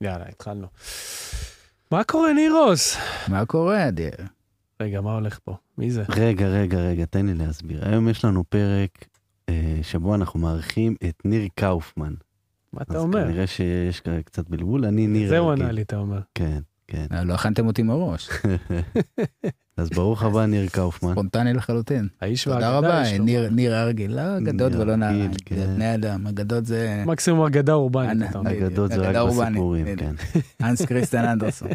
[0.00, 0.66] יאללה, התחלנו.
[1.90, 2.96] מה קורה, נירוס?
[3.28, 4.10] מה קורה, אדיר?
[4.80, 5.56] רגע, מה הולך פה?
[5.78, 6.04] מי זה?
[6.08, 7.88] רגע, רגע, רגע, תן לי להסביר.
[7.88, 9.04] היום יש לנו פרק
[9.48, 12.14] אה, שבו אנחנו מארחים את ניר קאופמן.
[12.72, 13.24] מה אתה אז אומר?
[13.24, 15.64] כנראה שיש קצת בלבול, אני ניר זה הוא רגיל.
[15.64, 16.20] ענה לי, אתה אומר.
[16.34, 16.60] כן,
[16.90, 17.06] כן.
[17.12, 18.28] אה, לא הכנתם אותי מראש,
[19.76, 21.12] אז ברוך הבא, ניר קאופמן.
[21.12, 22.08] ספונטני לחלוטין.
[22.20, 23.24] האיש תודה והאגדה, רבה, יש לו.
[23.24, 25.74] ניר- ניר הרגיל, לא אגדות ולא נעליים, הרגיל, זה כן.
[25.74, 28.36] בני אדם, אגדות זה מקסימום אגדה אורבנית.
[28.36, 29.86] אגדות זה רק בסיפורים.
[29.96, 30.14] כן.
[30.66, 31.68] אנס קריסטן אנדרסון.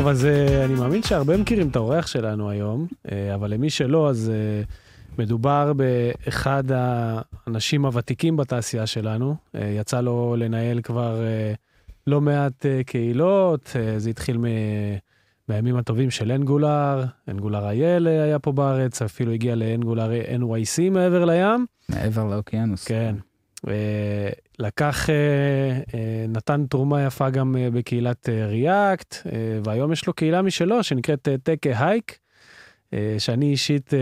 [0.00, 0.24] טוב, אז
[0.64, 4.62] אני מאמין שהרבה מכירים את האורח שלנו היום, אה, אבל למי שלא, אז אה,
[5.18, 9.36] מדובר באחד האנשים הוותיקים בתעשייה שלנו.
[9.54, 11.20] אה, יצא לו לנהל כבר
[12.06, 14.44] לא מעט קהילות, זה התחיל מ...
[15.48, 21.66] בימים הטובים של אנגולר, אנגולר אייל היה פה בארץ, אפילו הגיע לאנגולר NYC מעבר לים.
[21.88, 22.84] מעבר לאוקיינוס.
[22.84, 23.14] כן.
[24.58, 25.14] לקח, אה,
[25.94, 29.14] אה, נתן תרומה יפה גם אה, בקהילת ריאקט,
[29.64, 32.18] והיום יש לו קהילה משלו שנקראת טקה הייק,
[33.18, 33.98] שאני אישית אה,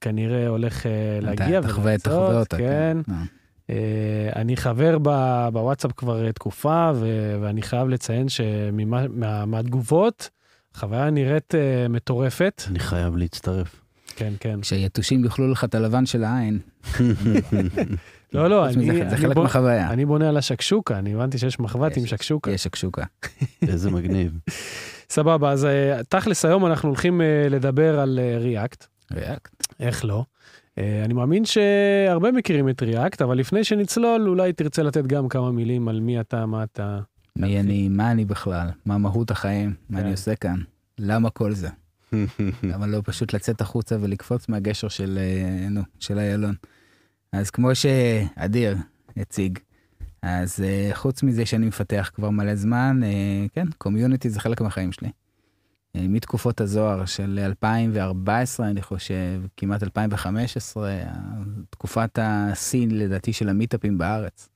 [0.00, 0.86] כנראה הולך
[1.22, 2.56] להגיע אתה תחווה את תחווה אותה.
[2.56, 2.96] כן.
[3.70, 3.76] אה,
[4.36, 10.30] אני חבר ב- בוואטסאפ כבר תקופה, ו- ואני חייב לציין שמהתגובות,
[10.74, 11.54] החוויה נראית
[11.88, 12.62] מטורפת.
[12.66, 13.80] אני חייב להצטרף.
[14.16, 14.60] כן, כן.
[14.60, 16.58] כשיתושים יאכלו לך את הלבן של העין.
[18.32, 19.90] לא, לא, אני, זה אני, חלק מהחוויה.
[19.90, 22.50] אני בונה על השקשוקה, אני הבנתי שיש מחבת עם שקשוקה.
[22.50, 23.04] יש שקשוקה.
[23.68, 24.38] איזה מגניב.
[25.10, 29.74] סבבה, אז אה, תכלס היום אנחנו הולכים אה, לדבר על ריאקט, ריאקט.
[29.80, 30.24] איך לא.
[30.78, 35.52] אה, אני מאמין שהרבה מכירים את ריאקט, אבל לפני שנצלול, אולי תרצה לתת גם כמה
[35.52, 37.00] מילים על מי אתה, מה אתה.
[37.36, 40.04] מי אני, מה אני בכלל, מה מהות החיים, מה כן.
[40.04, 40.56] אני עושה כאן,
[40.98, 41.68] למה כל זה.
[42.70, 46.54] למה לא פשוט לצאת החוצה ולקפוץ מהגשר של, אה, נו, של איילון.
[47.32, 48.76] אז כמו שאדיר
[49.16, 49.58] הציג,
[50.22, 54.92] אז אה, חוץ מזה שאני מפתח כבר מלא זמן, אה, כן, קומיוניטי זה חלק מהחיים
[54.92, 55.10] שלי.
[55.96, 61.12] אה, מתקופות הזוהר של 2014, אני חושב, כמעט 2015, אה,
[61.70, 64.48] תקופת השיא לדעתי של המיטאפים בארץ.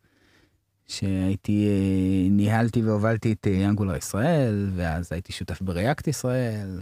[0.87, 6.81] שהייתי, אה, ניהלתי והובלתי את אנגולר ישראל, ואז הייתי שותף בריאקט ישראל,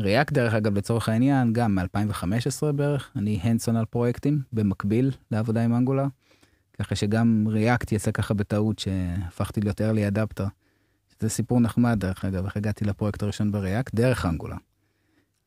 [0.00, 5.74] וריאקט דרך אגב לצורך העניין, גם מ-2015 בערך, אני הנדסון על פרויקטים במקביל לעבודה עם
[5.74, 6.06] אנגולר,
[6.78, 10.44] ככה שגם ריאקט יצא ככה בטעות שהפכתי להיות early adapter.
[11.20, 14.56] זה סיפור נחמד דרך אגב, איך הגעתי לפרויקט הראשון בריאקט דרך אנגולר.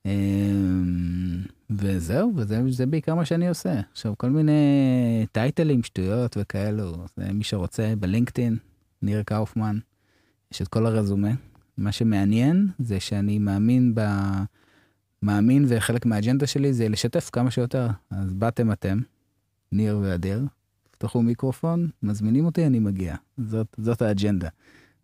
[0.06, 3.80] אמ, וזהו, וזה זה בעיקר מה שאני עושה.
[3.92, 4.62] עכשיו, כל מיני
[5.32, 8.58] טייטלים, שטויות וכאלו, זה מי שרוצה בלינקדאין,
[9.02, 9.78] ניר קאופמן,
[10.54, 11.32] יש את כל הרזומה.
[11.78, 14.02] מה שמעניין זה שאני מאמין ב...
[15.24, 17.88] מאמין וחלק מהאג'נדה שלי זה לשתף כמה שיותר.
[18.09, 19.00] אז באתם אתם,
[19.72, 20.46] ניר ואדיר,
[20.91, 23.16] פתחו מיקרופון, מזמינים אותי, אני מגיע.
[23.38, 24.50] זאת, זאת האג'נדה.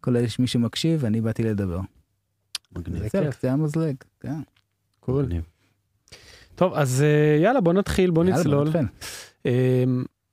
[0.01, 1.79] כל אלה שמי שמקשיב, אני באתי לדבר.
[2.75, 3.07] מגניב.
[3.11, 3.27] זה.
[3.31, 4.41] קצה המזלג, כן.
[4.99, 5.29] קול.
[6.55, 8.67] טוב, אז אה, יאללה, בוא נתחיל, בוא יאללה, נצלול.
[8.67, 8.85] נתחיל.
[9.45, 9.83] אה,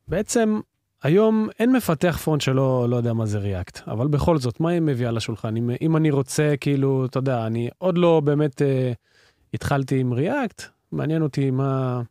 [0.09, 0.61] בעצם,
[1.03, 4.81] היום אין מפתח front שלא לא יודע מה זה React, אבל בכל זאת, מה היא
[4.81, 5.57] מביאה לשולחן?
[5.57, 8.93] אם, אם אני רוצה, כאילו, אתה יודע, אני עוד לא באמת אה,
[9.55, 12.03] התחלתי עם React, מעניין אותי מה...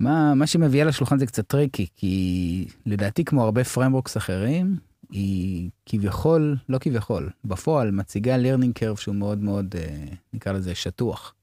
[0.00, 4.76] מה, מה שמביאה לשולחן זה קצת טריקי, כי לדעתי כמו הרבה frameworks אחרים,
[5.10, 11.34] היא כביכול, לא כביכול, בפועל מציגה learning curve שהוא מאוד מאוד, אה, נקרא לזה, שטוח.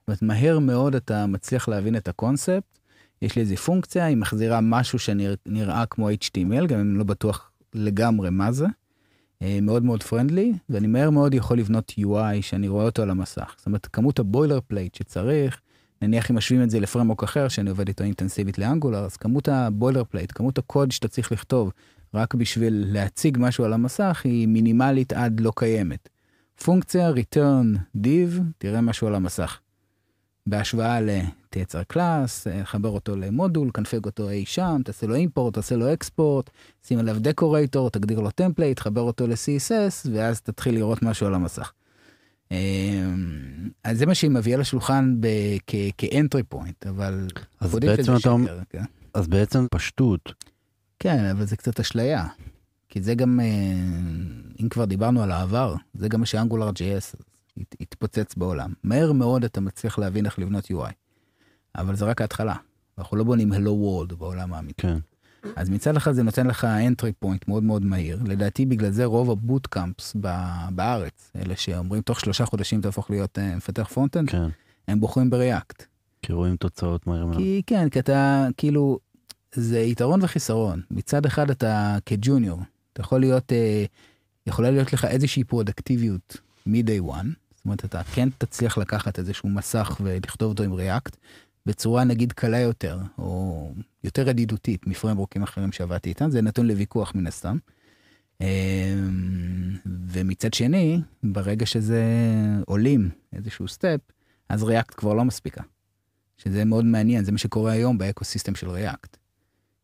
[0.00, 2.75] זאת אומרת, מהר מאוד אתה מצליח להבין את הקונספט,
[3.22, 8.30] יש לי איזה פונקציה, היא מחזירה משהו שנראה כמו HTML, גם אם לא בטוח לגמרי
[8.30, 8.66] מה זה.
[9.42, 13.54] אה, מאוד מאוד friendly, ואני מהר מאוד יכול לבנות UI שאני רואה אותו על המסך.
[13.56, 15.60] זאת אומרת, כמות ה boilerplate שצריך,
[16.02, 19.16] נניח אם משווים את זה ל framework אחר שאני עובד איתו אינטנסיבית ל Angular, אז
[19.16, 21.72] כמות ה boilerplate, כמות הקוד שאתה צריך לכתוב
[22.14, 26.08] רק בשביל להציג משהו על המסך היא מינימלית עד לא קיימת.
[26.64, 29.58] פונקציה return div, תראה משהו על המסך.
[30.46, 35.92] בהשוואה לתייצר class, חבר אותו למודול, קנפג אותו אי שם, תעשה לו import, תעשה לו
[35.92, 36.50] export,
[36.86, 41.72] שים עליו decorator, תגדיר לו template, חבר אותו ל-CSS, ואז תתחיל לראות משהו על המסך.
[42.50, 42.56] אמ,
[43.84, 45.16] אז זה מה שהיא מביאה לשולחן
[45.98, 47.26] כ-entry point, אבל...
[47.60, 48.84] אז בעצם אתה אומר- כן.
[49.14, 50.32] אז בעצם פשטות,
[50.98, 52.26] כן, אבל זה קצת אשליה.
[52.88, 53.46] כי זה גם, אה,
[54.62, 57.14] אם כבר דיברנו על העבר, זה גם מה ש Angular הת-
[57.80, 58.72] התפוצץ בעולם.
[58.84, 60.92] מהר מאוד אתה מצליח להבין איך לבנות UI.
[61.76, 62.54] אבל זה רק ההתחלה.
[62.98, 64.82] אנחנו לא בונים Hello World בעולם האמיתי.
[64.82, 64.98] כן.
[65.56, 68.18] אז מצד אחד זה נותן לך entry point מאוד מאוד מהיר.
[68.24, 70.16] לדעתי בגלל זה רוב ה boot camps
[70.70, 74.48] בארץ, אלה שאומרים תוך שלושה חודשים תהפוך להיות uh, מפתח front-end, כן.
[74.88, 75.86] הם בוחרים ב React.
[76.22, 77.36] כי רואים תוצאות מהר מאוד.
[77.36, 78.98] כי כן, כי אתה כאילו,
[79.54, 80.82] זה יתרון וחיסרון.
[80.90, 82.60] מצד אחד אתה כ junior,
[82.92, 83.84] אתה יכול להיות, אה,
[84.46, 86.36] יכולה להיות לך איזושהי פרודקטיביות
[86.66, 87.26] מ-day one,
[87.66, 91.16] אומרת, אתה כן תצליח לקחת איזשהו מסך ולכתוב אותו עם React,
[91.66, 93.72] בצורה נגיד קלה יותר, או
[94.04, 97.56] יותר ידידותית מ frameworkים אחרים שעבדתי איתם, זה נתון לוויכוח מן הסתם.
[98.40, 98.94] אה,
[100.08, 102.04] ומצד שני, ברגע שזה
[102.66, 104.00] עולים איזשהו step,
[104.48, 105.62] אז React כבר לא מספיקה.
[106.38, 109.16] שזה מאוד מעניין, זה מה שקורה היום ב ecosystem של React.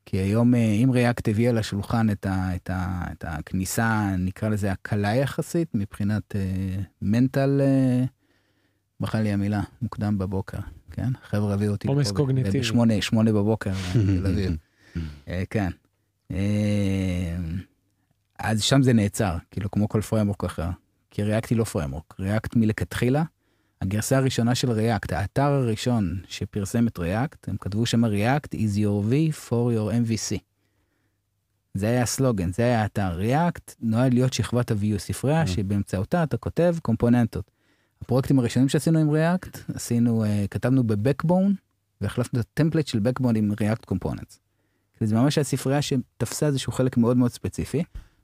[0.06, 4.72] כי היום, אה, אם React הביא לשולחן את, ה, את, ה, את הכניסה, נקרא לזה
[4.72, 6.36] הקלה יחסית, מבחינת
[7.02, 8.08] mental, uh,
[9.00, 10.58] ברחה לי המילה, מוקדם בבוקר,
[10.90, 11.08] כן?
[11.22, 12.60] חבר'ה הביאו אותי עומס קוגניטיבי.
[12.60, 14.56] בשמונה, שמונה בבוקר, תל אביב.
[14.96, 15.70] uh, כן.
[16.32, 16.34] Uh,
[18.38, 20.68] אז שם זה נעצר, כאילו כמו כל framework אחר.
[21.10, 23.22] כי React היא לא framework, React מלכתחילה
[23.82, 29.10] הגרסה הראשונה של React, האתר הראשון שפרסם את React, הם כתבו שם React is your
[29.10, 30.38] V for your MVC.
[31.74, 33.14] זה היה הסלוגן, זה היה האתר.
[33.14, 35.46] React נועד להיות שכבת ה-view ספרייה, mm.
[35.46, 37.50] שבאמצעותה אתה כותב componentות.
[38.02, 41.54] הפרויקטים הראשונים שעשינו עם React, עשינו, uh, כתבנו ב Backbone,
[42.00, 44.40] והחלפנו את ה template של Backbone עם React components.
[45.00, 47.82] זה ממש הספרייה שתפסה איזשהו חלק מאוד מאוד ספציפי,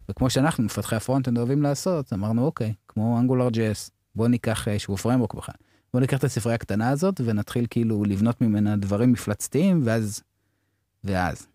[0.08, 4.96] וכמו שאנחנו, מפתחי ה front-end אוהבים לעשות, אמרנו, אוקיי, כמו Angular JS, בוא ניקח איזשהו
[4.96, 5.54] framework בכלל.
[5.92, 10.22] בוא ניקח את הספרייה הקטנה הזאת ונתחיל כאילו לבנות ממנה דברים מפלצתיים ואז,
[11.04, 11.46] ואז,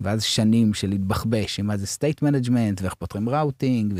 [0.00, 3.94] ואז שנים של להתבחבש עם מה זה state management ואיך פותרים routing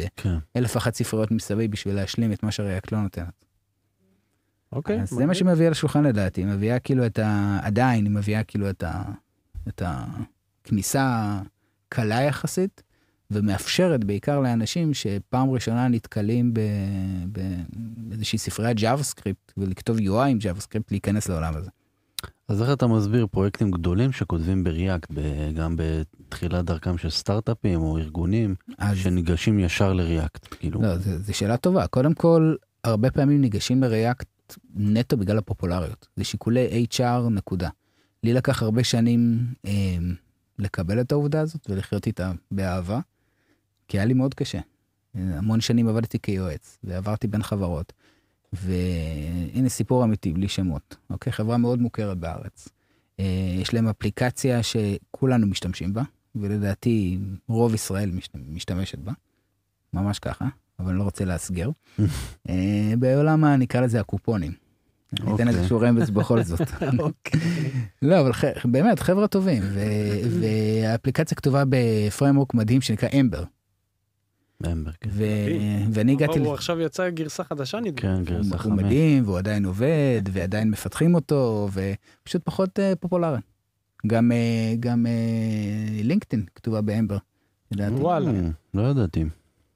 [0.54, 3.44] ואלף אחת ספריות מסביב בשביל להשלים את מה שה React לא נותנת.
[4.72, 5.02] אוקיי.
[5.02, 7.58] אז זה מה שמביאה לשולחן לדעתי, היא מביאה כאילו את ה...
[7.62, 9.02] עדיין היא מביאה כאילו את ה...
[9.68, 11.38] את הכניסה
[11.88, 12.82] קלה יחסית.
[13.32, 16.54] ומאפשרת בעיקר לאנשים שפעם ראשונה נתקלים
[17.96, 21.70] באיזושהי ספריית JavaScript ולכתוב UI עם JavaScript להיכנס לעולם הזה.
[22.48, 25.12] אז איך אתה מסביר פרויקטים גדולים שכותבים בריאקט,
[25.54, 28.96] גם בתחילת דרכם של סטארט-אפים או ארגונים אז...
[28.98, 30.54] שניגשים ישר לריאקט?
[30.60, 30.82] כאילו...
[30.82, 31.86] לא, זו שאלה טובה.
[31.86, 34.26] קודם כל, הרבה פעמים ניגשים לריאקט
[34.74, 36.08] נטו בגלל הפופולריות.
[36.16, 37.68] זה שיקולי HR נקודה.
[38.24, 39.96] לי לקח הרבה שנים אה,
[40.58, 43.00] לקבל את העובדה הזאת ולחיות איתה באהבה.
[43.92, 44.58] כי היה לי מאוד קשה.
[45.14, 47.92] המון שנים עבדתי כיועץ, ועברתי בין חברות.
[48.52, 50.96] והנה סיפור אמיתי, בלי שמות.
[51.10, 51.32] אוקיי?
[51.32, 52.68] חברה מאוד מוכרת בארץ.
[53.20, 53.24] אה,
[53.60, 56.02] יש להם אפליקציה שכולנו משתמשים בה,
[56.34, 57.18] ולדעתי
[57.48, 58.10] רוב ישראל
[58.48, 59.12] משתמשת בה.
[59.92, 60.48] ממש ככה,
[60.78, 61.70] אבל אני לא רוצה להסגר.
[62.48, 64.52] אה, בעולם, נקרא לזה הקופונים.
[65.20, 66.60] אני אתן איזשהו רמז בכל זאת.
[66.98, 67.40] אוקיי.
[68.02, 68.30] לא, אבל
[68.64, 69.62] באמת, חבר'ה טובים.
[70.40, 73.44] והאפליקציה כתובה בפריימורק מדהים שנקרא אמבר.
[74.62, 74.78] כן.
[75.92, 76.38] ואני הגעתי...
[76.38, 78.00] הוא עכשיו יצא גרסה חדשה נדמה.
[78.00, 78.64] כן, גרסה חמש.
[78.64, 83.38] הוא מדהים והוא עדיין עובד ועדיין מפתחים אותו ופשוט פחות אה, פופולרי.
[84.06, 85.06] גם אה, גם
[86.02, 87.16] לינקדאין כתובה באמבר.
[87.76, 88.30] וואלה.
[88.30, 89.24] אה, לא ידעתי.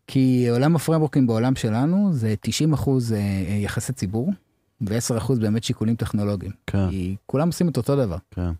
[0.07, 3.15] כי עולם הפרמבורקים בעולם שלנו זה 90 אחוז
[3.61, 4.33] יחסי ציבור
[4.81, 6.53] ו-10 אחוז באמת שיקולים טכנולוגיים.
[6.67, 6.91] כן.
[6.91, 8.17] כי כולם עושים את אותו דבר.
[8.31, 8.51] כן.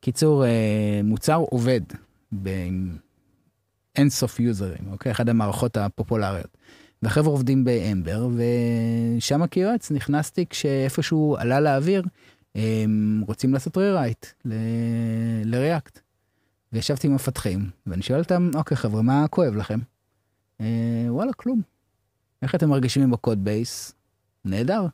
[0.00, 0.44] קיצור,
[1.04, 1.80] מוצר עובד.
[3.98, 5.12] אין סוף userים, אוקיי?
[5.12, 6.56] אחת המערכות הפופולריות.
[7.02, 8.28] והחבר'ה עובדים ב Ember,
[9.18, 12.02] ושם כיועץ נכנסתי כשאיפשהו עלה לאוויר,
[12.54, 14.26] הם רוצים לעשות rewrite
[15.44, 16.00] ל React.
[16.72, 19.78] וישבתי עם מפתחים, ואני שואל אותם, אוקיי חבר'ה, מה כואב לכם?
[20.60, 20.66] אה,
[21.08, 21.62] וואלה, כלום.
[22.42, 23.94] איך אתם מרגישים עם ה code base?
[24.44, 24.86] נהדר.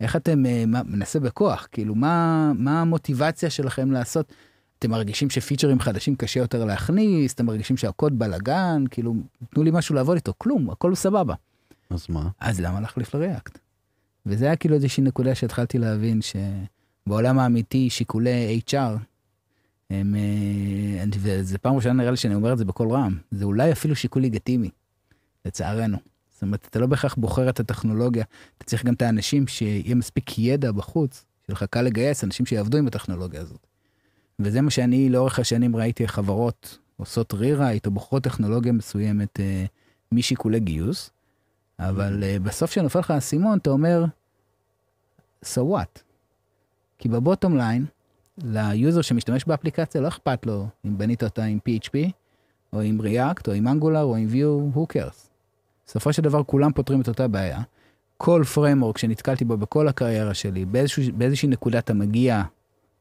[0.00, 4.32] איך אתם, אה, מנסה בכוח, כאילו, מה, מה המוטיבציה שלכם לעשות?
[4.80, 9.14] אתם מרגישים שפיצ'רים חדשים קשה יותר להכניס, אתם מרגישים שהקוד בלאגן, כאילו,
[9.54, 11.34] תנו לי משהו לעבוד איתו, כלום, הכל סבבה.
[11.90, 12.28] אז מה?
[12.40, 13.58] אז למה להחליף לריאקט?
[14.26, 18.74] וזה היה כאילו איזושהי נקודה שהתחלתי להבין שבעולם האמיתי שיקולי HR,
[19.90, 23.72] הם, אה, וזה פעם ראשונה נראה לי שאני אומר את זה בקול רם, זה אולי
[23.72, 24.70] אפילו שיקול לגיטימי,
[25.44, 25.96] לצערנו.
[26.30, 28.24] זאת אומרת, אתה לא בהכרח בוחר את הטכנולוגיה,
[28.58, 32.78] אתה צריך גם את האנשים שיהיה מספיק ידע בחוץ, שיהיה לך קל לגייס אנשים שיעבדו
[32.78, 33.69] עם הטכנולוגיה הזאת.
[34.40, 39.64] וזה מה שאני לאורך השנים ראיתי חברות עושות rewrite או בוחרות טכנולוגיה מסוימת אה,
[40.12, 41.10] משיקולי גיוס,
[41.78, 44.04] אבל אה, בסוף כשנופל לך האסימון אתה אומר,
[45.44, 46.00] so what?
[46.98, 47.86] כי ב bottom line,
[48.44, 52.10] ל user שמשתמש באפליקציה לא אכפת לו אם בנית אותה עם PHP,
[52.72, 55.28] או עם React, או עם Angular, או עם Vue, who cares.
[55.86, 57.62] בסופו של דבר כולם פותרים את אותה בעיה.
[58.16, 62.42] כל framework שנתקלתי בו בכל הקריירה שלי, באיזשהו, באיזושהי נקודה אתה מגיע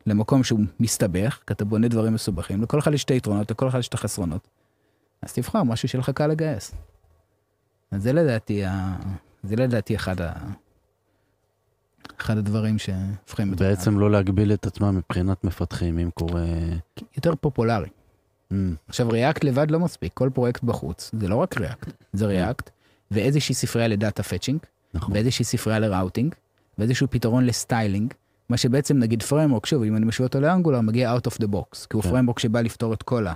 [0.07, 3.79] למקום שהוא מסתבך, כי אתה בונה דברים מסובכים, לכל אחד יש את היתרונות, לכל אחד
[3.79, 4.47] יש את החסרונות.
[5.21, 6.71] אז תבחר משהו שיהיה לך קל לגייס.
[7.91, 8.95] אז זה לדעתי, ה...
[9.43, 10.33] זה לדעתי אחד, ה...
[12.21, 13.57] אחד הדברים שהופכים את...
[13.59, 16.45] בעצם לא להגביל את עצמם מבחינת מפתחים, אם קורה...
[17.15, 17.89] יותר פופולרי.
[18.51, 18.55] Mm.
[18.87, 22.69] עכשיו, React לבד לא מספיק, כל פרויקט בחוץ, זה לא רק React, זה React,
[23.11, 24.59] ואיזושהי ספרייה ל data fetching,
[24.93, 25.13] נכון.
[25.13, 26.35] ואיזושהי ספרייה ל routing,
[26.77, 28.13] ואיזשהו פתרון ל styling,
[28.49, 31.47] מה שבעצם נגיד framework, שוב, אם אני משווה אותו ל Angular, מגיע out of the
[31.47, 32.09] box, כי הוא כן.
[32.09, 33.33] framework שבא לפתור את כל ה...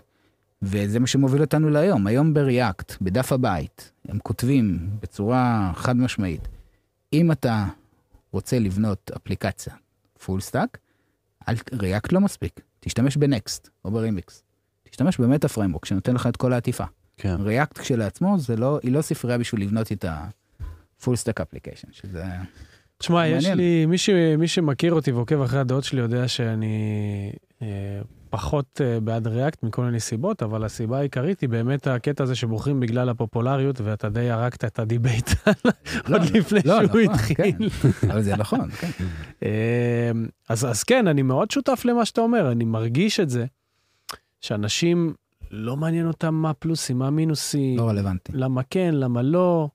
[0.62, 2.08] וזה מה שמוביל אותנו להיום.
[2.08, 6.48] היום ב React, בדף הבית, הם כותבים בצורה חד משמעית,
[7.13, 7.65] אם אתה
[8.32, 9.74] רוצה לבנות אפליקציה
[10.25, 10.77] full stack,
[11.73, 14.43] React לא מספיק, תשתמש ב Next או ברימיקס.
[14.89, 16.84] תשתמש ב meta framework שנותן לך את כל העטיפה.
[17.17, 17.36] כן.
[17.39, 22.25] React כשלעצמו זה לא, היא לא ספרייה בשביל לבנות את ה-full stack application, שזה...
[23.03, 27.31] תשמע, יש לי, מי, ש, מי שמכיר אותי ועוקב אחרי הדעות שלי יודע שאני
[27.62, 27.67] אה,
[28.29, 32.79] פחות אה, בעד React מכל מיני סיבות, אבל הסיבה העיקרית היא באמת הקטע הזה שבוחרים
[32.79, 35.29] בגלל הפופולריות, ואתה די הרגת את ה debate
[36.07, 37.36] לא, עוד לפני לא, שהוא נכון, התחיל.
[37.69, 38.07] כן.
[38.10, 38.88] אבל זה נכון, כן.
[39.43, 40.12] אה,
[40.50, 43.45] אז, אז כן, אני מאוד שותף למה שאתה אומר, אני מרגיש את זה,
[44.41, 45.13] שאנשים,
[45.51, 47.77] לא מעניין אותם מה פלוסים, מה מינוסים.
[47.77, 48.31] לא רלוונטי.
[48.36, 49.69] למה כן, למה לא.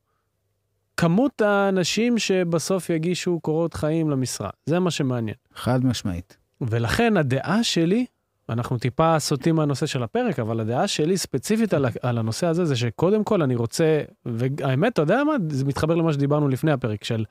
[0.98, 5.36] כמות האנשים שבסוף יגישו קורות חיים למשרה, זה מה שמעניין.
[5.54, 6.36] חד משמעית.
[6.60, 8.06] ולכן הדעה שלי,
[8.48, 12.76] אנחנו טיפה סוטים מהנושא של הפרק, אבל הדעה שלי ספציפית על, על הנושא הזה, זה
[12.76, 15.32] שקודם כל אני רוצה, והאמת, אתה יודע מה?
[15.50, 17.24] זה מתחבר למה שדיברנו לפני הפרק, של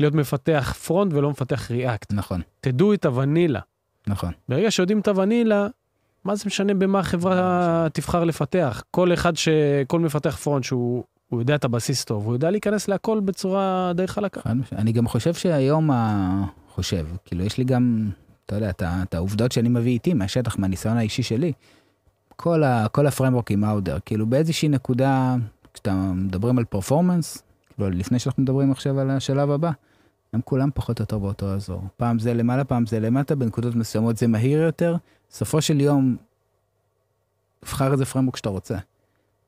[0.00, 2.12] להיות מפתח front ולא מפתח React.
[2.12, 2.40] נכון.
[2.60, 3.60] תדעו את הוונילה.
[4.06, 4.32] נכון.
[4.48, 5.66] ברגע שיודעים את הוונילה,
[6.24, 8.82] מה זה משנה במה החברה תבחר לפתח?
[8.90, 9.48] כל אחד ש...
[9.86, 11.04] כל מפתח front שהוא
[11.34, 14.40] הוא יודע את הבסיס טוב, הוא יודע להיכנס להכל בצורה די חלקה.
[14.72, 15.90] אני גם חושב שהיום,
[16.68, 18.10] חושב, כאילו יש לי גם,
[18.46, 21.52] אתה יודע, את העובדות שאני מביא איתי מהשטח, מהניסיון האישי שלי.
[22.36, 25.36] כל, ה, כל הפרמורקים אאודר, כאילו באיזושהי נקודה,
[25.74, 27.42] כשאתה מדברים על פרפורמנס,
[27.74, 29.70] כאילו לפני שאנחנו מדברים עכשיו על השלב הבא,
[30.32, 31.82] הם כולם פחות או יותר באותו אזור.
[31.96, 34.96] פעם זה למעלה, פעם זה למטה, בנקודות מסוימות זה מהיר יותר.
[35.30, 36.16] בסופו של יום,
[37.60, 38.78] תבחר איזה פרמורק שאתה רוצה.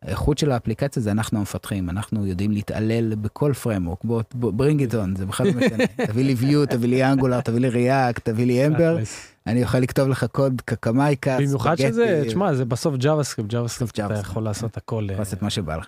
[0.07, 4.93] האיכות של האפליקציה זה אנחנו המפתחים, אנחנו יודעים להתעלל בכל פרמורק, בוא, בוא, bring it
[4.93, 5.85] on, זה בכלל לא משנה.
[6.09, 8.99] תביא לי view, תביא לי אנגולר, תביא לי ריאקט, תביא לי אמבר,
[9.47, 14.43] אני אוכל לכתוב לך קוד קקמייקה, במיוחד שזה, תשמע, זה בסוף JavaScript, JavaScript, אתה יכול
[14.43, 15.07] לעשות הכל.
[15.11, 15.87] יכול לעשות מה שבא לך.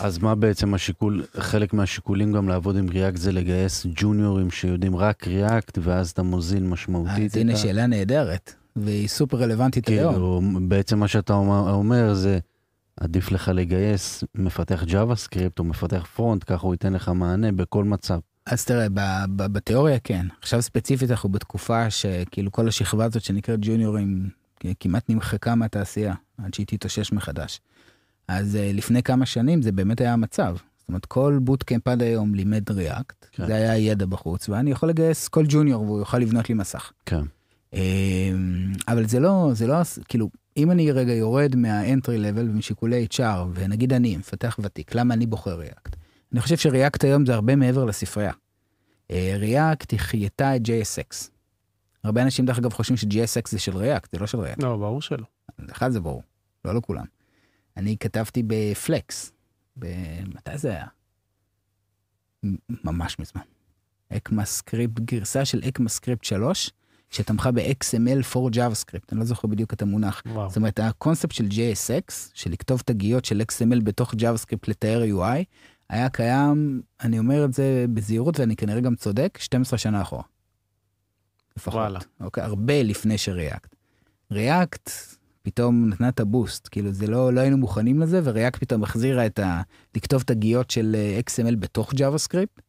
[0.00, 5.26] אז מה בעצם השיקול, חלק מהשיקולים גם לעבוד עם React זה לגייס ג'וניורים שיודעים רק
[5.26, 7.32] React, ואז אתה מוזיל משמעותית.
[7.32, 10.12] אז הנה שאלה נהדרת, והיא סופר רלוונטית היום.
[10.12, 12.38] כאילו, בעצם מה שאתה אומר זה...
[13.00, 18.18] עדיף לך לגייס מפתח JavaScript או מפתח front, ככה הוא ייתן לך מענה בכל מצב.
[18.46, 18.86] אז תראה,
[19.36, 20.26] בתיאוריה כן.
[20.40, 24.28] עכשיו ספציפית אנחנו בתקופה שכאילו כל השכבה הזאת שנקראת ג'וניורים
[24.80, 27.60] כמעט נמחקה מהתעשייה, עד שהיא תתאושש מחדש.
[28.28, 30.56] אז uh, לפני כמה שנים זה באמת היה המצב.
[30.78, 33.46] זאת אומרת, כל בוטקאמפ עד היום לימד ריאקט, כן.
[33.46, 36.92] זה היה ידע בחוץ, ואני יכול לגייס כל ג'וניור והוא יוכל לבנות לי מסך.
[37.06, 37.22] כן.
[37.72, 39.76] אמ, אבל זה לא, זה לא,
[40.08, 43.20] כאילו, אם אני רגע יורד מהאנטרי לבל ומשיקולי HR,
[43.54, 45.96] ונגיד אני מפתח ותיק, למה אני בוחר React?
[46.32, 48.32] אני חושב ש React היום זה הרבה מעבר לספרייה.
[49.12, 51.28] React אה, החייתה את JSX.
[52.04, 54.62] הרבה אנשים דרך אגב חושבים ש-JSX זה של React, זה לא של React.
[54.62, 55.26] לא, ברור שלא.
[55.70, 56.22] אחד זה ברור,
[56.64, 57.04] לא לכולם.
[57.76, 59.32] אני כתבתי ב Flex,
[59.76, 60.86] מתי זה היה?
[62.68, 63.42] ממש מזמן.
[64.16, 66.70] ECMAScript, גרסה של ECMAScript 3,
[67.10, 70.22] שתמכה ב-XML for JavaScript, אני לא זוכר בדיוק את המונח.
[70.26, 70.48] וואו.
[70.48, 75.44] זאת אומרת, הקונספט של JSX, של לכתוב תגיות של XML בתוך JavaScript לתאר UI,
[75.90, 80.22] היה קיים, אני אומר את זה בזהירות ואני כנראה גם צודק, 12 שנה אחורה.
[81.56, 81.74] לפחות.
[81.74, 81.98] וואלה.
[82.20, 83.74] אוקיי, הרבה לפני ש React.
[84.32, 84.90] React
[85.42, 88.82] פתאום נתנה את ה boost, כאילו זה לא, לא היינו מוכנים לזה, ו React פתאום
[88.82, 89.62] החזירה את ה...
[89.96, 92.60] לכתוב תגיות של אה, XML בתוך JavaScript.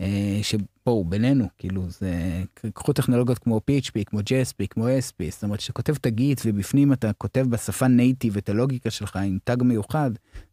[0.00, 2.42] אה, שבואו, בינינו, כאילו, זה,
[2.74, 7.46] קחו טכנולוגיות כמו PHP, כמו JSP, כמו ASP, זאת אומרת, כשכותב תגית ובפנים אתה כותב
[7.50, 10.10] בשפה native את הלוגיקה שלך עם tag מיוחד,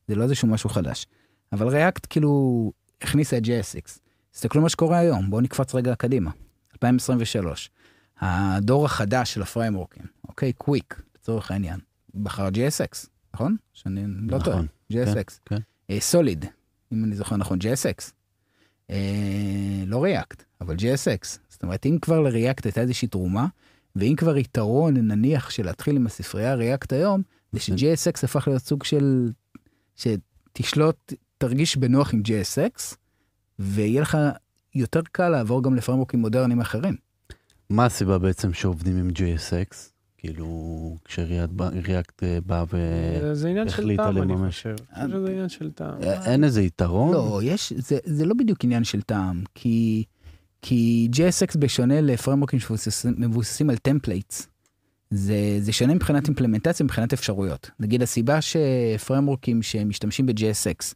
[0.08, 1.08] זה לא איזשהו משהו חדש.
[1.52, 2.72] אבל ריאקט כאילו
[3.02, 4.00] הכניסה את JSX.
[4.32, 6.32] תסתכלו מה שקורה היום, בואו נקפוץ רגע קדימה.
[6.74, 7.70] 2023,
[8.20, 10.54] הדור החדש של הפריימורקים, אוקיי?
[10.54, 11.80] קוויק, לצורך העניין,
[12.16, 13.56] בחר JSX, נכון?
[13.74, 15.40] שאני לא נכון, טועה, JSX.
[15.46, 15.58] כן,
[15.88, 16.00] כן.
[16.00, 16.46] סוליד,
[16.94, 18.12] אם אני זוכר נכון, JSX.
[18.92, 21.40] אה, לא ריאקט, אבל JSX.
[21.50, 23.48] זאת אומרת, אם כבר לריאקט הייתה איזושהי תרומה,
[23.96, 27.22] ואם כבר יתרון, נניח, של להתחיל עם הספרייה ריאקט היום,
[27.52, 29.32] זה ש-JSX הפך להיות סוג של...
[29.96, 32.96] שתשלוט, תרגיש בנוח עם JSX,
[33.60, 34.18] ויהיה לך
[34.76, 36.96] יותר קל לעבור גם לפרמורקים מודרניים אחרים.
[37.70, 39.91] מה הסיבה בעצם שעובדים עם JSX?
[40.22, 44.68] כאילו, כש React אה, בא והחליטה לממש.
[44.68, 46.02] זה עניין של טעם.
[46.02, 47.14] אין איזה יתרון?
[47.14, 50.04] לא, יש, זה, זה לא בדיוק עניין של טעם, כי,
[50.62, 54.48] כי JSX בשונה לפרמורקים שמבוססים על templates,
[55.12, 57.72] זה, זה שונה מבחינת אימפלמנטציה, מבחינת אפשרויות.
[57.80, 60.94] נגיד הסיבה שפרמורקים שמשתמשים ב-JSX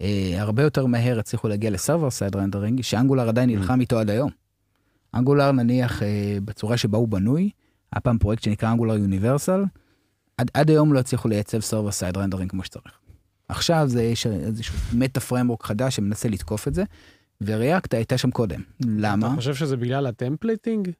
[0.00, 3.98] אה, הרבה יותר מהר הצליחו להגיע ל server side rendering, ש Angular עדיין נלחם איתו
[3.98, 4.30] עד היום.
[5.14, 7.50] Angular נניח אה, בצורה שבה הוא בנוי,
[7.92, 9.64] היה פעם פרויקט שנקרא Angular Universal,
[10.36, 12.98] עד, עד היום לא הצליחו לייצב server side rendering כמו שצריך.
[13.48, 16.84] עכשיו זה יש איזשהו meta framework חדש שמנסה לתקוף את זה,
[17.40, 18.60] ו React הייתה שם קודם.
[18.80, 19.26] למה?
[19.26, 20.90] אתה חושב שזה בגלל ה templating?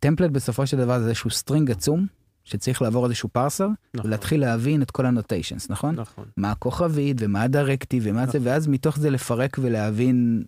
[0.00, 2.06] template בסופו של דבר זה איזשהו string עצום,
[2.44, 4.06] שצריך לעבור איזשהו parser, נכון.
[4.10, 5.94] ולהתחיל להבין את כל ה notations, נכון?
[5.94, 6.24] נכון.
[6.36, 8.40] מה הכוכבית ומה ה directive ומה נכון.
[8.40, 10.44] זה, ואז מתוך זה לפרק ולהבין,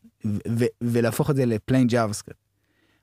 [0.81, 2.50] ולהפוך את זה ל plain JavaScript.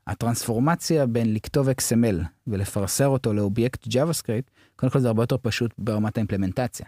[0.07, 6.17] הטרנספורמציה בין לכתוב XML ולפרסר אותו לאובייקט JavaScript, קודם כל זה הרבה יותר פשוט ברמת
[6.17, 6.85] האימפלמנטציה.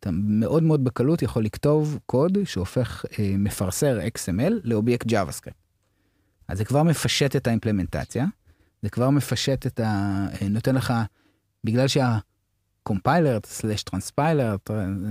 [0.00, 5.62] אתה מאוד מאוד בקלות יכול לכתוב קוד שהופך אה, מפרסר XML לאובייקט JavaScript.
[6.48, 8.26] אז זה כבר מפשט את האימפלמנטציה,
[8.82, 10.26] זה כבר מפשט את ה...
[10.42, 10.92] אה, נותן לך,
[11.64, 14.56] בגלל שה compiler, slash transpiler,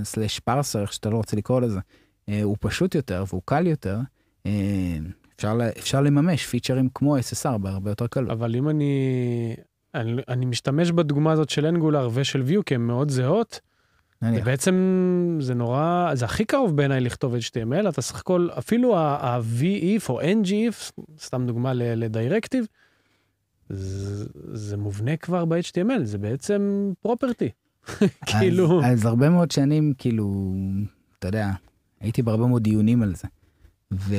[0.02, 1.80] slash parser, איך שאתה לא רוצה לקרוא לזה,
[2.28, 3.98] אה, הוא פשוט יותר והוא קל יותר,
[4.46, 4.98] אה,
[5.44, 8.30] אפשר, אפשר לממש פיצ'רים כמו SSR בהרבה יותר קלות.
[8.30, 8.94] אבל אם אני,
[9.94, 13.60] אני, אני משתמש בדוגמה הזאת של Angular ושל Vue כי הן מאוד זהות,
[14.22, 14.44] נניח.
[14.44, 20.08] בעצם זה נורא, זה הכי קרוב בעיניי לכתוב HTML, אתה סך הכל, אפילו ה- v-if
[20.08, 22.66] או ngIf, סתם דוגמה ל directive,
[23.68, 27.48] זה, זה מובנה כבר ב-HTML, זה בעצם פרופרטי.
[28.26, 28.84] כאילו...
[28.84, 30.54] אז, אז הרבה מאוד שנים, כאילו,
[31.18, 31.50] אתה יודע,
[32.00, 33.28] הייתי בהרבה מאוד דיונים על זה.
[33.92, 34.14] ו...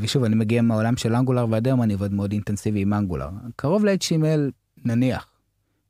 [0.00, 3.28] ושוב, אני מגיע מהעולם של אנגולר ועד היום אני עובד מאוד אינטנסיבי עם אנגולר.
[3.56, 4.50] קרוב ל-HTML,
[4.84, 5.26] נניח.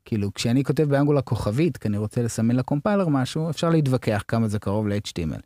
[0.04, 4.58] כאילו, כשאני כותב באנגולר כוכבית, כי אני רוצה לסמן לקומפיילר משהו, אפשר להתווכח כמה זה
[4.58, 5.40] קרוב ל-HTML.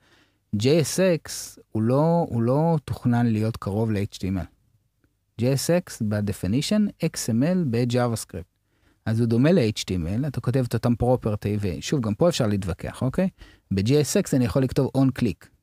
[0.56, 1.30] JSX
[1.72, 4.46] הוא לא, הוא לא תוכנן להיות קרוב ל-HTML.
[5.40, 8.54] JSX ב-definition XML ב-JavaScript.
[9.06, 13.28] אז הוא דומה ל-HTML, אתה כותב את אותם פרופרטי, ושוב, גם פה אפשר להתווכח, אוקיי?
[13.70, 15.53] ב-JSX אני יכול לכתוב on click.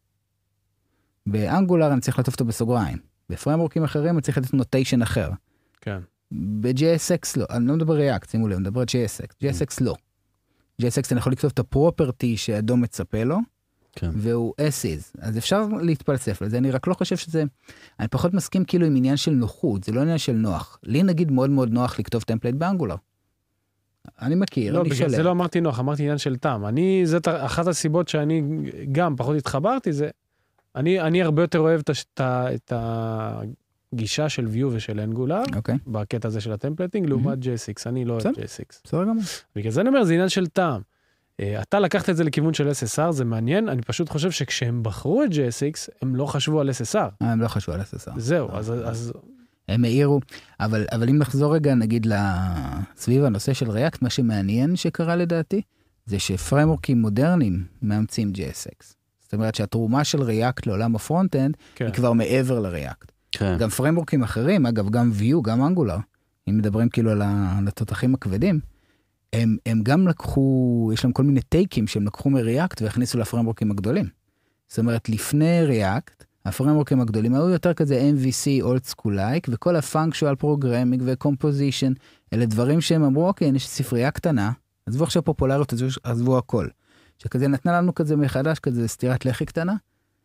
[1.31, 2.97] באנגולר אני צריך לכתוב אותו בסוגריים.
[3.29, 5.29] בפרמורקים אחרים אני צריך לתת נוטיישן אחר.
[5.81, 5.97] כן.
[6.31, 9.33] ב-JSX לא, אני לא מדבר React, שימו לב, אני מדבר על JSX.
[9.43, 9.95] JSX לא.
[10.81, 13.37] JSX אני יכול לכתוב את הפרופרטי שאדום מצפה לו,
[13.95, 14.09] כן.
[14.13, 15.21] והוא as is.
[15.21, 17.43] אז אפשר להתפלסף לזה, אני רק לא חושב שזה,
[17.99, 20.79] אני פחות מסכים כאילו עם עניין של נוחות, זה לא עניין של נוח.
[20.83, 22.95] לי נגיד מאוד מאוד נוח לכתוב template ב Angular.
[24.21, 24.99] אני מכיר, לא, אני שלם.
[24.99, 26.65] לא, בגלל זה לא אמרתי נוח, אמרתי עניין של טעם.
[26.65, 28.43] אני, זאת אחת הסיבות שאני
[28.91, 30.09] גם פחות התחברתי, זה,
[30.75, 32.73] אני, אני הרבה יותר אוהב את, את
[33.93, 35.55] הגישה של Vue ושל Angular, okay.
[35.55, 35.75] אוקיי.
[35.87, 37.09] בקטע הזה של ה templating, mm-hmm.
[37.09, 38.81] לעומת JSX, אני לא אוהב JSX.
[38.83, 39.23] בסדר גמור.
[39.55, 40.81] בגלל זה אני אומר, זה עניין של טעם.
[41.39, 45.23] אה, אתה לקחת את זה לכיוון של SSR, זה מעניין, אני פשוט חושב שכשהם בחרו
[45.23, 46.97] את JSX, הם לא חשבו על SSR.
[47.21, 48.11] אה, הם לא חשבו על SSR.
[48.17, 48.73] זהו, אז...
[48.85, 49.13] אז...
[49.67, 50.19] הם העירו,
[50.59, 52.07] אבל, אבל אם נחזור רגע נגיד
[52.95, 55.61] סביב הנושא של React, מה שמעניין שקרה לדעתי,
[56.05, 59.00] זה שפריימוורקים מודרניים מאמצים JSX.
[59.31, 61.85] זאת אומרת שהתרומה של React לעולם ה front-end כן.
[61.85, 63.11] היא כבר מעבר ל React.
[63.31, 63.57] כן.
[63.59, 65.97] גם פריימוורקים אחרים, אגב, גם Vue, גם Angular,
[66.49, 67.21] אם מדברים כאילו על
[67.67, 68.59] התותחים הכבדים,
[69.33, 73.71] הם, הם גם לקחו, יש להם כל מיני טייקים שהם לקחו מ React והכניסו לפריימוורקים
[73.71, 74.05] הגדולים.
[74.67, 79.81] זאת אומרת, לפני React, הפריימוורקים הגדולים היו יותר כזה MVC, old school like, וכל ה
[79.81, 81.93] functional programming ו composition,
[82.33, 84.51] אלה דברים שהם אמרו, אוקיי, יש ספרייה קטנה,
[84.85, 86.67] עזבו עכשיו פופולריות, עזבו, עזבו הכל.
[87.23, 89.75] שכזה נתנה לנו כזה מחדש, כזה סטירת לחי קטנה.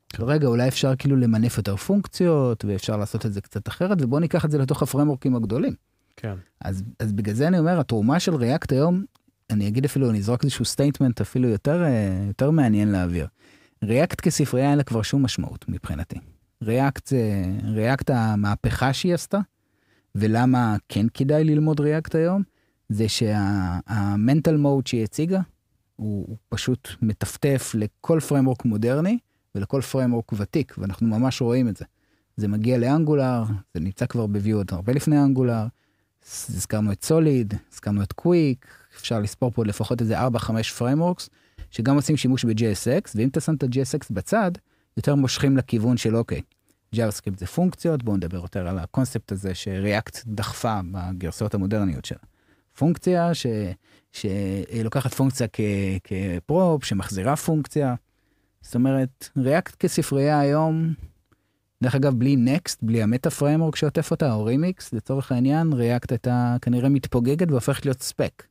[0.08, 0.22] כן.
[0.22, 4.44] רגע, אולי אפשר כאילו למנף יותר פונקציות, ואפשר לעשות את זה קצת אחרת, ובואו ניקח
[4.44, 5.74] את זה לתוך הפריימוורקים הגדולים.
[6.16, 6.34] כן.
[6.60, 9.04] אז, אז בגלל זה אני אומר, התרומה של React היום,
[9.50, 13.26] אני אגיד אפילו, אני אזרוק איזשהו statement אפילו יותר, אה, יותר מעניין להעביר.
[13.84, 16.16] React כספרייה אין לה כבר שום משמעות מבחינתי.
[16.62, 19.38] React זה, React המהפכה שהיא עשתה,
[20.14, 22.42] ולמה כן כדאי ללמוד React היום,
[22.88, 25.40] זה שה mental model שהיא הציגה,
[25.96, 29.18] הוא, הוא פשוט מטפטף לכל framework מודרני
[29.54, 31.84] ולכל framework ותיק, ואנחנו ממש רואים את זה.
[32.36, 35.66] זה מגיע ל Angular, זה נמצא כבר ב Vue עוד הרבה לפני Angular,
[36.22, 40.28] הזכרנו את Solid, הזכרנו את קוויק, אפשר לספור פה לפחות איזה 4-5
[40.78, 41.28] frameworks,
[41.70, 44.50] שגם עושים שימוש ב-JSX, ואם אתה שם את ה-JSX בצד,
[44.96, 46.40] יותר מושכים לכיוון של אוקיי,
[46.94, 52.18] JavaScript זה פונקציות, בואו נדבר יותר על הקונספט הזה ש React דחפה בגרסאות המודרניות שלה.
[52.76, 53.46] פונקציה ש...
[54.12, 55.60] שלוקחת פונקציה כ...
[56.04, 57.94] כ prop, שמחזירה פונקציה.
[58.60, 60.94] זאת אומרת, React כספרייה היום
[61.82, 66.12] דרך אגב, בלי Next, בלי ה meta framework שעוטף אותה, או רימיקס, לצורך העניין, React
[66.12, 68.42] הייתה כנראה מתפוגגת והופכת להיות ספק.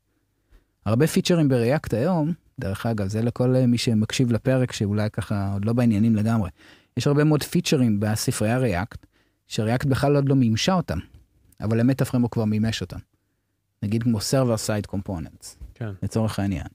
[0.86, 5.66] הרבה פיצ'רים ב React היום, דרך אגב, זה לכל מי שמקשיב לפרק שאולי ככה עוד
[5.66, 6.50] לא בעניינים לגמרי.
[6.98, 9.06] יש הרבה מאוד פיצ'רים בספרייה React,
[9.48, 11.00] ש React בכלל עוד לא מימשה אותם,
[11.62, 13.00] אבל ה meta framework כבר מימש אותם.
[13.84, 15.90] נגיד כמו Server Side Components, כן.
[16.04, 16.68] לצורך העניין.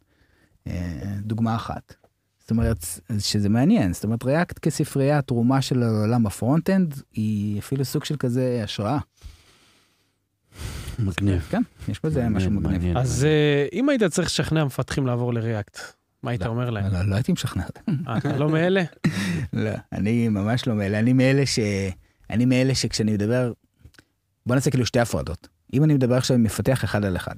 [0.67, 1.95] אה, דוגמה אחת.
[2.41, 2.87] זאת אומרת,
[3.19, 8.17] שזה מעניין, זאת אומרת, React כספרייה, התרומה של עולם ה front-end היא אפילו סוג של
[8.17, 8.99] כזה השראה.
[10.99, 11.47] מגניב.
[11.51, 12.73] כן, יש בזה משהו מגניב.
[12.73, 12.97] מעניין.
[12.97, 15.79] אז אה, אם היית צריך לשכנע מפתחים לעבור ל React,
[16.23, 16.93] מה היית אומר להם?
[16.93, 17.65] לא, לא הייתי משכנע.
[18.09, 18.83] אה, אתה לא מאלה?
[19.53, 21.59] לא, אני ממש לא מאלה, אני מאלה ש...
[22.31, 23.53] אני מאלה שכשאני מדבר,
[24.47, 25.49] בוא נעשה כאילו שתי הפרדות.
[25.73, 27.35] אם אני מדבר עכשיו עם מפתח אחד על אחד,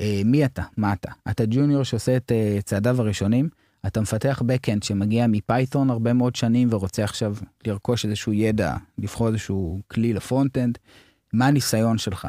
[0.00, 0.62] אה, מי אתה?
[0.76, 1.10] מה אתה?
[1.30, 3.48] אתה junior שעושה את אה, צעדיו הראשונים,
[3.86, 9.28] אתה מפתח backend שמגיע מ Python הרבה מאוד שנים ורוצה עכשיו לרכוש איזשהו ידע, לבחור
[9.28, 10.78] איזשהו כלי ל front-end,
[11.32, 12.28] מה הניסיון שלך?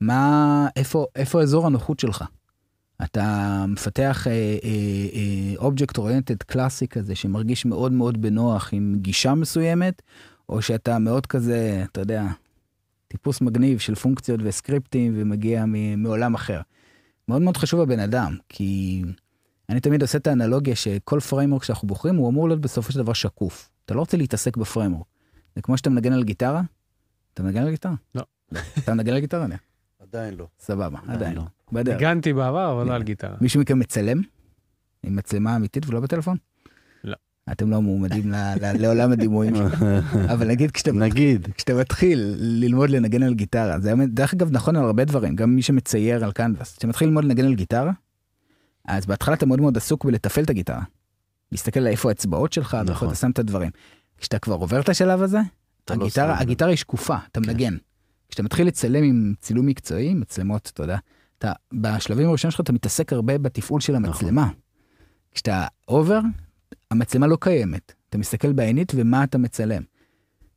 [0.00, 2.24] מה, איפה, איפה אזור הנוחות שלך?
[3.04, 4.26] אתה מפתח
[5.58, 10.02] object oriented קלאסי כזה שמרגיש מאוד מאוד בנוח עם גישה מסוימת,
[10.48, 12.26] או שאתה מאוד כזה, אתה יודע,
[13.08, 16.60] טיפוס מגניב של פונקציות וסקריפטים ומגיע מ- מעולם אחר.
[17.28, 19.02] מאוד מאוד חשוב הבן אדם, כי
[19.68, 23.12] אני תמיד עושה את האנלוגיה שכל framework שאנחנו בוחרים הוא אמור להיות בסופו של דבר
[23.12, 23.70] שקוף.
[23.84, 25.06] אתה לא רוצה להתעסק ב framework.
[25.56, 26.62] זה כמו שאתה מנגן על גיטרה,
[27.34, 27.94] אתה מנגן על גיטרה?
[28.14, 28.22] לא.
[28.78, 29.46] אתה מנגן על גיטרה?
[30.02, 30.46] עדיין לא.
[30.60, 31.42] סבבה, עדיין לא.
[31.72, 31.94] בדרך.
[31.96, 33.36] ניגנתי בעבר, אבל לא על גיטרה.
[33.40, 34.20] מישהו מכם מצלם?
[35.02, 36.36] עם מצלמה אמיתית ולא בטלפון?
[37.48, 37.52] לא.
[37.52, 38.32] אתם לא מועמדים
[38.78, 40.00] לעולם הדימויים שלכם.
[40.32, 41.48] אבל נגיד כשאתה נגיד.
[41.56, 45.62] כשאתה מתחיל ללמוד לנגן על גיטרה, זה דרך אגב נכון על הרבה דברים, גם מי
[45.62, 47.92] שמצייר על קנבס, כשאתה מתחיל ללמוד לנגן על גיטרה,
[48.88, 50.82] אז בהתחלה אתה מאוד מאוד עסוק בלתפעל את הגיטרה.
[51.52, 53.08] להסתכל על איפה האצבעות שלך, ואיפה נכון.
[53.08, 53.70] אתה שם את הדברים.
[54.18, 55.38] כשאתה כבר עובר את השלב הזה,
[55.90, 56.40] לא הגיטרה, לב.
[56.40, 57.76] הגיטרה היא שקופה, אתה מנגן.
[58.28, 60.98] כשאתה מתחיל לצלם עם צילום מקצועי, מצלמות, אתה יודע,
[61.38, 64.48] אתה, בשלבים הראשונים שלך אתה מתעסק הרבה בתפעול של המצלמה.
[65.32, 66.20] כשאתה עובד,
[66.90, 67.92] המצלמה לא קיימת.
[68.08, 69.82] אתה מסתכל בעינית ומה אתה מצלם.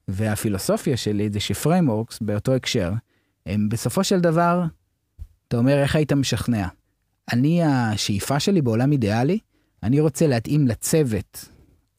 [0.07, 2.91] והפילוסופיה שלי זה ש frameworks באותו הקשר,
[3.45, 4.63] הם בסופו של דבר,
[5.47, 6.67] אתה אומר איך היית משכנע.
[7.33, 9.39] אני, השאיפה שלי בעולם אידיאלי,
[9.83, 11.45] אני רוצה להתאים לצוות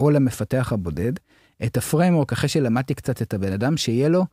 [0.00, 1.12] או למפתח הבודד
[1.64, 4.26] את ה framework אחרי שלמדתי קצת את הבן אדם, שיהיה לו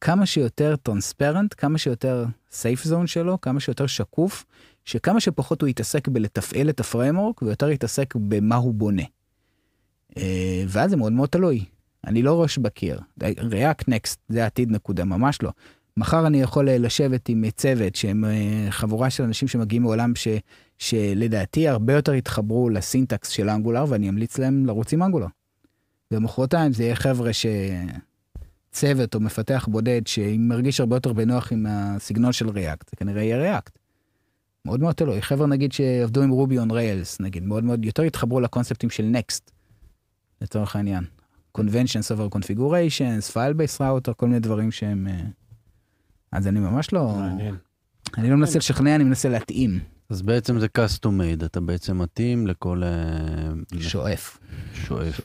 [0.00, 4.44] כמה שיותר transparent, כמה שיותר safe zone שלו, כמה שיותר שקוף,
[4.84, 9.02] שכמה שפחות הוא יתעסק בלתפעל את ה framework ויותר יתעסק במה הוא בונה.
[10.16, 11.64] אה, ואז זה מאוד מאוד תלוי.
[12.06, 13.00] אני לא ראש בקיר.
[13.20, 15.50] React Next זה העתיד נקודה, ממש לא.
[15.96, 18.24] מחר אני יכול אה, לשבת עם אה, צוות שהם
[18.70, 20.28] חבורה של אנשים שמגיעים מעולם ש,
[20.78, 25.26] שלדעתי הרבה יותר יתחברו ל syntax של Angular ואני אמליץ להם לרוץ עם Angular.
[26.10, 27.30] ומחרתיים זה יהיה חבר'ה
[28.72, 33.58] שצוות או מפתח בודד שמרגיש הרבה יותר בנוח עם הסגנון של React, זה כנראה יהיה
[33.58, 33.70] React.
[34.64, 35.22] מאוד מאוד תלוי.
[35.22, 39.53] חבר'ה נגיד שעבדו עם Ruby on Rails נגיד, מאוד מאוד יותר יתחברו לקונספטים של Next,
[40.44, 41.04] לצורך העניין.
[41.58, 45.08] conventions over configurations, file based router, כל מיני דברים שהם...
[45.10, 45.20] אה,
[46.32, 47.14] אז אני ממש לא...
[47.18, 47.54] מעניין.
[48.18, 49.80] אני לא מנסה לשכנע, אני מנסה להתאים.
[50.10, 52.82] אז בעצם זה custom made, אתה בעצם מתאים לכל...
[52.82, 54.38] אה, שואף.
[54.74, 55.20] שואף.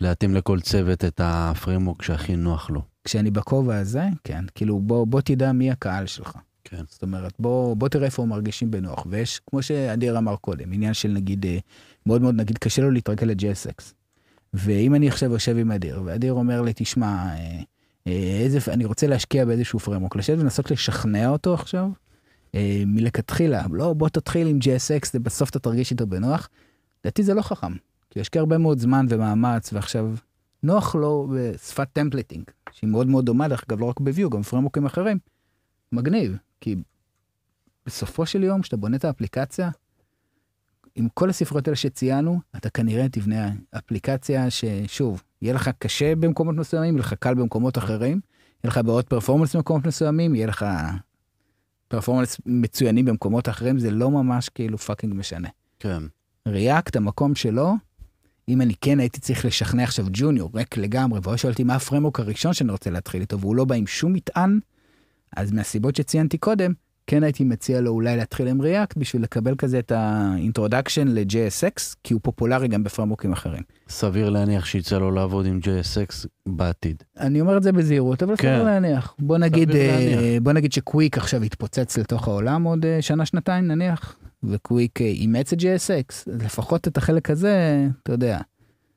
[0.00, 2.82] להתאים לכל צוות את ה framework שהכי נוח לו.
[3.04, 6.36] כשאני בכובע הזה, כן, כאילו בוא, בוא תדע מי הקהל שלך.
[6.64, 6.82] כן.
[6.88, 9.06] זאת אומרת, בוא, בוא תראה איפה הם מרגישים בנוח.
[9.10, 11.58] ויש, כמו שאדיר אמר קודם, עניין של נגיד, אה,
[12.06, 13.92] מאוד מאוד נגיד, קשה לו להתרגל ל-JSX.
[14.54, 17.60] ואם אני עכשיו יושב עם אדיר, ואדיר אומר לי, תשמע, אה,
[18.06, 21.88] אה, איזה, אני רוצה להשקיע באיזשהו פרמוק, לשבת ולנסות לשכנע אותו עכשיו,
[22.54, 24.58] אה, מלכתחילה, לא, בוא תתחיל עם
[25.12, 26.48] זה בסוף אתה תרגיש איתו בנוח.
[27.04, 27.72] לדעתי זה לא חכם,
[28.10, 30.14] כי ישקיע הרבה מאוד זמן ומאמץ, ועכשיו
[30.62, 34.40] נוח לו בשפת טמפלטינג, שהיא מאוד מאוד דומה, דרך אגב, לא רק ב Vue, גם
[34.40, 35.18] בפריימוורקים אחרים.
[35.92, 36.76] מגניב, כי
[37.86, 39.70] בסופו של יום, כשאתה בונה את האפליקציה,
[40.94, 46.94] עם כל הספריות האלה שציינו, אתה כנראה תבנה אפליקציה ששוב, יהיה לך קשה במקומות מסוימים,
[46.94, 48.20] יהיה לך קל במקומות אחרים,
[48.64, 50.66] יהיה לך בעיות performance במקומות מסוימים, יהיה לך
[51.88, 55.48] performance מצוינים במקומות אחרים, זה לא ממש כאילו fucking משנה.
[55.78, 56.02] כן.
[56.48, 57.74] React, המקום שלו,
[58.48, 61.79] אם אני כן הייתי צריך לשכנע עכשיו junior, ריק לגמרי, והוא שואל אותי מה ה
[61.79, 64.58] framework הראשון שאני רוצה להתחיל איתו, והוא לא בא עם שום מטען,
[65.36, 66.72] אז מהסיבות שציינתי קודם,
[67.06, 71.25] כן הייתי מציע לו אולי להתחיל עם React בשביל לקבל כזה את ה introduction ל
[71.25, 73.62] JSX, כי הוא פופולרי גם בפריימוורקים אחרים.
[73.88, 77.02] סביר להניח שיצא לו לעבוד עם JSX בעתיד.
[77.20, 78.54] אני אומר את זה בזהירות, אבל כן.
[78.54, 79.14] סביר להניח.
[79.18, 80.42] בוא נגיד, אה, להניח.
[80.42, 85.52] בוא נגיד שקוויק עכשיו יתפוצץ לתוך העולם עוד אה, שנה, שנתיים נניח, וקוויק אה, אימץ
[85.52, 88.38] את JSX, לפחות את החלק הזה, אתה יודע.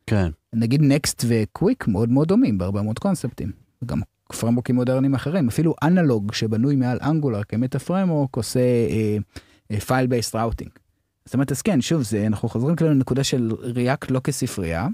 [0.08, 0.30] כן.
[0.54, 3.52] נגיד Next ו Qwik מאוד מאוד דומים בהרבה מאוד קונספטים.
[3.86, 4.02] גם
[4.34, 8.60] פריימוורקים מודרניים אחרים, אפילו Analog שבנוי מעל Angular כ meta framework עושה
[9.88, 10.72] file based routing.
[11.26, 14.88] זאת אומרת, אז כן, שוב, זה, אנחנו חוזרים כאילו לנקודה של React לא כספרייה,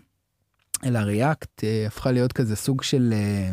[0.86, 3.14] אלא React אה, הפכה להיות כזה סוג של...
[3.14, 3.52] אה,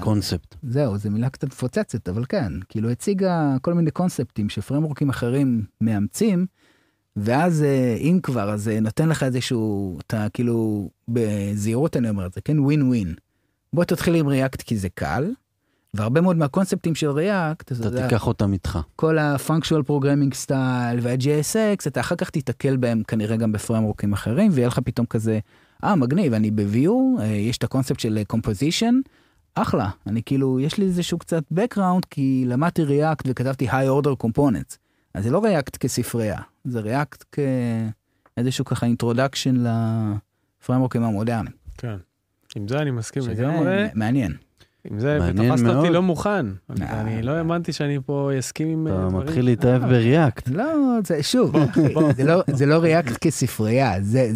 [0.00, 0.54] קונספט.
[0.62, 6.46] זהו, זו מילה קצת מפוצצת, אבל כן, כאילו הציגה כל מיני קונספטים שפריימוורקים אחרים מאמצים,
[7.16, 12.32] ואז אה, אם כבר, אז זה נותן לך איזשהו, אתה כאילו, בזהירות אני אומר את
[12.32, 13.14] זה, כן, ווין ווין.
[13.72, 15.32] בוא תתחיל עם ריאקט כי זה קל,
[15.94, 18.78] והרבה מאוד מהקונספטים של ריאקט, אתה תיקח אותם איתך.
[18.96, 24.68] כל ה-functional programming style וה-JSX, אתה אחר כך תיתקל בהם כנראה גם בפרמורקים אחרים, ויהיה
[24.68, 25.38] לך פתאום כזה,
[25.84, 28.94] אה, מגניב, אני ב-view, אה, יש את הקונספט של composition,
[29.54, 34.76] אחלה, אני כאילו, יש לי איזשהו קצת background, כי למדתי ריאקט וכתבתי high order components.
[35.14, 37.24] אז זה לא React כספרייה, זה React
[38.36, 39.68] כאיזשהו ככה introduction
[40.62, 41.56] לפריימוורקים המודרניים.
[41.78, 41.96] כן.
[42.56, 43.86] עם זה אני מסכים לגמרי.
[43.94, 44.32] מעניין.
[44.84, 46.46] עם זה, ותפסת אותי לא מוכן.
[46.80, 49.08] אני לא האמנתי שאני פה אסכים עם דברים.
[49.08, 50.48] אתה מתחיל להתאהב ב React.
[50.48, 51.54] לא, זה שוב,
[52.52, 54.28] זה לא React כספרייה, זה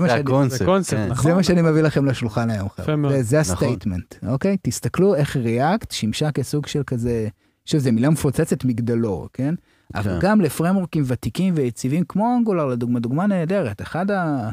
[0.00, 0.22] מה שאני...
[0.48, 1.30] זה הקונספט, נכון.
[1.30, 3.22] זה מה שאני מביא לכם לשולחן היום, חבר'ה.
[3.22, 4.56] זה ה statement, אוקיי?
[4.62, 7.28] תסתכלו איך React שימשה כסוג של כזה,
[7.64, 9.54] שוב, זו מילה מפוצצת מגדלור, כן?
[9.94, 14.50] אבל גם לפרמורקים ותיקים ויציבים כמו אנגולר, לדוגמה, דוגמה נהדרת, אחד ה...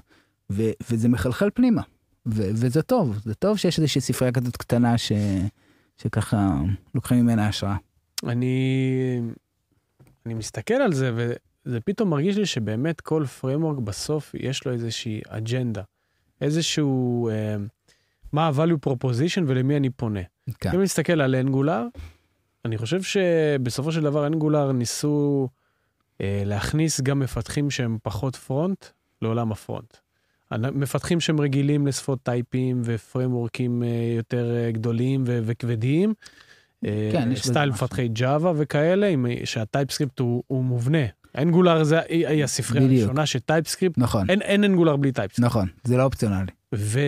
[0.89, 1.81] וזה מחלחל פנימה.
[2.33, 5.11] ו- וזה טוב, זה טוב שיש איזושהי ספרייה כזאת קטנה ש-
[5.97, 6.61] שככה
[6.95, 7.75] לוקחים ממנה השראה.
[8.23, 9.21] אני,
[10.25, 15.21] אני מסתכל על זה, וזה פתאום מרגיש לי שבאמת כל פרמורק בסוף יש לו איזושהי
[15.27, 15.81] אג'נדה,
[16.41, 17.55] איזשהו, אה,
[18.31, 20.19] מה ה-value proposition ולמי אני פונה.
[20.59, 20.69] כן.
[20.69, 21.88] אם אני מסתכל על Angular,
[22.65, 25.47] אני חושב שבסופו של דבר Angular ניסו
[26.21, 28.86] אה, להכניס גם מפתחים שהם פחות front
[29.21, 29.97] לעולם ה front.
[30.51, 36.13] מפתחים שהם רגילים לשפות typed ופריימוורקים אה, יותר אה, גדולים וכבדים.
[36.86, 39.13] אה, כן, יש style מפתחי Java וכאלה,
[39.45, 41.05] שה TypeScript הוא, הוא מובנה.
[41.38, 44.29] Angular זה היא הספרייה הראשונה ש TypeScript, נכון.
[44.29, 45.45] אין, אין Angular בלי TypeScript.
[45.45, 46.51] נכון, זה לא אופציונלי.
[46.75, 46.99] ו,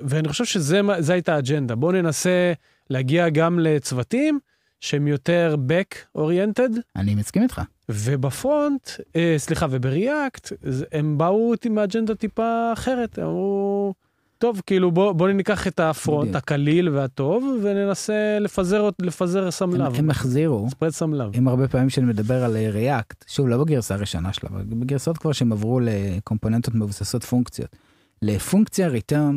[0.00, 1.74] ואני חושב שזה הייתה האג'נדה.
[1.74, 2.52] בואו ננסה
[2.90, 4.38] להגיע גם לצוותים
[4.82, 6.78] שהם יותר back oriented.
[6.96, 7.60] אני מסכים איתך.
[7.88, 10.52] וב front, אה, סליחה, וב React,
[10.92, 13.94] הם באו עם אג'נדה טיפה אחרת, הם אמרו,
[14.38, 16.36] טוב, כאילו בוא, בוא ניקח את ה front בדיוק.
[16.36, 19.86] הקליל והטוב, וננסה לפזר, לפזר some love.
[19.86, 21.30] הם, הם החזירו, spread some love.
[21.34, 25.32] עם הרבה פעמים שאני מדבר על React, שוב, לא בגרסה הראשונה שלה, אבל בגרסאות כבר
[25.32, 27.76] שהם עברו לקומפוננטות מבוססות פונקציות.
[28.22, 29.34] לפונקציה return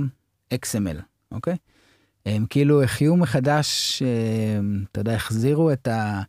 [0.54, 1.56] XML, אוקיי?
[2.26, 4.60] הם כאילו החיו מחדש, אה,
[4.92, 6.22] אתה יודע, החזירו את ה...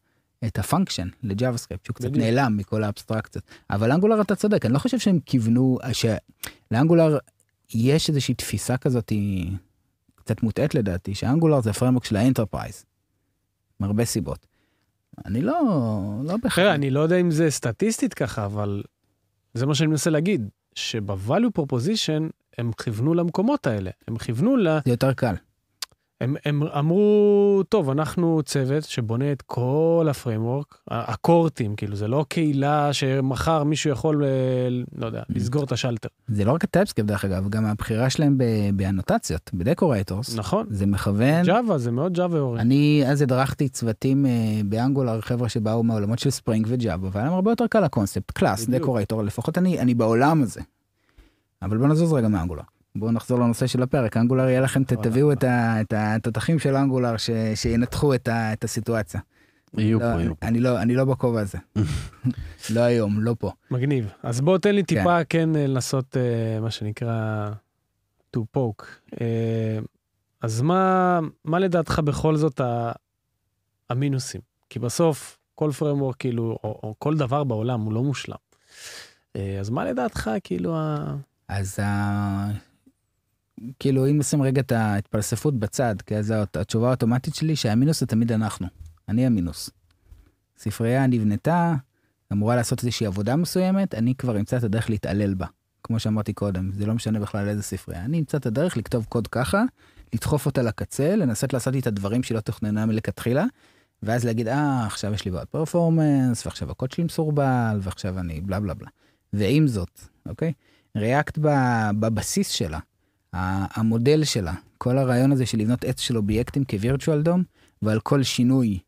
[0.46, 3.44] את ה function ל JavaScript, שהוא קצת נעלם מכל האבסטרקציות.
[3.70, 7.18] אבל ל Angular אתה צודק, אני לא חושב שהם כיוונו, של Angular
[7.74, 9.12] יש איזושהי תפיסה כזאת,
[10.14, 12.84] קצת מוטעית לדעתי, ש Angular זה ה framework של ה enterprise.
[13.80, 14.46] מהרבה סיבות.
[15.26, 15.60] אני לא,
[16.24, 16.74] לא בהחלט.
[16.74, 18.82] אני לא יודע אם זה סטטיסטית ככה, אבל
[19.54, 22.22] זה מה שאני מנסה להגיד, שב-value proposition
[22.58, 24.68] הם כיוונו למקומות האלה, הם כיוונו ל...
[24.84, 25.34] זה יותר קל.
[26.20, 31.96] הם, הם אמרו, טוב, אנחנו צוות שבונה את כל ה framework, ה core team, כאילו,
[31.96, 34.28] זה לא קהילה שמחר מישהו יכול, אה,
[34.98, 36.08] לא יודע, לסגור את השלטר.
[36.28, 38.38] זה לא רק ה TypeScript, דרך אגב, גם הבחירה שלהם
[38.74, 40.36] באנוטציות, ב decorators.
[40.36, 40.66] נכון.
[40.70, 41.44] זה מכוון.
[41.44, 42.60] Java, זה מאוד Java oriented.
[42.60, 44.30] אני אז הדרכתי צוותים אה,
[44.64, 48.30] ב Angular, חבר'ה שבאו מהעולמות של Spring ו Java, והיה להם הרבה יותר קל הקונספט,
[48.30, 50.60] class, decorator, לפחות אני, אני בעולם הזה.
[51.62, 52.62] אבל בוא נזוז רגע מ Angular.
[52.98, 57.14] בואו נחזור לנושא של הפרק, Angular יהיה לכם, תביאו את התותחים של Angular
[57.54, 59.20] שינתחו את הסיטואציה.
[59.78, 60.46] יהיו לא, פה, יהיו פה.
[60.46, 61.58] אני לא, לא בכובע הזה.
[62.74, 63.50] לא היום, לא פה.
[63.70, 64.12] מגניב.
[64.22, 64.96] אז בוא תן לי כן.
[64.96, 67.50] טיפה כן אה, לנסות אה, מה שנקרא
[68.36, 68.84] to poke.
[69.20, 69.78] אה,
[70.42, 72.60] אז מה, מה לדעתך בכל זאת
[73.90, 74.40] המינוסים?
[74.70, 78.36] כי בסוף כל framework כאילו, או, או כל דבר בעולם הוא לא מושלם.
[79.60, 81.14] אז מה לדעתך כאילו ה...
[81.48, 81.78] אז
[83.78, 88.32] כאילו, אם נשים רגע את ההתפלספות בצד, כי אז התשובה האוטומטית שלי שהמינוס זה תמיד
[88.32, 88.66] אנחנו.
[89.08, 89.70] אני המינוס.
[90.58, 91.74] ספרייה נבנתה,
[92.32, 95.46] אמורה לעשות איזושהי עבודה מסוימת, אני כבר אמצא את הדרך להתעלל בה.
[95.82, 98.04] כמו שאמרתי קודם, זה לא משנה בכלל איזה ספרייה.
[98.04, 99.62] אני אמצא את הדרך לכתוב קוד ככה,
[100.14, 103.44] לדחוף אותה לקצה, לנסות לעשות את הדברים שהיא לא תוכננה מלכתחילה,
[104.02, 108.60] ואז להגיד, אה, עכשיו יש לי בעד פרפורמנס, ועכשיו הקוד שלי מסורבל, ועכשיו אני בלה
[108.60, 108.88] בלה בלה.
[109.32, 110.52] ועם זאת, אוקיי?
[110.96, 111.38] ריאקט
[112.00, 112.78] בבסיס שלה,
[113.74, 117.42] המודל שלה, כל הרעיון הזה של לבנות עץ של אובייקטים כווירטואל דום,
[117.82, 118.78] ועל כל שינוי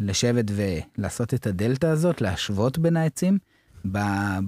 [0.00, 3.38] לשבת ולעשות את הדלתא הזאת, להשוות בין העצים,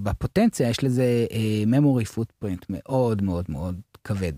[0.02, 1.26] בפוטנציה יש לזה
[1.66, 4.32] memory footprint מאוד מאוד מאוד כבד.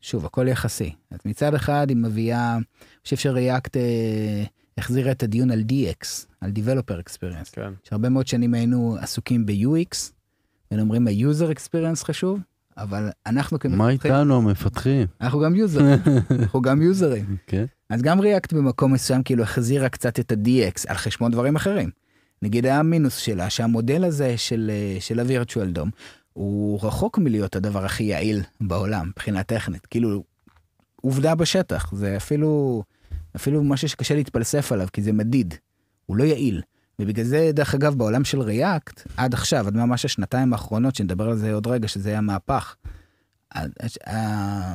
[0.00, 0.92] שוב, הכל יחסי.
[1.10, 2.64] אז מצד אחד היא מביאה, אני
[3.04, 4.44] חושב שריאקט אה,
[4.78, 6.06] החזירה את הדיון על DX,
[6.40, 7.50] על Developer Experience.
[7.52, 7.72] כן.
[7.84, 10.12] שהרבה מאוד שנים היינו עסוקים ב-UX,
[10.70, 12.40] היינו אומרים ה-User Experience חשוב,
[12.82, 13.78] אבל אנחנו כמפתחים...
[13.78, 15.06] מה איתנו המפתחים?
[15.20, 15.98] אנחנו גם יוזרים,
[16.40, 17.36] אנחנו גם יוזרים.
[17.46, 17.64] כן.
[17.90, 21.90] אז גם ריאקט במקום מסוים כאילו החזירה קצת את ה-DX על חשבון דברים אחרים.
[22.42, 25.90] נגיד היה המינוס שלה שהמודל הזה של, אה, של ה-Virtual Dome
[26.32, 29.86] הוא רחוק מלהיות הדבר הכי יעיל בעולם מבחינה טכנית.
[29.86, 30.22] כאילו,
[31.00, 32.82] עובדה בשטח, זה אפילו,
[33.36, 35.54] אפילו משהו שקשה להתפלסף עליו, כי זה מדיד,
[36.06, 36.60] הוא לא יעיל.
[37.00, 41.36] ובגלל זה, דרך אגב, בעולם של ריאקט, עד עכשיו, עד ממש השנתיים האחרונות, שנדבר על
[41.36, 42.76] זה עוד רגע, שזה היה מהפך,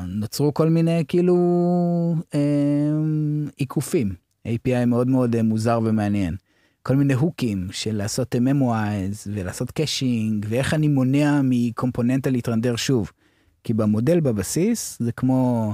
[0.07, 1.35] נוצרו כל מיני כאילו
[2.33, 2.39] אה,
[3.55, 4.13] עיקופים.
[4.47, 6.35] API מאוד מאוד מוזר ומעניין.
[6.83, 13.11] כל מיני הוקים של לעשות memoize ולעשות caching ואיך אני מונע מקומפוננטה להתרנדר שוב.
[13.63, 15.73] כי במודל בבסיס זה כמו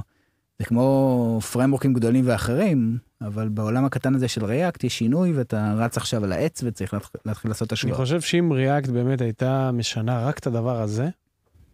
[0.58, 5.96] זה כמו פריימוורקים גדולים ואחרים אבל בעולם הקטן הזה של React יש שינוי ואתה רץ
[5.96, 6.94] עכשיו על העץ וצריך
[7.26, 7.98] להתחיל לעשות את השוואות.
[7.98, 11.08] אני חושב שאם React באמת הייתה משנה רק את הדבר הזה,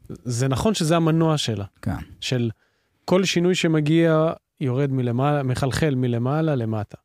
[0.08, 1.64] זה נכון שזה המנוע שלה.
[1.82, 1.96] כן.
[2.20, 2.50] של
[3.04, 6.96] כל שינוי שמגיע יורד מלמעלה, מחלחל מלמעלה למטה.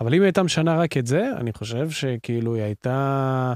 [0.00, 3.54] אבל אם היא הייתה משנה רק את זה, אני חושב שכאילו היא הייתה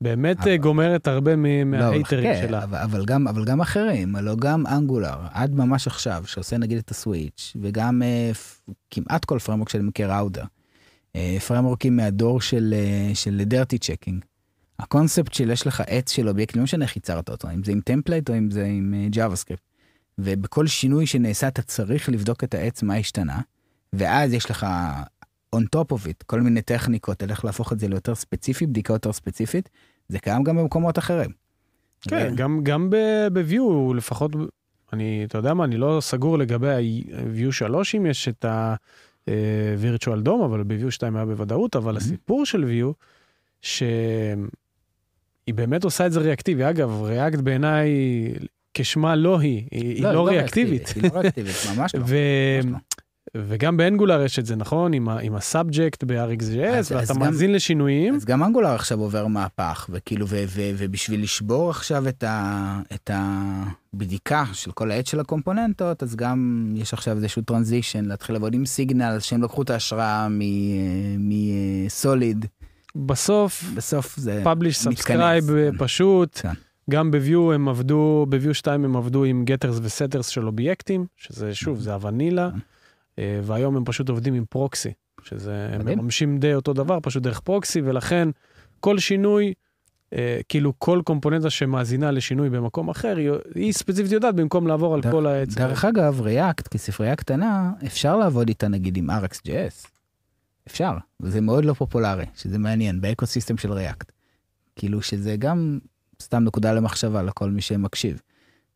[0.00, 0.56] באמת אבל...
[0.56, 2.64] גומרת הרבה מההייטרים לא, שלה.
[2.64, 6.90] אבל, אבל, גם, אבל גם אחרים, הלוא גם Angular, עד ממש עכשיו, שעושה נגיד את
[6.90, 12.74] ה switch, וגם אה, כמעט כל framework שאני מכיר, אאודה, אה, פריימוורקים מהדור של,
[13.12, 14.24] אה, של dirty checking.
[14.78, 17.80] הקונספט של יש לך עץ של אובייקט, לא משנה איך ייצרת אותו, אם זה עם
[17.80, 19.62] template או אם זה עם JavaScript.
[20.18, 23.40] ובכל שינוי שנעשה אתה צריך לבדוק את העץ מה השתנה,
[23.92, 24.66] ואז יש לך
[25.56, 29.12] on top of it, כל מיני טכניקות, איך להפוך את זה ליותר ספציפי, בדיקה יותר
[29.12, 29.68] ספציפית,
[30.08, 31.30] זה קיים גם במקומות אחרים.
[32.00, 32.36] כן, ו...
[32.36, 32.90] גם, גם
[33.32, 34.32] ב-view, לפחות,
[34.92, 40.14] אני, אתה יודע מה, אני לא סגור לגבי ה-view 3, אם יש את ה-virtual אה,
[40.24, 41.96] dome, אבל ב-view 2 היה בוודאות, אבל mm-hmm.
[41.96, 42.92] הסיפור של view,
[43.62, 44.34] שהיא
[45.54, 46.70] באמת עושה את זה ריאקטיבי.
[46.70, 47.88] אגב, React בעיניי,
[48.74, 50.88] כשמה לא היא, היא לא, לא, לא ריאקטיבית.
[50.88, 52.00] היא לא ריאקטיבית, ממש לא.
[52.04, 52.78] ממש לא.
[53.36, 54.92] וגם ב Angular יש את זה, נכון?
[54.92, 58.14] עם, עם ה Subject ב-RxJS, ואתה מאזין לשינויים.
[58.14, 63.10] אז גם Angular עכשיו עובר מהפך, וכאילו, ו, ו, ובשביל לשבור עכשיו את, ה, את
[63.14, 68.66] הבדיקה של כל העץ של הקומפוננטות, אז גם יש עכשיו איזשהו transition, להתחיל לעבוד עם
[68.66, 70.28] signal, שהם לקחו את ההשראה
[71.18, 72.46] מסוליד.
[72.96, 76.38] בסוף, בסוף זה publish subscribe פשוט.
[76.42, 76.52] כן.
[76.90, 81.80] גם ב-view הם עבדו, ב-view 2 הם עבדו עם getters ו-setters של אובייקטים, שזה שוב,
[81.80, 82.50] זה הוונילה.
[83.18, 87.40] אה, והיום הם פשוט עובדים עם פרוקסי, שזה, הם מממשים די אותו דבר, פשוט דרך
[87.40, 88.28] פרוקסי, ולכן
[88.80, 89.54] כל שינוי,
[90.12, 95.02] אה, כאילו כל קומפוננטה שמאזינה לשינוי במקום אחר, היא, היא ספציפית יודעת במקום לעבור על
[95.02, 95.54] כל העץ.
[95.54, 99.88] דרך אגב, ריאקט כספרייה קטנה, אפשר לעבוד איתה נגיד עם RxJS.
[100.66, 104.12] אפשר, וזה מאוד לא פופולרי, שזה מעניין, ב ecosystem של React.
[104.76, 105.78] כאילו שזה גם
[106.22, 108.20] סתם נקודה למחשבה לכל מי שמקשיב.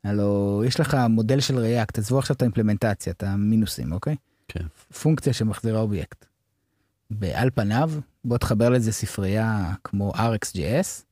[0.05, 4.17] הלו, יש לך מודל של React, עזבו עכשיו את ה implementation, את המינוסים, אוקיי?
[4.49, 4.67] כן.
[5.03, 6.25] פונקציה שמחזירה אובייקט.
[7.35, 7.91] על פניו,
[8.25, 11.03] בוא תחבר לזה ספרייה כמו RxJS,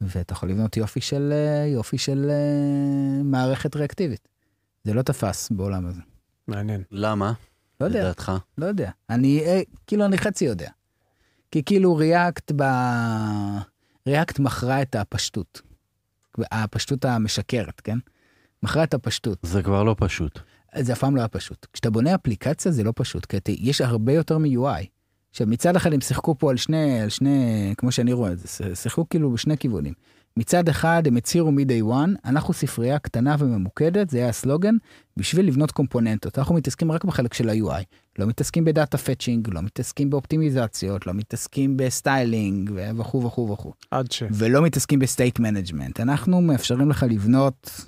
[0.00, 1.32] ואתה יכול לבנות יופי של,
[1.66, 4.28] יופי של uh, מערכת ריאקטיבית.
[4.84, 6.00] זה לא תפס בעולם הזה.
[6.48, 6.82] מעניין.
[6.90, 7.32] למה?
[7.80, 8.00] לא יודע.
[8.00, 8.32] לדעתך?
[8.58, 8.90] לא יודע.
[9.10, 10.70] אני, אה, כאילו, אני חצי יודע.
[11.50, 12.62] כי כאילו ריאקט ב...
[14.06, 15.62] ריאקט מכרה את הפשטות.
[16.38, 17.98] הפשטות המשקרת, כן?
[18.62, 19.38] מכרה את הפשטות.
[19.42, 20.40] זה כבר לא פשוט.
[20.80, 21.66] זה אף פעם לא היה פשוט.
[21.72, 24.86] כשאתה בונה אפליקציה זה לא פשוט, כי יש הרבה יותר מ-UI.
[25.30, 28.74] עכשיו מצד אחד הם שיחקו פה על שני, על שני, כמו שאני רואה את זה,
[28.74, 29.92] שיחקו כאילו בשני כיוונים.
[30.36, 34.74] מצד אחד הם הצהירו מ-day one, אנחנו ספרייה קטנה וממוקדת, זה היה הסלוגן,
[35.16, 36.38] בשביל לבנות קומפוננטות.
[36.38, 37.84] אנחנו מתעסקים רק בחלק של ה-UI.
[38.18, 43.72] לא מתעסקים ב data פאצ'ינג, לא מתעסקים באופטימיזציות, לא מתעסקים ב styling וכו' וכו' וכו'.
[43.90, 44.22] עד ש...
[44.30, 46.00] ולא מתעסקים ב state management.
[46.00, 47.80] אנחנו מאפשרים לך לבנות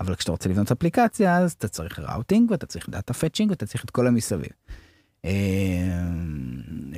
[0.00, 3.84] אבל כשאתה רוצה לבנות אפליקציה אז אתה צריך routing ואתה צריך data fetching ואתה צריך
[3.84, 4.50] את כל המסביב.
[5.24, 5.30] אה,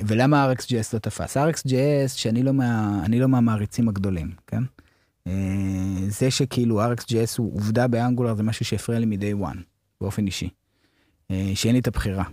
[0.07, 1.37] ולמה RxJS לא תפס?
[1.37, 4.63] RxJS שאני לא, מה, לא מהמעריצים הגדולים, כן?
[5.27, 5.33] אה,
[6.07, 9.57] זה שכאילו RxJS הוא עובדה באנגולר זה משהו שהפריע לי מ-day one,
[10.01, 10.49] באופן אישי.
[11.31, 12.23] אה, שאין לי את הבחירה.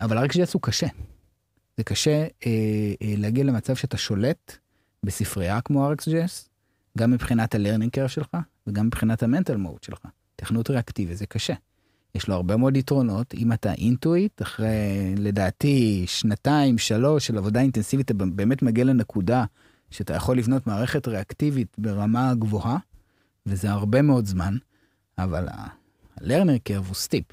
[0.00, 0.86] אבל RxJS הוא קשה.
[1.76, 2.26] זה קשה
[3.00, 4.56] להגיע למצב שאתה שולט
[5.02, 6.49] בספרייה כמו RxJS,
[6.98, 8.36] גם מבחינת ה-learning curve שלך,
[8.66, 9.98] וגם מבחינת המנטל מוד שלך.
[10.36, 11.54] תכנות ריאקטיבי זה קשה.
[12.14, 18.10] יש לו הרבה מאוד יתרונות, אם אתה אינטואיט, אחרי לדעתי שנתיים, שלוש של עבודה אינטנסיבית,
[18.10, 19.44] אתה באמת מגיע לנקודה
[19.90, 22.76] שאתה יכול לבנות מערכת ריאקטיבית ברמה גבוהה,
[23.46, 24.56] וזה הרבה מאוד זמן,
[25.18, 27.24] אבל ה-learning curve הוא steep.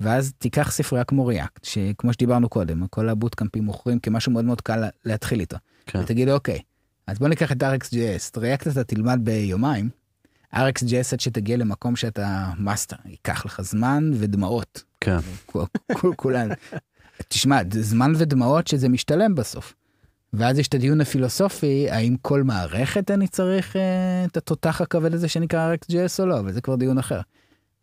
[0.00, 4.84] ואז תיקח ספרייה כמו React, שכמו שדיברנו קודם, כל הבוטקאמפים מוכרים כמשהו מאוד מאוד קל
[5.04, 5.56] להתחיל איתו.
[5.86, 6.00] כן.
[6.00, 6.58] ותגיד, אוקיי,
[7.06, 9.88] אז בוא ניקח את RxJS, React אתה תלמד ביומיים,
[10.54, 14.82] RxJS עד שתגיע למקום שאתה master, ייקח לך זמן ודמעות.
[15.00, 15.18] כן.
[16.16, 16.48] כולן.
[17.28, 19.74] תשמע, זמן ודמעות שזה משתלם בסוף.
[20.32, 25.28] ואז יש את הדיון הפילוסופי, האם כל מערכת אני צריך אה, את התותח הכבד הזה
[25.28, 27.20] שנקרא RxJS או לא, אבל זה כבר דיון אחר.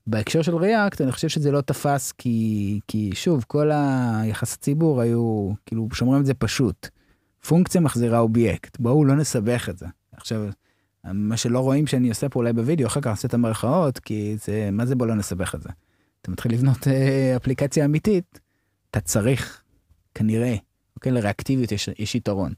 [0.07, 5.51] בהקשר של ריאקט אני חושב שזה לא תפס כי, כי שוב, כל היחס הציבור היו,
[5.65, 6.89] כאילו, שומרים את זה פשוט.
[7.47, 9.85] פונקציה מחזירה אובייקט, בואו לא נסבך את זה.
[10.11, 10.49] עכשיו,
[11.03, 14.69] מה שלא רואים שאני עושה פה אולי בווידאו, אחר כך נעשה את המרכאות, כי זה,
[14.71, 15.69] מה זה בוא לא נסבך את זה?
[16.21, 18.39] אתה מתחיל לבנות אה, אפליקציה אמיתית,
[18.91, 19.61] אתה צריך,
[20.15, 20.55] כנראה,
[20.95, 22.53] אוקיי, לריאקטיביות יש, יש יתרון.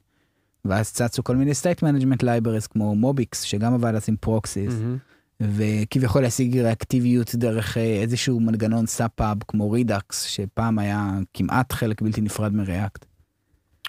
[0.66, 5.44] ואז צצו כל מיני state management libraries כמו MobX, שגם עבד אז עם proxies, mm-hmm.
[5.44, 12.22] וכביכול להשיג ריאקטיביות דרך אה, איזשהו מנגנון sub-pub כמו Redux, שפעם היה כמעט חלק בלתי
[12.22, 13.06] נפרד מ React.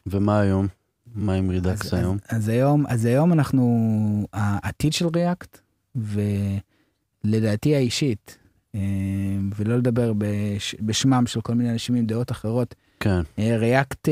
[0.06, 0.66] ומה היום?
[1.14, 2.18] מה עם Redux היום?
[2.28, 2.86] אז, אז היום?
[2.86, 5.58] אז היום אנחנו העתיד של React,
[7.24, 8.38] ולדעתי האישית,
[8.74, 8.80] אה,
[9.56, 13.20] ולא לדבר בש, בשמם של כל מיני אנשים עם דעות אחרות, כן.
[13.38, 14.08] React,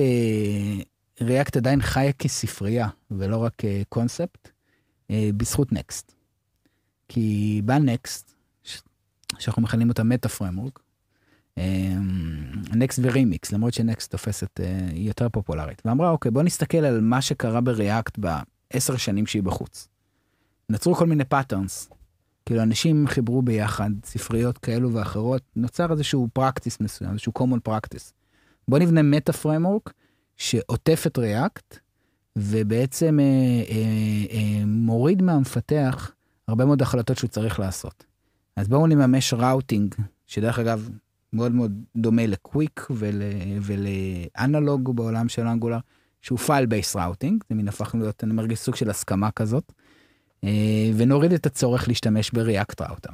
[1.21, 4.49] React עדיין חיה כספרייה ולא רק כקונספט,
[5.11, 6.19] בזכות Next.
[7.09, 8.35] כי בא Next,
[9.39, 10.81] שאנחנו מכנים אותה meta framework,
[12.75, 16.79] Next ו Remix, למרות ש Next תופסת, אה, היא יותר פופולרית, ואמרה, אוקיי, בוא נסתכל
[16.79, 19.89] על מה שקרה ב React בעשר שנים שהיא בחוץ.
[20.69, 21.91] נוצרו כל מיני patterns,
[22.47, 28.13] כאילו אנשים חיברו ביחד ספריות כאלו ואחרות, נוצר איזשהו practice מסוים, איזשהו common practice.
[28.69, 29.93] בוא נבנה meta framework
[30.37, 31.79] שעוטף את React,
[32.37, 33.77] ובעצם אה, אה,
[34.31, 36.13] אה, מוריד מהמפתח
[36.49, 38.05] הרבה מאוד החלטות שהוא צריך לעשות.
[38.57, 39.95] אז בואו נממש routing,
[40.27, 40.91] שדרך אגב,
[41.33, 43.22] מאוד מאוד דומה ל Qwik ול,
[43.62, 45.79] ול Analog בעולם של Angular,
[46.22, 49.72] שהוא file based routing, זה מין הפך להיות, אני מרגיש סוג של הסכמה כזאת,
[50.45, 53.11] אה, ונוריד את הצורך להשתמש ב React Router.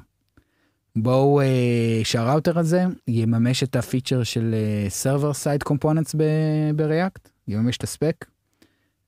[0.96, 4.54] בואו אה, שהראוטר הזה יממש את ה feature של
[4.88, 6.14] server side components
[6.76, 8.24] ב React, יממש את ה spec,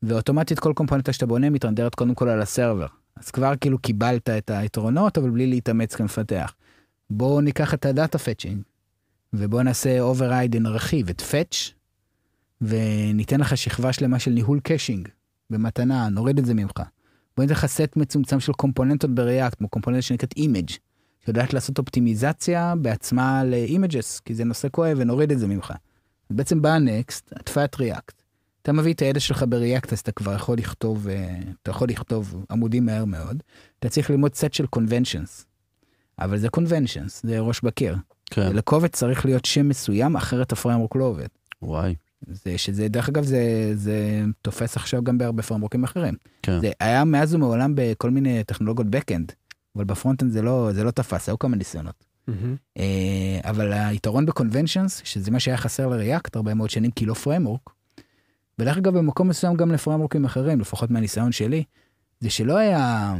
[0.02, 2.86] ואוטומטית כל קומפוננטה שאתה בונה מתרנדרת קודם כל על ה server.
[3.16, 6.54] אז כבר כאילו קיבלת את היתרונות, אבל בלי להתאמץ כמפתח.
[7.10, 8.62] בואו ניקח את ה data fetching,
[9.38, 11.72] ובואו נעשה override נרחיב את fetch,
[12.60, 15.08] וניתן לך שכבה שלמה של ניהול caching
[15.50, 16.82] במתנה, נוריד את זה ממך.
[17.36, 20.70] בוא ניתן לך סט מצומצם של קומפוננטות ב React, כמו component שנקראת Image,
[21.24, 25.72] שיודעת לעשות אופטימיזציה בעצמה ל images, כי זה נושא כואב ונוריד את זה ממך.
[26.30, 28.22] בעצם בא Next, עטפה React.
[28.62, 31.88] אתה מביא את הידע שלך ב React, אז אתה כבר יכול לכתוב, אה, אתה יכול
[31.88, 33.42] לכתוב עמודים מהר מאוד.
[33.78, 35.46] אתה צריך ללמוד סט של conventions.
[36.18, 37.96] אבל זה conventions, זה ראש בקיר.
[38.30, 38.56] כן.
[38.56, 41.28] לקובץ צריך להיות שם מסוים, אחרת ה framework לא עובד.
[41.62, 41.94] וואי.
[42.26, 46.14] זה שזה, דרך אגב, זה, זה תופס עכשיו גם בהרבה פריימרוקים אחרים.
[46.42, 46.60] כן.
[46.60, 49.32] זה היה מאז ומעולם בכל מיני טכנולוגיות backend,
[49.76, 52.04] אבל ב frontend זה לא, זה לא תפס, היו כמה ניסיונות.
[52.28, 52.80] Mm-hmm.
[53.44, 57.14] אבל היתרון ב conventions, שזה מה שהיה חסר ל React הרבה מאוד שנים, כי לא
[57.14, 57.70] framework,
[58.58, 61.64] ודרך אגב במקום מסוים גם לפריימורקים אחרים, לפחות מהניסיון שלי,
[62.20, 63.14] זה שלא היה,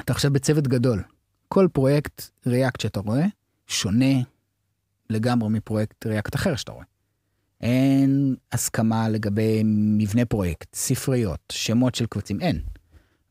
[0.00, 1.02] אתה עכשיו בצוות גדול.
[1.48, 3.26] כל פרויקט React שאתה רואה,
[3.72, 4.14] שונה
[5.10, 6.84] לגמרי מפרויקט React אחר שאתה רואה.
[7.60, 12.60] אין הסכמה לגבי מבנה פרויקט, ספריות, שמות של קבצים, אין.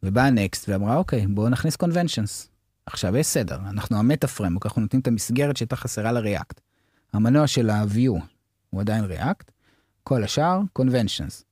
[0.04, 2.50] ובאה Next ואמרה, אוקיי, בואו נכניס conventions.
[2.86, 6.62] עכשיו יש סדר, אנחנו ה meta framework, אנחנו נותנים את המסגרת שהייתה חסרה ל React.
[7.14, 8.22] המנוע של ה-view
[8.70, 9.52] הוא עדיין React,
[10.04, 11.44] כל השאר conventions.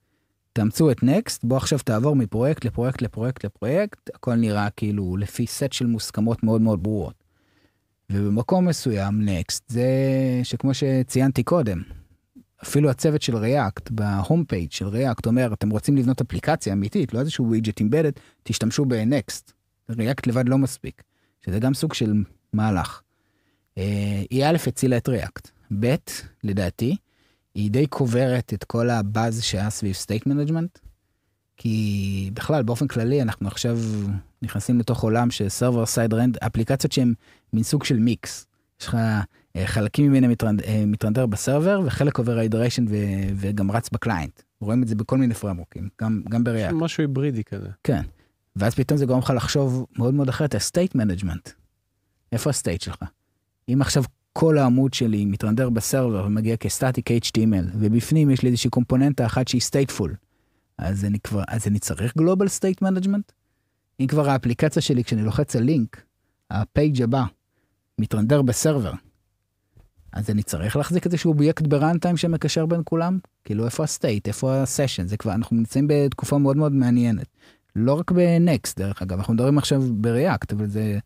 [0.53, 5.73] תאמצו את Next, בוא עכשיו תעבור מפרויקט לפרויקט לפרויקט לפרויקט, הכל נראה כאילו לפי סט
[5.73, 7.18] של מוסכמות מאוד מאוד ברורות.
[8.09, 9.89] ובמקום מסוים Next זה
[10.43, 11.81] שכמו שציינתי קודם,
[12.63, 17.13] אפילו הצוות של React ב home page של React אומר אתם רוצים לבנות אפליקציה אמיתית
[17.13, 18.11] לא איזשהו widget embedded
[18.43, 19.51] תשתמשו ב Next.
[19.89, 21.03] React לבד לא מספיק
[21.45, 23.01] שזה גם סוג של מהלך.
[23.77, 25.49] אה, היא א' הצילה את React,
[25.79, 25.95] ב'
[26.43, 26.95] לדעתי
[27.55, 30.79] היא די קוברת את כל הבאז שהיה סביב state management.
[31.57, 33.77] כי בכלל באופן כללי אנחנו עכשיו
[34.41, 37.13] נכנסים לתוך עולם של server side rendered אפליקציות שהן
[37.53, 38.45] מין סוג של מיקס.
[38.81, 38.97] יש לך
[39.55, 42.85] אה, חלקים ממנה מתרנד, אה, מתרנדר ב server וחלק עובר hydration
[43.35, 44.41] וגם רץ ב client.
[44.61, 46.73] רואים את זה בכל מיני פרמורקים גם גם ב React.
[46.73, 47.67] משהו היברידי כזה.
[47.83, 48.01] כן.
[48.55, 51.49] ואז פתאום זה גורם לך לחשוב מאוד מאוד אחרת ה state management.
[52.31, 53.03] איפה ה state שלך?
[53.73, 58.49] אם עכשיו כל העמוד שלי מתרנדר ב server ומגיע כ static HTML, ובפנים יש לי
[58.49, 60.09] איזושהי קומפוננטה אחת שהיא stateful.
[60.77, 63.31] אז אני כבר, אז אני צריך global state management?
[63.99, 66.03] אם כבר האפליקציה שלי, כשאני לוחץ על לינק,
[66.51, 67.23] ה page הבא
[67.99, 68.91] מתרנדר ב server,
[70.13, 73.19] אז אני צריך להחזיק איזשהו אובייקט ב runtime שמקשר בין כולם?
[73.45, 77.27] כאילו איפה ה state, איפה ה session, זה כבר, אנחנו נמצאים בתקופה מאוד מאוד מעניינת.
[77.75, 80.99] לא רק בנקסט דרך אגב, אנחנו מדברים עכשיו בריאקט, אבל זה,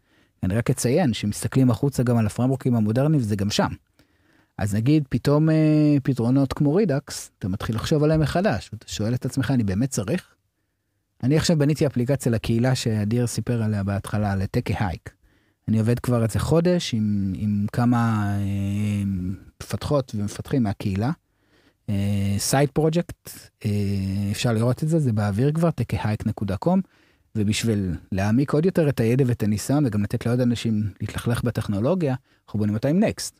[0.43, 3.71] אני רק אציין שמסתכלים החוצה גם על הפרמורקים המודרניים, זה גם שם.
[4.57, 9.25] אז נגיד פתאום אה, פתרונות כמו רידאקס, אתה מתחיל לחשוב עליהם מחדש, ואתה שואל את
[9.25, 10.35] עצמך, אני באמת צריך?
[11.23, 15.13] אני עכשיו בניתי אפליקציה לקהילה שאדיר סיפר עליה בהתחלה, לטקי הייק.
[15.67, 21.11] אני עובד כבר איזה חודש עם, עם כמה אה, מפתחות ומפתחים מהקהילה.
[22.37, 23.29] side uh, פרויקט,
[23.63, 23.67] uh,
[24.31, 26.79] אפשר לראות את זה, זה באוויר כבר, techahike.com,
[27.35, 32.59] ובשביל להעמיק עוד יותר את הידע ואת הניסיון וגם לתת לעוד אנשים להתלכלך בטכנולוגיה, אנחנו
[32.59, 33.39] בונים אותה עם Next.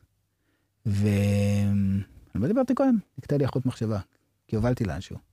[0.85, 2.03] ואני
[2.35, 3.99] לא דיברתי קודם, נקטע לי החוט מחשבה,
[4.47, 5.32] כי הובלתי לאנשהו.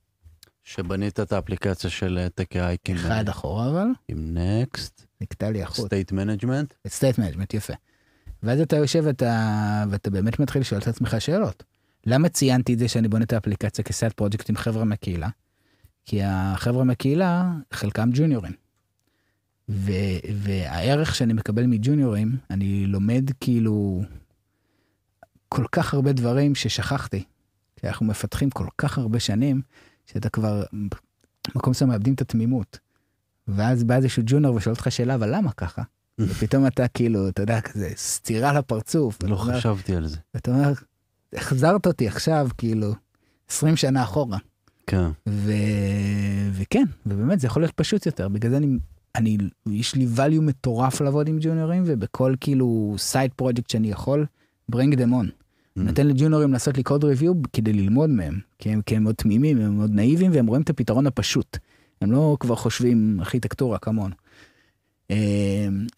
[0.63, 2.95] שבנית את האפליקציה של TechAHike עם...
[2.95, 3.87] אחד אחורה אבל.
[4.07, 5.05] עם Next.
[5.21, 5.85] נקטע לי החוט.
[5.85, 6.73] State management.
[6.87, 7.73] State management, יפה.
[8.43, 11.63] ואז אתה יושב ואתה, ואתה באמת מתחיל לשאול את עצמך שאלות.
[12.05, 15.29] למה ציינתי את זה שאני בונה את האפליקציה כסייד פרויקט עם חבר'ה מהקהילה?
[16.05, 18.53] כי החבר'ה מהקהילה, חלקם ג'וניורים.
[19.69, 24.03] ו- והערך שאני מקבל מג'וניורים, אני לומד כאילו
[25.49, 27.23] כל כך הרבה דברים ששכחתי.
[27.75, 29.61] כי אנחנו מפתחים כל כך הרבה שנים,
[30.13, 30.63] שאתה כבר,
[31.53, 32.79] במקום מסוים מאבדים את התמימות.
[33.47, 35.81] ואז בא איזשהו ג'וניור ושואל אותך שאלה, אבל למה ככה?
[36.19, 39.23] ופתאום אתה כאילו, אתה יודע, כזה סטירה לפרצוף.
[39.23, 40.17] לא חשבתי על זה.
[40.33, 40.73] ואתה אומר,
[41.33, 42.93] החזרת אותי עכשיו, כאילו,
[43.49, 44.37] 20 שנה אחורה.
[44.87, 45.09] כן.
[45.29, 45.51] ו...
[46.53, 48.77] וכן, ובאמת זה יכול להיות פשוט יותר, בגלל זה אני,
[49.15, 54.25] אני, יש לי value מטורף לעבוד עם ג'וניורים, ובכל כאילו side פרויקט שאני יכול,
[54.71, 55.40] bring them on.
[55.77, 55.81] Mm.
[55.81, 59.61] נותן לג'וניורים לעשות לי code review כדי ללמוד מהם, כי הם, כי הם מאוד תמימים,
[59.61, 61.57] הם מאוד נאיבים, והם רואים את הפתרון הפשוט.
[62.01, 64.15] הם לא כבר חושבים ארכיטקטורה כמונו.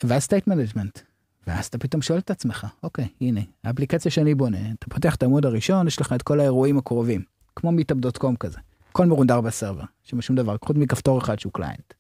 [0.03, 0.99] ואז state management.
[1.47, 5.45] ואז אתה פתאום שואל את עצמך, אוקיי, הנה, האפליקציה שאני בונה, אתה פותח את העמוד
[5.45, 7.21] הראשון, יש לך את כל האירועים הקרובים,
[7.55, 8.57] כמו Meetup.com כזה.
[8.89, 11.93] הכל מרונדר ב server, שם שום דבר, חוץ מכפתור אחד שהוא client.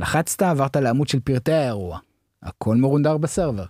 [0.00, 1.98] לחצת, עברת לעמוד של פרטי האירוע,
[2.42, 3.64] הכל מרונדר ב server.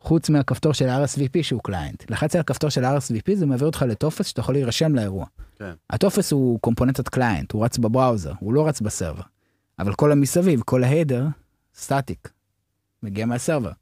[0.00, 2.10] חוץ מהכפתור של RSVP שהוא client.
[2.10, 5.26] לחצת על הכפתור של RSVP זה מעביר אותך לטופס שאתה יכול להירשם לאירוע.
[5.58, 5.72] כן.
[5.90, 9.22] הטופס הוא קומפוננטת client, הוא רץ ב browser, הוא לא רץ ב server.
[9.78, 11.26] אבל כל המסביב, כל ה header,
[11.74, 12.30] static,
[13.02, 13.72] מגיע מה server.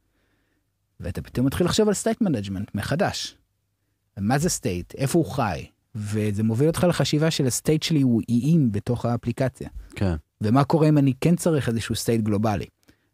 [1.00, 3.36] ואתה פתאום מתחיל לחשוב על state management מחדש.
[4.18, 4.94] מה זה state?
[4.94, 5.66] איפה הוא חי?
[5.94, 9.68] וזה מוביל אותך לחשיבה של ה state שלי הוא איים בתוך האפליקציה.
[9.94, 10.14] כן.
[10.40, 12.66] ומה קורה אם אני כן צריך איזשהו state גלובלי.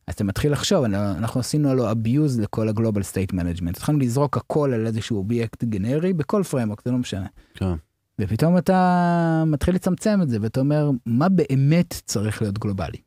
[0.07, 3.77] אז אתה מתחיל לחשוב, אנחנו עשינו לו abuse לכל ה global state management.
[3.77, 7.27] התחלנו לזרוק הכל על איזשהו אובייקט גנרי בכל framework, זה לא משנה.
[7.55, 7.75] כן.
[8.19, 12.99] ופתאום אתה מתחיל לצמצם את זה, ואתה אומר, מה באמת צריך להיות גלובלי?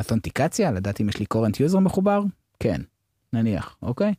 [0.00, 0.72] authentication?
[0.72, 2.22] לדעת אם יש לי current user מחובר?
[2.60, 2.80] כן.
[3.32, 4.14] נניח, אוקיי?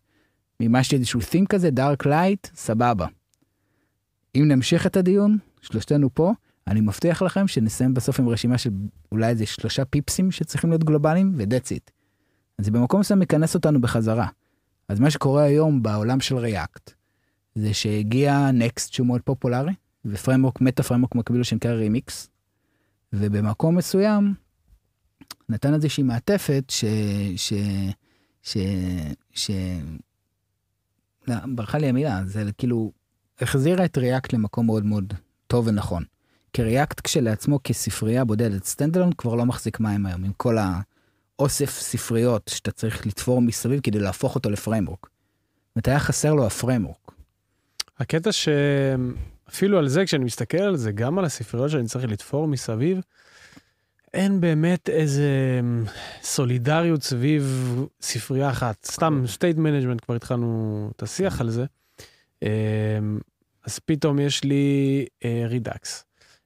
[0.59, 3.07] מימשתי איזשהו theme כזה, dark light, סבבה.
[4.35, 6.33] אם נמשיך את הדיון, שלושתנו פה,
[6.67, 8.69] אני מבטיח לכם שנסיים בסוף עם רשימה של
[9.11, 11.94] אולי איזה שלושה פיפסים שצריכים להיות גלובליים, ו-that's it.
[12.57, 14.27] אז זה במקום מסוים מכנס אותנו בחזרה.
[14.89, 16.91] אז מה שקורה היום בעולם של React,
[17.55, 19.73] זה שהגיע Next שהוא מאוד פופולרי,
[20.05, 22.29] ו framework, meta framework מקביל שנקרא רימיקס,
[23.13, 24.33] ובמקום מסוים
[25.49, 26.85] נתן איזושהי מעטפת ש...
[27.35, 27.53] ש...
[28.43, 28.57] ש...
[29.33, 29.51] ש...
[31.27, 32.91] לא, ברחה לי המילה, זה כאילו
[33.41, 35.13] החזירה את React למקום מאוד מאוד
[35.47, 36.03] טוב ונכון.
[36.53, 40.57] כי React כשלעצמו כספרייה בודדת, standalone כבר לא מחזיק מים היום, עם כל
[41.39, 45.09] האוסף ספריות שאתה צריך לתפור מסביב כדי להפוך אותו ל framework.
[45.75, 47.11] זאת היה חסר לו ה framework.
[47.99, 52.99] הקטע שאפילו על זה, כשאני מסתכל על זה, גם על הספריות שאני צריך לתפור מסביב,
[54.13, 55.85] אין באמת איזה אמ,
[56.23, 58.85] סולידריות סביב ספרייה אחת.
[58.85, 61.65] סתם state management, כבר התחלנו את השיח על זה.
[62.43, 62.47] אמ,
[63.63, 65.05] אז פתאום יש לי
[65.45, 66.05] Redux,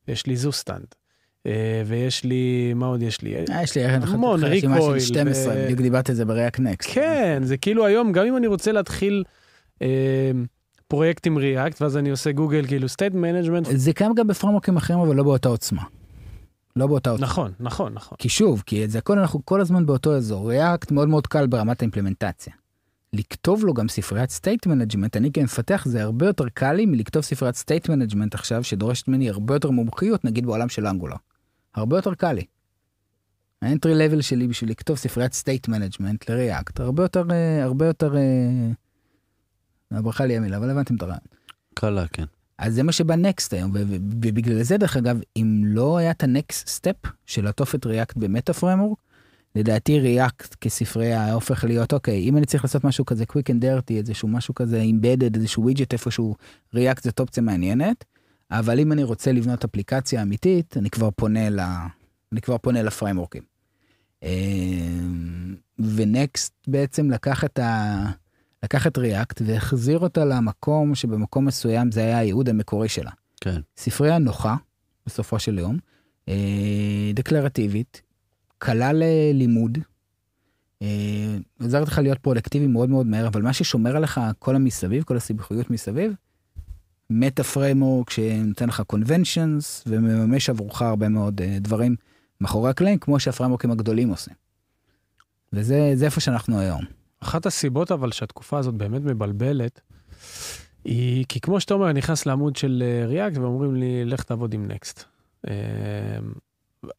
[0.09, 0.95] אה, יש לי Zustand,
[1.85, 3.35] ויש לי, מה עוד יש לי?
[3.35, 4.99] אה, יש לי המון, Recoil.
[4.99, 6.89] 12, בדיוק דיברתי על זה ב React Next.
[6.93, 9.23] כן, זה כאילו היום, גם אם אני רוצה להתחיל...
[9.81, 9.87] אמ,
[10.87, 13.67] פרויקט עם React ואז אני עושה גוגל כאילו סטייט מנג'מנט.
[13.73, 15.81] זה קיים גם ב frameworks אחרים אבל לא באותה עוצמה.
[16.75, 17.27] לא באותה עוצמה.
[17.27, 18.17] נכון, נכון, נכון.
[18.17, 20.49] כי שוב, כי את זה הכל אנחנו כל הזמן באותו אזור.
[20.49, 22.53] React מאוד מאוד קל ברמת האימפלמנטציה.
[23.13, 27.55] לכתוב לו גם ספריית state management, אני כמפתח זה הרבה יותר קל לי מלכתוב ספריית
[27.55, 31.15] state management עכשיו, שדורשת ממני הרבה יותר מומחיות, נגיד בעולם של Angular.
[31.80, 32.45] הרבה יותר קל לי.
[33.61, 37.23] ה entry level שלי בשביל לכתוב ספריית state management ל React, הרבה יותר,
[37.63, 38.13] הרבה יותר,
[39.91, 41.19] ברחה לי המילה, אבל הבנתם את הרעיון.
[41.73, 42.25] קלה, כן.
[42.57, 46.32] אז זה מה שבא Next היום, ובגלל זה דרך אגב, אם לא היה את ה
[46.32, 48.99] next step של לעטוף את React ב meta framework,
[49.55, 53.63] לדעתי React כספרייה היה הופך להיות אוקיי אם אני צריך לעשות משהו כזה quick and
[53.63, 56.36] dirty איזשהו משהו כזה embedded איזשהו widget איפשהו
[56.73, 58.05] React זאת אופציה מעניינת.
[58.51, 61.59] אבל אם אני רוצה לבנות אפליקציה אמיתית אני כבר פונה ל...
[62.31, 63.43] אני כבר פונה ל frameworks.
[64.23, 68.05] אמ, ו Next בעצם לקח את ה...
[68.63, 73.11] לקח את React והחזיר אותה למקום שבמקום מסוים זה היה הייעוד המקורי שלה.
[73.41, 73.61] כן.
[73.77, 74.55] ספרייה נוחה
[75.05, 75.77] בסופו של יום,
[76.29, 78.01] אה, דקלרטיבית,
[78.57, 79.77] קלה ללימוד,
[80.81, 85.17] אה, עוזרת לך להיות פרודקטיבי מאוד מאוד מהר, אבל מה ששומר עליך כל המסביב, כל
[85.17, 86.13] הסיבוכיות מסביב,
[87.09, 91.95] meta framework שנותן לך conventions ומממש עבורך הרבה מאוד uh, דברים
[92.41, 94.34] מאחורי הקלעים, כמו שה frameworks הגדולים עושים.
[95.53, 96.82] וזה איפה שאנחנו היום.
[97.20, 99.82] אחת הסיבות אבל שהתקופה הזאת באמת מבלבלת,
[100.84, 104.68] היא כי כמו שאתה אומר, נכנס לעמוד של React אה, ואומרים לי, לך תעבוד עם
[104.67, 105.03] Next.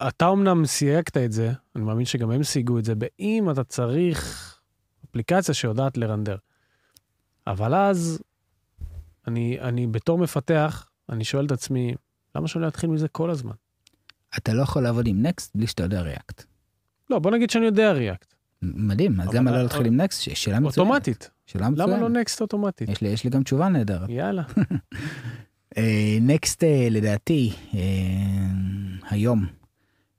[0.07, 4.59] אתה אמנם סייגת את זה, אני מאמין שגם הם סייגו את זה, באם אתה צריך
[5.09, 6.35] אפליקציה שיודעת לרנדר.
[7.47, 8.21] אבל אז,
[9.27, 11.95] אני, אני בתור מפתח, אני שואל את עצמי,
[12.35, 13.53] למה שאני להתחיל מזה כל הזמן?
[14.37, 16.43] אתה לא יכול לעבוד עם נקסט בלי שאתה יודע ריאקט.
[17.09, 18.33] לא, בוא נגיד שאני יודע ריאקט.
[18.61, 20.21] מדהים, אז למה לא להתחיל עם נקסט?
[20.21, 20.77] שאלה מצוינת.
[20.77, 21.29] אוטומטית.
[21.45, 21.89] שאלה מצוינת.
[21.89, 22.89] למה לא נקסט אוטומטית?
[22.89, 24.09] יש לי, יש לי גם תשובה נהדרת.
[24.09, 24.43] יאללה.
[26.21, 27.75] נקסט אה, uh, לדעתי uh,
[29.09, 29.45] היום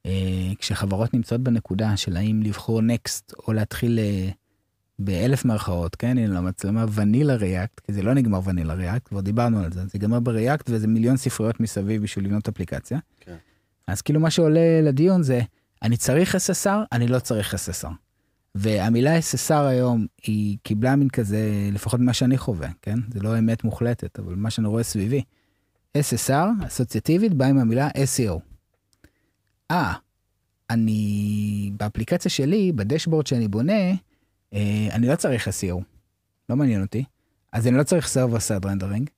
[0.06, 4.28] אה, כשחברות נמצאות בנקודה של האם לבחור נקסט או להתחיל אה,
[5.04, 9.60] באלף מרכאות, כן, הנה למצלמה ונילה ריאקט, כי זה לא נגמר ונילה ריאקט, כבר דיברנו
[9.60, 12.98] על זה, זה ייגמר בריאקט וזה מיליון ספריות מסביב בשביל לבנות אפליקציה.
[13.20, 13.36] כן.
[13.86, 15.40] אז כאילו מה שעולה לדיון זה,
[15.82, 17.92] אני צריך SSR, אני לא צריך SSR.
[18.54, 22.98] והמילה SSR היום היא קיבלה מין כזה, לפחות ממה שאני חווה, כן?
[23.14, 25.22] זה לא אמת מוחלטת, אבל מה שאני רואה סביבי.
[25.98, 28.38] SSR, אסוציאטיבית, באה עם המילה SEO.
[29.70, 29.92] אה,
[30.70, 33.92] אני באפליקציה שלי, ב dashboard שאני בונה,
[34.92, 35.82] אני לא צריך SEO,
[36.48, 37.04] לא מעניין אותי.
[37.52, 39.10] אז אני לא צריך server side rendering,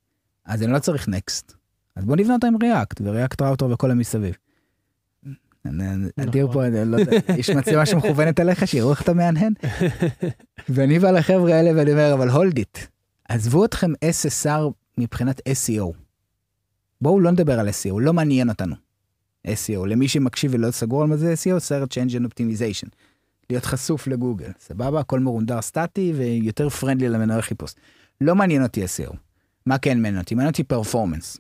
[0.45, 1.55] אז אני לא צריך Next.
[1.97, 4.35] אז בוא נבנה אותה עם React, ו React Router וכל המסביב.
[6.16, 6.99] אדיר פה, לא
[7.37, 9.53] יש מצלמה שמכוונת עליך, שיראו איך אתה מהנהן.
[10.68, 12.78] ואני בא לחבר'ה האלה ואני אומר, אבל hold it,
[13.28, 15.93] עזבו אתכם SSR מבחינת SEO.
[17.01, 18.74] בואו לא נדבר על SEO, לא מעניין אותנו.
[19.47, 22.89] SEO, למי שמקשיב ולא סגור על מה זה SEO, Search Engine Optimization.
[23.51, 25.01] להיות חשוף לגוגל, סבבה?
[25.01, 27.74] הכל מרונדר סטטי ויותר friendly למנהל חיפוש.
[28.20, 29.16] לא מעניין אותי SEO.
[29.66, 30.34] מה כן מעניין אותי?
[30.34, 31.38] מעניין אותי performance.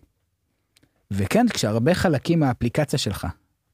[1.10, 3.26] וכן, כשהרבה חלקים מהאפליקציה שלך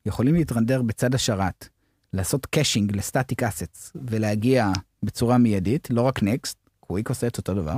[0.06, 1.68] יכולים להתרנדר בצד השרת,
[2.12, 4.72] לעשות caching ל static assets ולהגיע
[5.02, 7.76] בצורה מיידית, לא רק Next, Qwik עושה את אותו דבר,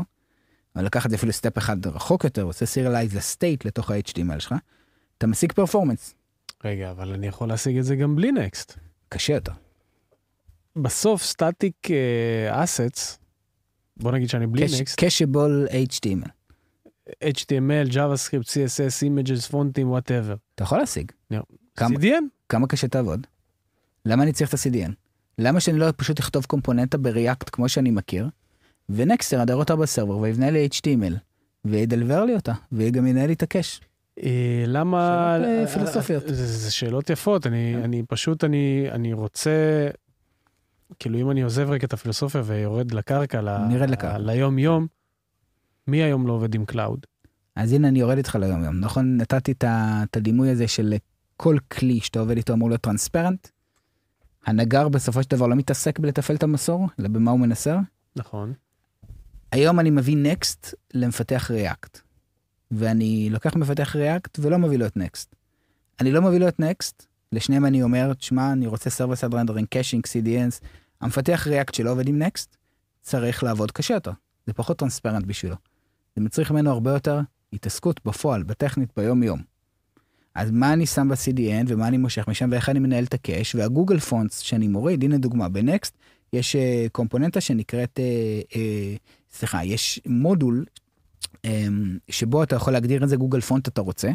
[0.76, 4.40] אבל לקחת את זה אפילו step אחד רחוק יותר, עושה serialize ל state לתוך ה-HTML
[4.40, 4.54] שלך,
[5.18, 6.14] אתה משיג performance.
[6.64, 8.78] רגע, אבל אני יכול להשיג את זה גם בלי Next.
[9.08, 9.52] קשה יותר.
[10.76, 11.88] בסוף static
[12.50, 13.18] assets,
[13.96, 15.04] בוא נגיד שאני בלי Next.
[15.04, 16.28] Cacheable HTML.
[17.24, 20.34] HTML, JavaScript, CSS, Images, פונטים, whatever.
[20.54, 21.12] אתה יכול להשיג.
[21.76, 22.24] כמה, CDN?
[22.48, 23.26] כמה קשה תעבוד?
[24.06, 24.92] למה אני צריך את ה-CDN?
[25.38, 28.28] למה שאני לא פשוט אכתוב קומפוננטה ב React כמו שאני מכיר,
[28.88, 31.14] ו Next ירנדר אותה ב server ויבנה לי HTML,
[31.64, 33.80] וידלבר לי אותה, וגם ינהל לי את ה cache.
[34.22, 35.36] אה, למה...
[35.38, 36.22] שאלות אה, פילוסופיות.
[36.26, 37.82] זה, זה שאלות יפות, אני, כן.
[37.82, 39.88] אני פשוט, אני, אני רוצה,
[40.98, 44.18] כאילו אם אני עוזב רגע את הפילוסופיה ויורד לקרקע, נרד לקרקע.
[44.18, 44.86] ליום יום,
[45.86, 47.06] מי היום לא עובד עם cloud?
[47.56, 49.16] אז הנה אני יורד איתך ליום יום, נכון?
[49.16, 50.94] נתתי את הדימוי הזה של
[51.36, 53.48] כל כלי שאתה עובד איתו אמור להיות transparent.
[54.46, 57.76] הנגר בסופו של דבר לא מתעסק בלתפעל את המסור, אלא במה הוא מנסר.
[58.16, 58.52] נכון.
[59.52, 62.00] היום אני מביא Next למפתח React.
[62.70, 65.34] ואני לוקח מפתח React ולא מביא לו את Next.
[66.00, 69.68] אני לא מביא לו את Next, לשניהם אני אומר, תשמע, אני רוצה server side rendering,
[69.68, 70.64] caching, CDNs,
[71.02, 72.56] המפתח React שלא עובד עם Next,
[73.02, 74.12] צריך לעבוד קשה יותר.
[74.46, 75.56] זה פחות transparent בשבילו.
[76.16, 77.20] זה מצריך ממנו הרבה יותר
[77.52, 79.42] התעסקות בפועל, בטכנית, ביום-יום.
[80.34, 83.54] אז מה אני שם ב-CDN ומה אני מושך משם ואיך אני מנהל את ה cache
[83.54, 85.96] וה Google Fonts שאני מוריד, הנה דוגמה, ב Next
[86.32, 86.58] יש אה,
[86.92, 88.56] קומפוננטה שנקראת, אה, אה,
[89.30, 90.64] סליחה, יש מודול
[91.44, 94.10] אמ, שבו אתה יכול להגדיר איזה Google Font אתה רוצה.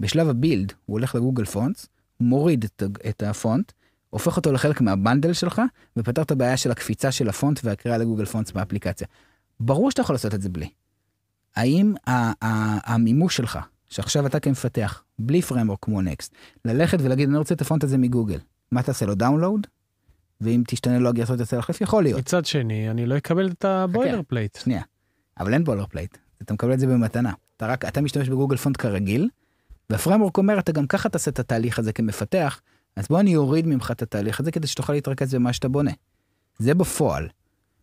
[0.00, 1.78] בשלב ה build הוא הולך ל Google Font,
[2.20, 3.72] מוריד את, את הפונט,
[4.10, 5.62] הופך אותו לחלק מה bundle שלך,
[5.96, 9.06] ופתר את הבעיה של הקפיצה של הפונט והקריאה ל Google Font באפליקציה.
[9.60, 10.68] ברור שאתה יכול לעשות את זה בלי.
[11.56, 11.94] האם
[12.84, 13.58] המימוש שלך,
[13.90, 16.34] שעכשיו אתה כמפתח, בלי framework כמו Next,
[16.64, 18.38] ללכת ולהגיד אני רוצה את הפונט הזה מגוגל,
[18.72, 19.66] מה תעשה לו download?
[20.40, 22.20] ואם תשתנה לו הגרסות יוצא להחליף יכול להיות.
[22.20, 24.56] מצד שני אני לא אקבל את ה boilerplate.
[24.56, 24.82] שנייה,
[25.40, 26.18] אבל אין boilerplate.
[26.42, 27.32] אתה מקבל את זה במתנה.
[27.56, 29.28] אתה רק, אתה משתמש ב Google Font כרגיל,
[29.90, 32.60] וה framework אומר, אתה גם ככה תעשה את התהליך הזה כמפתח,
[32.96, 35.90] אז בוא אני אוריד ממך את התהליך הזה כדי שתוכל להתרכז במה שאתה בונה.
[36.58, 37.28] זה בפועל.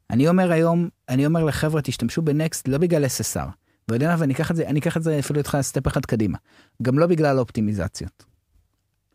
[0.10, 3.50] אני אומר היום, אני אומר לחבר'ה, תשתמשו ב Next לא בגלל SSR.
[3.90, 6.38] ויודע מה, ואני אקח את זה, אני אקח את זה אפילו איתך step אחד קדימה.
[6.82, 8.26] גם לא בגלל אופטימיזציות.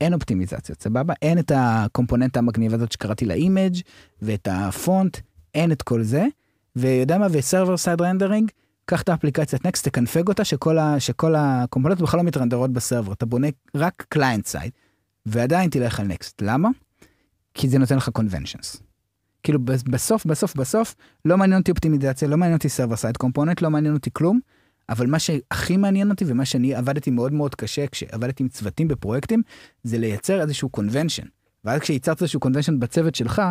[0.01, 1.15] אין אופטימיזציות, סבבה?
[1.23, 3.75] אין את הקומפוננטה המגניבה הזאת שקראתי ל Image
[4.23, 5.17] ואת הפונט,
[5.55, 6.27] אין את כל זה.
[6.77, 8.51] ויודע מה, ו server side rendering,
[8.85, 13.13] קח את האפליקציית Next, תקנפג אותה, שכל, ה, שכל הקומפוננטות בכלל לא מתרנדרות ב server,
[13.13, 14.73] אתה בונה רק client side,
[15.27, 16.43] ועדיין תלך על Next.
[16.43, 16.69] למה?
[17.55, 18.83] כי זה נותן לך conventions.
[19.43, 20.95] כאילו בסוף, בסוף, בסוף,
[21.25, 24.41] לא מעניין אותי אופטימיזציה, לא מעניין אותי server side component, לא מעניין אותי כלום,
[24.89, 29.43] אבל מה שהכי מעניין אותי ומה שאני עבדתי מאוד מאוד קשה כשעבדתי עם צוותים בפרויקטים,
[29.83, 31.27] זה לייצר איזשהו convention.
[31.65, 33.43] ואז כשייצרת איזשהו convention בצוות שלך,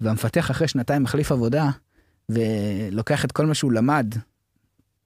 [0.00, 1.70] והמפתח אחרי שנתיים מחליף עבודה,
[2.28, 4.14] ולוקח את כל מה שהוא למד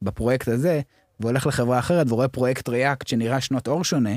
[0.02, 0.80] בפרויקט הזה,
[1.20, 4.16] והולך לחברה אחרת ורואה פרויקט React שנראה שנות אור שונה,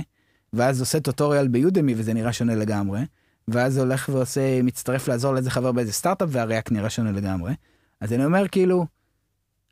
[0.53, 3.01] ואז עושה טוטוריאל ביודמי וזה נראה שונה לגמרי,
[3.47, 7.53] ואז הולך ועושה, מצטרף לעזור לאיזה חבר באיזה סטארט-אפ והריאקט נראה שונה לגמרי.
[8.01, 8.85] אז אני אומר כאילו,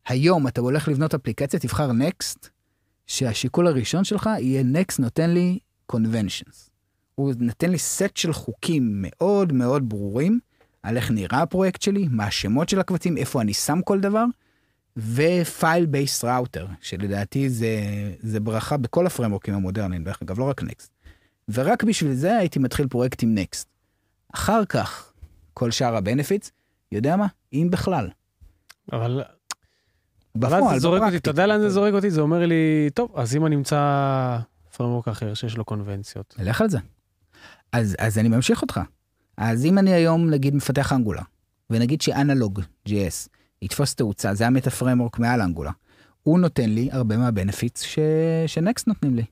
[0.08, 2.50] היום אתה הולך לבנות אפליקציה, תבחר Next,
[3.08, 5.60] שהשיקול הראשון שלך יהיה Next נותן לי
[5.92, 6.70] conventions.
[7.16, 10.40] הוא נותן לי סט של חוקים מאוד מאוד ברורים
[10.84, 14.26] על איך נראה הפרויקט שלי, מה השמות של הקבצים, איפה אני שם כל דבר,
[14.98, 17.80] ו-file based router, שלדעתי זה,
[18.20, 20.90] זה ברכה בכל הפרמורקים המודרניים, דרך אגב, לא רק Next.
[21.50, 23.66] ורק בשביל זה הייתי מתחיל פרויקט עם Next.
[24.34, 25.14] אחר כך,
[25.54, 26.52] כל שאר ה benefits,
[26.92, 27.28] יודע מה?
[27.54, 28.10] אם בכלל.
[28.94, 29.24] אבל
[30.36, 32.10] בפועל, זה זורק אותי, אתה יודע לאן זה זורק אותי?
[32.10, 34.40] זה אומר לי, טוב, אז אם אני אמצא
[34.78, 36.36] framework אחר שיש לו קונבנציות.
[36.40, 36.78] לך על זה.
[37.72, 38.80] אז, אז אני ממשיך אותך.
[39.38, 41.22] אז אם אני היום נגיד מפתח Angular,
[41.70, 45.72] ונגיד ש Analog JS יתפוס תאוצה, זה ה meta framework מעל Angular,
[46.24, 47.86] הוא נותן לי הרבה מה benefits
[48.48, 49.24] ש Next נותנים לי.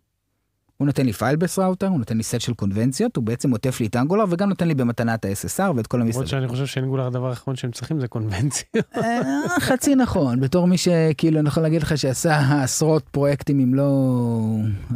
[0.77, 3.79] הוא נותן לי file based router, הוא נותן לי סט של קונבנציות, הוא בעצם עוטף
[3.79, 6.19] לי את Angular וגם נותן לי במתנה את ה-SSR ואת כל המסביב.
[6.19, 8.85] למרות שאני חושב ש Angular הדבר האחרון שהם צריכים זה קונבנציות.
[8.97, 9.21] אה,
[9.59, 13.89] חצי נכון, בתור מי שכאילו אני יכול להגיד לך שעשה עשרות פרויקטים אם לא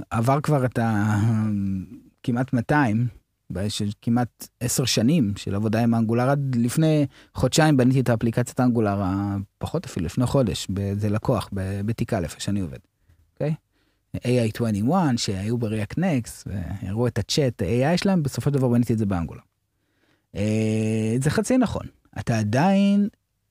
[0.10, 1.16] עבר כבר את ה...
[2.24, 3.08] כמעט 200,
[3.70, 9.02] של כמעט 10 שנים של עבודה עם Angular, עד לפני חודשיים בניתי את האפליקציית Angular,
[9.58, 11.50] פחות אפילו, לפני חודש, באיזה לקוח,
[11.86, 12.78] בתיק א', שאני עובד.
[13.34, 13.50] אוקיי?
[13.50, 13.70] Okay?
[14.18, 19.06] AI21 שהיו ב-React Next והראו את הצ'אט ה-AI שלהם, בסופו של דבר בניתי את זה
[19.06, 19.42] ב Angular.
[20.36, 21.86] אה, זה חצי נכון.
[22.20, 23.08] אתה עדיין,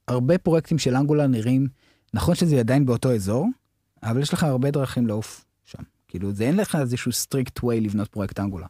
[0.09, 1.68] הרבה פרויקטים של Angular נראים,
[2.14, 3.46] נכון שזה עדיין באותו אזור,
[4.03, 5.82] אבל יש לך הרבה דרכים לעוף שם.
[6.09, 8.66] כאילו, זה אין לך איזשהו strict way לבנות פרויקט Angular.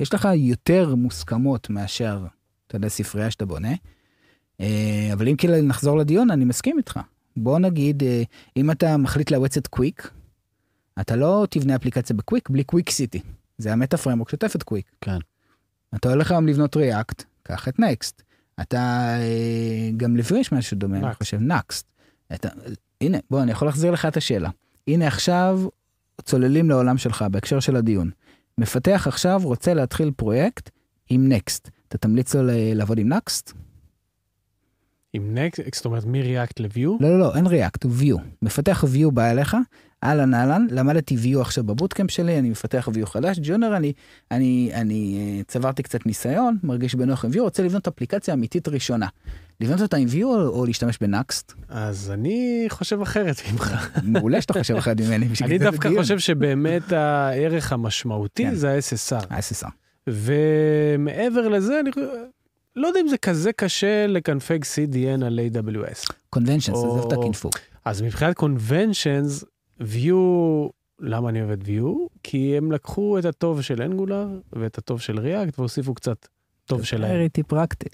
[0.00, 2.26] יש לך יותר מוסכמות מאשר,
[2.66, 3.72] אתה יודע, ספרייה שאתה בונה.
[4.60, 7.00] אה, אבל אם כאילו נחזור לדיון, אני מסכים איתך.
[7.36, 8.22] בוא נגיד, אה,
[8.56, 10.10] אם אתה מחליט לאמץ את Qwik,
[11.00, 13.20] אתה לא תבנה אפליקציה ב Qwik בלי Qwik City.
[13.58, 14.86] זה ה meta framework שעוטף את Qwik.
[15.00, 15.18] כן.
[15.94, 18.22] אתה הולך היום לבנות React, קח את Next.
[18.60, 18.78] אתה
[19.18, 21.86] אה, גם ל Vue יש משהו דומה, אני חושב, Nuxt.
[22.34, 22.48] אתה,
[23.00, 24.50] הנה, בוא, אני יכול להחזיר לך את השאלה.
[24.88, 25.60] הנה עכשיו
[26.22, 28.10] צוללים לעולם שלך בהקשר של הדיון.
[28.58, 30.70] מפתח עכשיו רוצה להתחיל פרויקט
[31.10, 31.70] עם נקסט.
[31.88, 32.42] אתה תמליץ לו
[32.74, 33.52] לעבוד עם נקסט?
[35.12, 36.90] עם נקסט, זאת אומרת מ-React ל-View?
[37.00, 38.20] לא, לא, לא, אין React, הוא View.
[38.42, 39.56] מפתח View בא אליך,
[40.04, 43.92] אהלן אהלן, למדתי View עכשיו בבוטקאמפ שלי, אני מפתח View חדש, ג'ונר, אני,
[44.30, 49.06] אני, אני uh, צברתי קצת ניסיון, מרגיש בנוח עם View, רוצה לבנות אפליקציה אמיתית ראשונה.
[49.60, 51.52] לבנות אותה עם View או, או להשתמש בנקסט?
[51.68, 53.74] אז אני חושב אחרת ממך.
[54.02, 55.26] מעולה שאתה חושב אחרת ממני.
[55.42, 58.54] אני דווקא חושב שבאמת הערך המשמעותי כן.
[58.54, 59.26] זה ה-SSR.
[59.30, 59.70] ה-SSR.
[60.06, 61.90] ומעבר לזה, אני
[62.76, 66.12] לא יודע אם זה כזה קשה לקנפג CDN על AWS.
[66.36, 67.52] Conventions, עזוב את הקינפוג.
[67.84, 69.44] אז מבחינת Conventions,
[69.82, 70.14] View,
[71.00, 72.08] למה אני עובד View?
[72.22, 76.28] כי הם לקחו את הטוב של אנגולר ואת הטוב של React והוסיפו קצת
[76.64, 77.16] טוב שלהם.
[77.16, 77.88] זה איטי פרקטי.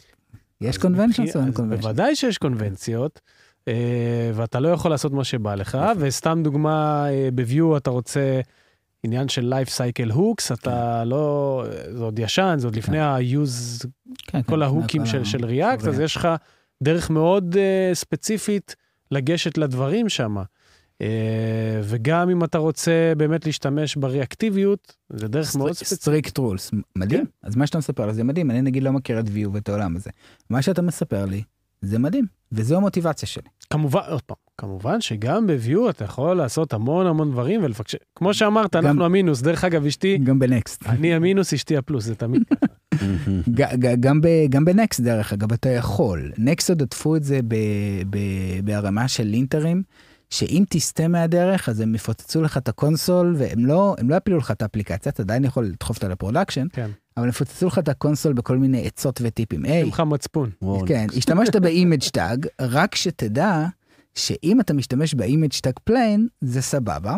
[0.61, 1.85] יש קונבנציות או אין קונבנציות?
[1.85, 3.21] בוודאי שיש קונבנציות,
[3.69, 8.41] אה, ואתה לא יכול לעשות מה שבא לך, וסתם דוגמה, אה, ב-Vue אתה רוצה
[9.03, 11.09] עניין של life cycle hooks, אתה כן.
[11.09, 12.81] לא, זה עוד ישן, זה עוד כן.
[12.81, 13.87] לפני ה-use,
[14.27, 16.29] כן, כל ההוקים של React, אז יש לך
[16.83, 18.77] דרך מאוד אה, ספציפית
[19.11, 20.37] לגשת לדברים שם.
[21.03, 25.99] אה, וגם אם אתה רוצה באמת להשתמש בריאקטיביות, זה דרך מאוד ספציפית.
[25.99, 27.25] strict rules, מדהים.
[27.25, 27.31] כן.
[27.43, 30.11] אז מה שאתה מספר זה מדהים, אני נגיד לא מכיר את Vue ואת העולם הזה.
[30.51, 31.43] מה שאתה מספר לי,
[31.81, 33.49] זה מדהים, וזו המוטיבציה שלי.
[33.71, 37.97] כמובן, עוד פעם, כמובן שגם ב Vue אתה יכול לעשות המון המון דברים ולפקש...
[38.15, 40.19] כמו שאמרת, גם, אנחנו המינוס, דרך אגב, אשתי...
[40.19, 40.87] גם ב Next.
[40.89, 42.67] אני המינוס, אשתי הפלוס, זה תמיד ככה.
[44.51, 46.33] גם, ב Next, דרך אגב, אתה יכול.
[46.39, 47.41] Next עוד עטפו את זה
[48.65, 49.83] בערימה של לינטרים.
[50.31, 54.51] שאם תסטה מהדרך, אז הם יפוצצו לך את ה console, והם לא, לא יפילו לך
[54.51, 56.91] את האפליקציה, אתה עדיין יכול לדחוף אותה ל production, כן.
[57.17, 59.65] אבל יפוצצו לך את ה console בכל מיני עצות וטיפים.
[59.65, 60.51] היי, אין לך מצפון.
[60.87, 63.67] כן, השתמשת ב image tag, רק שתדע
[64.15, 67.15] שאם אתה משתמש ב image tag plain, זה סבבה,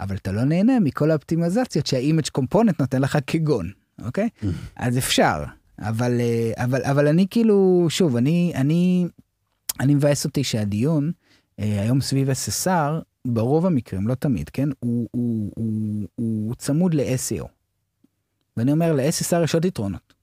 [0.00, 3.70] אבל אתה לא נהנה מכל האופטימיזציות שה image component נותן לך כגון,
[4.04, 4.28] אוקיי?
[4.76, 5.44] אז אפשר,
[5.78, 9.06] אבל, אה, אבל, אבל אני כאילו, שוב, אני, אני,
[9.80, 11.12] אני מבאס אותי שהדיון
[11.58, 12.92] היום סביב SSR,
[13.24, 14.68] ברוב המקרים, לא תמיד, כן?
[14.80, 17.46] הוא, הוא, הוא, הוא צמוד ל-SEO.
[18.56, 20.14] ואני אומר, ל-SSR יש עוד יתרונות.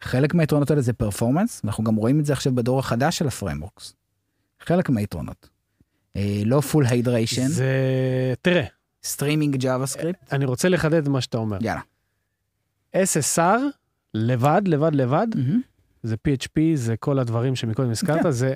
[0.00, 3.32] חלק מהיתרונות האלה זה performance, ואנחנו גם רואים את זה עכשיו בדור החדש של ה
[3.32, 3.94] frameworks.
[4.60, 5.48] חלק מהיתרונות.
[6.16, 8.34] אה, לא full hydration, זה...
[8.42, 8.64] תראה,
[9.04, 11.58] streaming JavaScript, אני רוצה לחדד מה שאתה אומר.
[11.60, 11.80] יאללה.
[12.96, 13.60] SSR,
[14.14, 15.60] לבד, לבד, לבד, מהמם.
[16.02, 18.30] זה PHP, זה כל הדברים שמקודם הזכרת, כן.
[18.30, 18.54] זה...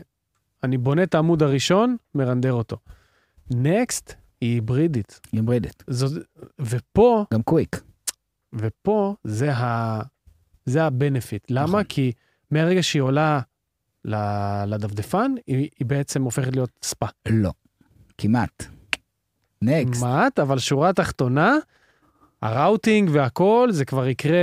[0.62, 2.76] אני בונה את העמוד הראשון, מרנדר אותו.
[3.52, 5.20] Next היא היברידית.
[5.32, 5.84] היברידית.
[5.86, 6.26] זאת,
[6.60, 7.82] ופה, גם קוויק.
[8.52, 10.00] ופה זה ה...
[10.66, 11.50] זה ה benefit.
[11.50, 11.66] למה?
[11.66, 11.82] נכון.
[11.84, 12.12] כי
[12.50, 13.40] מהרגע שהיא עולה
[14.66, 17.06] לדפדפן, היא, היא בעצם הופכת להיות SPA.
[17.28, 17.52] לא.
[18.18, 18.64] כמעט.
[19.62, 20.02] Next.
[20.02, 21.56] כמעט, אבל שורה תחתונה,
[22.42, 24.38] ה routing והכל, זה כבר יקרה...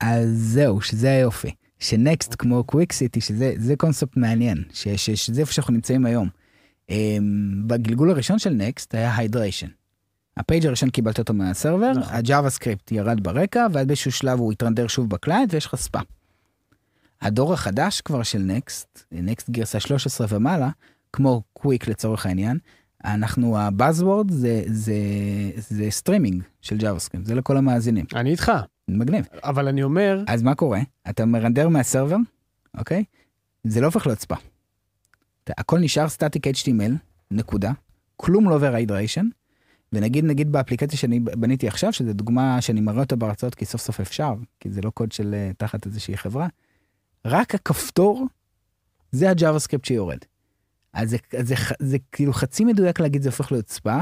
[0.00, 1.54] אז זהו, שזה היופי.
[1.78, 6.06] ש Next כמו Qwik City, שזה זה קונספט מעניין, ש- ש- שזה איפה שאנחנו נמצאים
[6.06, 6.28] היום.
[6.90, 6.94] Um,
[7.66, 9.66] בגלגול הראשון של Next היה hydration.
[10.36, 12.14] ה page הראשון קיבלת אותו מה server, נכון.
[12.14, 16.00] ה JavaScript ירד ברקע, ועד באיזשהו שלב הוא יתרנדר שוב ב client ויש לך SPA.
[17.22, 20.70] הדור החדש כבר של Next, Next גרסה 13 ומעלה,
[21.12, 22.58] כמו קוויק לצורך העניין,
[23.04, 24.94] אנחנו, ה buzzword זה, זה,
[25.56, 28.04] זה סטרימינג של JavaScript, זה לכל המאזינים.
[28.14, 28.52] אני איתך,
[28.88, 29.26] מגניב.
[29.44, 30.80] אבל אני אומר, אז מה קורה?
[31.10, 32.16] אתה מרנדר מה server,
[32.78, 33.04] אוקיי?
[33.64, 34.34] זה לא הופך להיות SPA.
[35.58, 36.92] הכל נשאר static HTML,
[37.30, 37.72] נקודה.
[38.16, 39.26] כלום לא עובר hydration.
[39.92, 44.00] ונגיד נגיד באפליקציה שאני בניתי עכשיו, שזו דוגמה שאני מראה אותה בהרצאות כי סוף סוף
[44.00, 46.46] אפשר, כי זה לא קוד של אה, תחת איזושהי חברה,
[47.24, 48.26] רק הכפתור
[49.12, 50.18] זה ה JavaScript שיורד.
[50.92, 53.98] אז זה, אז זה, ח- זה כאילו חצי מדויק להגיד זה הופך להיות SPA,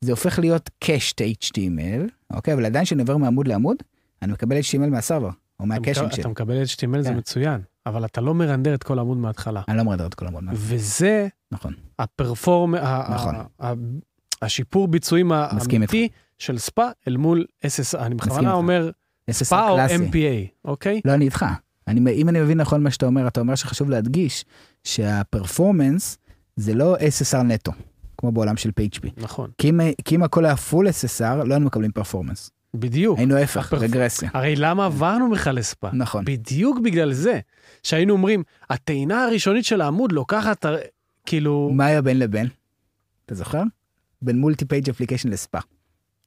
[0.00, 2.54] זה הופך להיות cached HTML, אוקיי?
[2.54, 3.76] אבל עדיין כשאני עובר מעמוד לעמוד,
[4.22, 6.06] אני מקבל HTML מהסרבר, או מקבל- שלי.
[6.20, 7.16] אתה מקבל HTML זה כן.
[7.16, 9.62] מצוין, אבל אתה לא מרנדר את כל העמוד מההתחלה.
[9.68, 10.48] אני לא מרדר את כל המון.
[10.52, 11.74] וזה נכון.
[11.98, 12.74] הפרפורם...
[12.74, 13.34] ה- נכון.
[14.42, 16.08] השיפור ביצועים האמיתי
[16.38, 17.98] של ספא אל מול SSR.
[17.98, 18.52] אני בכוונה.
[18.52, 18.90] אומר
[19.30, 19.78] ספא או.
[19.78, 21.00] MPA, אוקיי?
[21.04, 21.46] לא, אני איתך.
[21.88, 24.44] אני, אם אני מבין נכון מה שאתה אומר, אתה אומר שחשוב להדגיש
[24.84, 26.18] שהפרפורמנס
[26.56, 27.72] זה לא SSR נטו,
[28.18, 29.08] כמו בעולם של PHP.
[29.16, 32.50] נכון, כי אם, כי אם הכל היה פול SSR, לא היינו מקבלים performance.
[32.76, 33.18] בדיוק.
[33.18, 34.30] היינו ההפך, הפרפ- רגרסיה.
[34.34, 35.90] הרי למה עברנו בכלל ל SPA?
[35.92, 36.24] נכון.
[36.24, 37.40] בדיוק בגלל זה,
[37.82, 40.66] שהיינו אומרים, הטעינה הראשונית של העמוד לוקחת,
[41.26, 42.46] כאילו, מה היה בין לבין?
[43.26, 43.62] אתה זוכר?
[44.22, 45.58] בין multi page application ל SPA.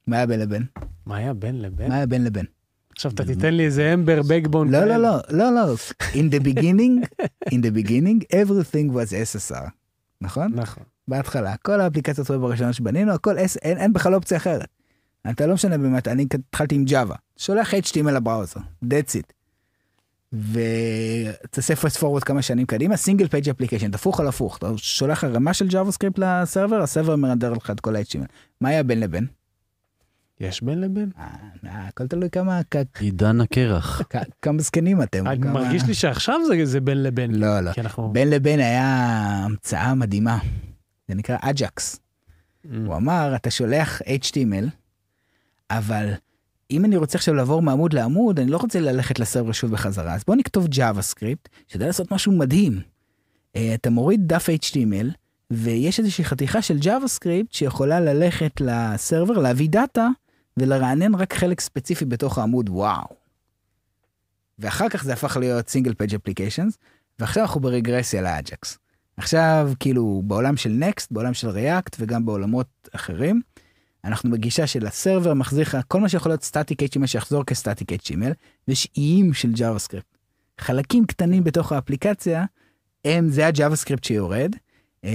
[0.06, 0.62] מה היה בין לבין?
[1.06, 1.88] מה היה בין לבין?
[1.88, 2.44] מה היה בין לבין?
[2.92, 4.70] עכשיו אתה תיתן לי איזה Ember Backbone.
[4.70, 5.74] לא, לא, לא, לא, לא.
[6.12, 9.68] In the beginning, in the beginning, everything was SSR.
[10.20, 10.52] נכון?
[10.54, 10.82] נכון.
[11.08, 14.68] בהתחלה, כל האפליקציות web הראשונות שבנינו, הכל, אין בכלל אופציה אחרת.
[15.30, 19.32] אתה לא משנה באמת, אני התחלתי עם Java, שולח HTML ל browser, that's it.
[20.32, 25.54] ותעשה fast forward כמה שנים קדימה, single page application, הפוך על הפוך, אתה שולח ערימה
[25.54, 28.26] של JavaScript ל server, ה server מרנדר לך את כל ה-HTML.
[28.60, 29.26] מה היה בין לבין?
[30.40, 31.10] יש בין לבין?
[31.18, 31.26] אה,
[31.88, 32.60] הכל תלוי כמה,
[33.00, 34.02] עידן הקרח.
[34.42, 35.26] כמה זקנים אתם.
[35.26, 37.34] אני מרגיש לי שעכשיו זה- זה בין לבין.
[37.34, 37.70] לא, לא.
[38.12, 38.84] בין לבין היה
[39.44, 40.38] המצאה מדהימה,
[41.08, 41.96] זה נקרא AJAX.
[41.96, 42.68] Mm.
[42.86, 44.66] הוא אמר, אתה שולח HTML,
[45.70, 46.12] אבל
[46.70, 50.14] אם אני רוצה עכשיו לעבור מעמוד לעמוד, אני לא רוצה ללכת ל server שוב בחזרה,
[50.14, 52.80] אז בוא נכתוב JavaScript, שיודע לעשות משהו מדהים.
[53.56, 55.06] אה, אתה מוריד דף HTML,
[55.50, 60.08] ויש איזושהי חתיכה של JavaScript שיכולה ללכת ל server, להביא דאטה,
[60.56, 63.06] ולרענן רק חלק ספציפי בתוך העמוד, וואו.
[64.58, 66.76] ואחר כך זה הפך להיות single page applications,
[67.18, 68.78] ועכשיו אנחנו ברגרסיה ל AJAX.
[69.16, 73.40] עכשיו, כאילו, בעולם של Next, בעולם של React וגם בעולמות אחרים,
[74.06, 77.56] אנחנו בגישה של ה server מחזיר לך כל מה שיכול להיות static HTML שיחזור כ
[77.56, 78.32] static HTML,
[78.68, 80.16] ויש איים של JavaScript.
[80.58, 82.44] חלקים קטנים בתוך האפליקציה,
[83.04, 84.56] הם, זה ה-JavaScript שיורד,
[85.04, 85.10] אה,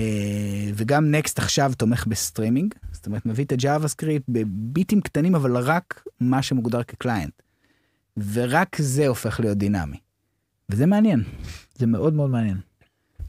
[0.73, 6.41] וגם Next עכשיו תומך בסטרימינג, זאת אומרת מביא את ה-JavaScript בביטים קטנים, אבל רק מה
[6.41, 7.33] שמוגדר כ client.
[8.33, 9.97] ורק זה הופך להיות דינמי.
[10.69, 11.23] וזה מעניין,
[11.75, 12.57] זה מאוד מאוד מעניין.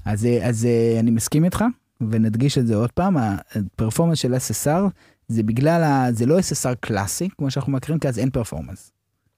[0.04, 1.64] אז, אה, אז אה, אני מסכים איתך,
[2.10, 4.88] ונדגיש את זה עוד פעם, הפרפורמנס של SSR
[5.32, 8.92] זה בגלל, ה, זה לא SSR קלאסי, כמו שאנחנו מכירים, כי אז אין פרפורמנס.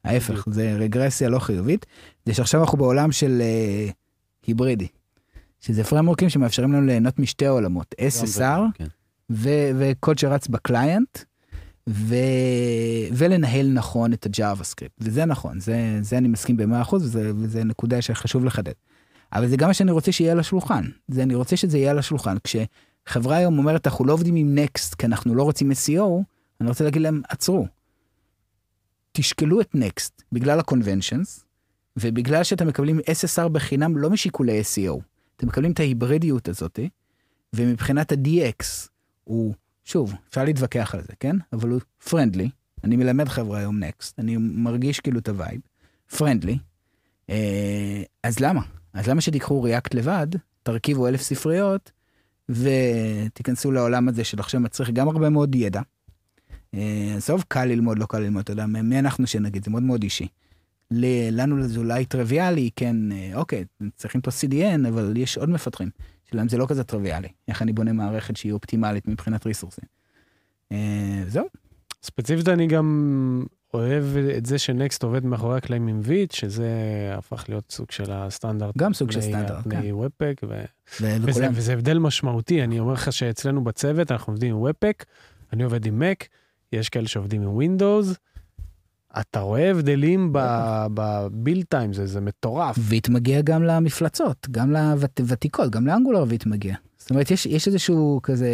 [0.05, 0.45] ההפך.
[0.51, 1.87] זה רגרסיה לא חיובית,
[2.27, 3.43] זה שעכשיו אנחנו בעולם של
[3.89, 3.93] uh,
[4.47, 4.89] היברידי,
[5.61, 8.87] שזה פרמורקים שמאפשרים לנו ליהנות משתי העולמות, SSR כן.
[9.31, 11.19] ו- וקוד שרץ בקליינט,
[11.89, 12.15] ו-
[13.13, 18.03] ולנהל נכון את הג'אווה סקריפט, וזה נכון, זה, זה אני מסכים ב-100% וזה, וזה נקודה
[18.03, 18.73] שחשוב לחדד.
[19.33, 21.99] אבל זה גם מה שאני רוצה שיהיה על השולחן, זה אני רוצה שזה יהיה על
[21.99, 22.37] השולחן.
[23.05, 26.23] כשחברה היום אומרת אנחנו לא עובדים עם נקסט כי אנחנו לא רוצים SEO,
[26.61, 27.67] אני רוצה להגיד להם עצרו.
[29.13, 31.45] תשקלו את נקסט בגלל ה-conventions,
[31.97, 35.01] ובגלל שאתם מקבלים SSR בחינם לא משיקולי SEO,
[35.37, 36.79] אתם מקבלים את ההיברידיות הזאת,
[37.53, 38.89] ומבחינת ה-DX
[39.25, 41.37] הוא, שוב, אפשר להתווכח על זה, כן?
[41.53, 41.81] אבל הוא
[42.11, 42.51] friendly,
[42.85, 45.61] אני מלמד חברה היום Next, אני מרגיש כאילו את ה vibe,
[46.17, 46.59] friendly,
[47.31, 48.61] אה, אז למה?
[48.93, 50.27] אז למה שתיקחו React לבד,
[50.63, 51.93] תרכיבו אלף ספריות,
[52.49, 55.81] ותיכנסו לעולם הזה של עכשיו מצריך גם הרבה מאוד ידע.
[56.75, 60.03] אה, עזוב, קל ללמוד, לא קל ללמוד, אתה יודע, מי אנחנו שנגיד, זה מאוד מאוד
[60.03, 60.29] אישי.
[61.31, 63.65] לנו זה אולי טריוויאלי, כן, אה, אוקיי,
[63.97, 65.91] צריכים פה CDN, אבל יש עוד מפתחים,
[66.31, 67.29] שלהם זה לא כזה טריוויאלי.
[67.49, 69.85] איך אני בונה מערכת שהיא אופטימלית מבחינת ריסורסים.
[70.73, 71.47] אה, זהו.
[72.03, 73.45] ספציפית אני גם
[73.75, 74.05] אוהב
[74.37, 76.69] את זה שנקסט עובד מאחורי הקלעים עם ויט, שזה
[77.19, 78.77] הפך להיות סוג של הסטנדרט.
[78.77, 79.81] גם סוג של סטנדרט, כן.
[79.81, 80.65] מוובפק, ו...
[81.01, 85.05] וזה, וזה הבדל משמעותי, אני אומר לך שאצלנו בצוות אנחנו עובדים עם וובפק,
[85.53, 86.25] אני עובד עם Mac,
[86.73, 88.15] יש כאלה שעובדים עם Windows.
[89.21, 90.31] אתה רואה הבדלים
[90.95, 92.77] בביל טיים, זה, זה מטורף.
[92.79, 96.75] ויט מגיע גם למפלצות, גם לוותיקות, גם לאנגולר ויט מגיע.
[96.99, 98.51] זאת אומרת, יש, יש איזשהו כזה,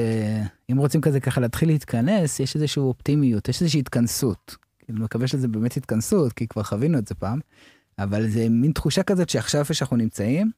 [0.72, 4.56] אם רוצים כזה ככה להתחיל להתכנס, יש איזשהו אופטימיות, יש איזושהי התכנסות.
[4.90, 7.40] אני מקווה שזה באמת התכנסות, כי כבר חווינו את זה פעם,
[7.98, 10.50] אבל זה מין תחושה כזאת שעכשיו איפה שאנחנו נמצאים,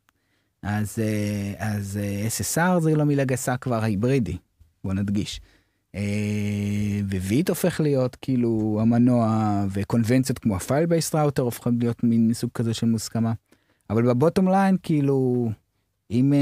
[0.63, 4.37] אז, אה, אז אה, SSR זה לא מילה גסה כבר היברידי,
[4.85, 5.41] בוא נדגיש.
[5.95, 12.33] אה, Vite הופך להיות כאילו המנוע, וקונבנציות כמו ה file based router הופכים להיות מין
[12.33, 13.33] סוג כזה של מוסכמה.
[13.91, 15.51] אבל ב bottom line, כאילו,
[16.11, 16.33] אם,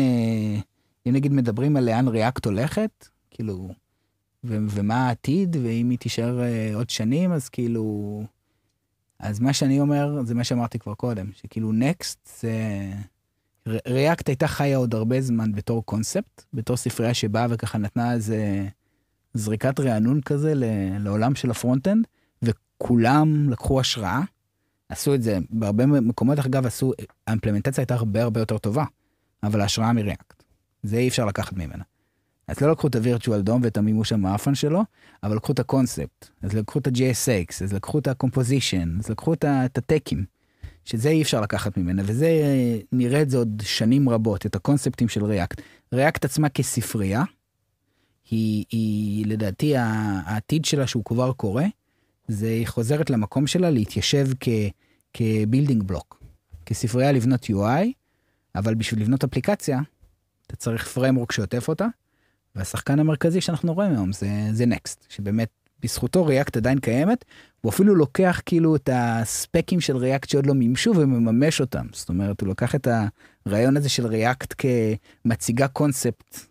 [1.07, 3.69] אם נגיד מדברים על לאן React הולכת, כאילו,
[4.45, 8.25] ו- ומה העתיד, ואם היא תישאר uh, עוד שנים, אז כאילו...
[9.19, 12.53] אז מה שאני אומר, זה מה שאמרתי כבר קודם, שכאילו Next זה...
[13.87, 18.69] React הייתה חיה עוד הרבה זמן בתור קונספט, בתור ספרייה שבאה וככה נתנה איזה
[19.35, 20.53] זריקת רענון כזה
[20.99, 22.07] לעולם של ה front-end,
[22.43, 24.21] וכולם לקחו השראה.
[24.89, 26.93] עשו את זה בהרבה מקומות, אגב, עשו,
[27.27, 28.85] האימפלמנטציה הייתה הרבה הרבה יותר טובה,
[29.43, 30.43] אבל ההשראה מ React.
[30.83, 31.85] זה אי אפשר לקחת ממנה.
[32.51, 34.83] אז לא לקחו את ה virtual DOM ואת המימוש המאפן שלו,
[35.23, 39.33] אבל לקחו את הקונספט, אז לקחו את ה-JSX, אז לקחו את ה composition, אז לקחו
[39.33, 39.45] את
[39.79, 40.25] הטקים,
[40.85, 42.31] שזה אי אפשר לקחת ממנה, וזה,
[42.93, 45.61] נראה את זה עוד שנים רבות, את הקונספטים של React.
[45.93, 47.23] React עצמה כספרייה,
[48.31, 51.67] היא, היא לדעתי העתיד שלה שהוא כבר קורה,
[52.29, 54.27] זה היא חוזרת למקום שלה להתיישב
[55.15, 56.23] כ building block,
[56.67, 57.89] כספרייה לבנות UI,
[58.55, 59.81] אבל בשביל לבנות אפליקציה,
[60.47, 61.87] אתה צריך framework שעוטף אותה,
[62.57, 65.49] והשחקן המרכזי שאנחנו רואים היום זה, זה Next, שבאמת
[65.83, 67.25] בזכותו React עדיין קיימת,
[67.61, 71.87] הוא אפילו לוקח כאילו את ה specs ים של React שעוד לא מימשו ומממש אותם.
[71.93, 72.89] זאת אומרת, הוא לוקח את
[73.47, 74.55] הרעיון הזה של ריאקט
[75.25, 76.51] כמציגה קונספט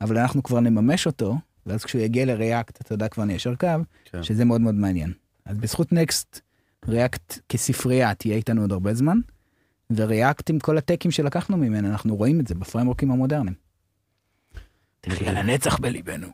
[0.00, 1.36] אבל אנחנו כבר נממש אותו,
[1.66, 3.66] ואז כשהוא יגיע לריאקט, אתה יודע, כבר ניישר קו,
[4.04, 4.22] כן.
[4.22, 5.12] שזה מאוד מאוד מעניין.
[5.44, 6.40] אז בזכות נקסט,
[6.88, 9.18] ריאקט כספרייה תהיה איתנו עוד הרבה זמן,
[9.90, 13.67] וריאקט עם כל הטקים שלקחנו ממנה, אנחנו רואים את זה בפריימורקים המודרניים.
[15.00, 16.26] תחיה לנצח בליבנו.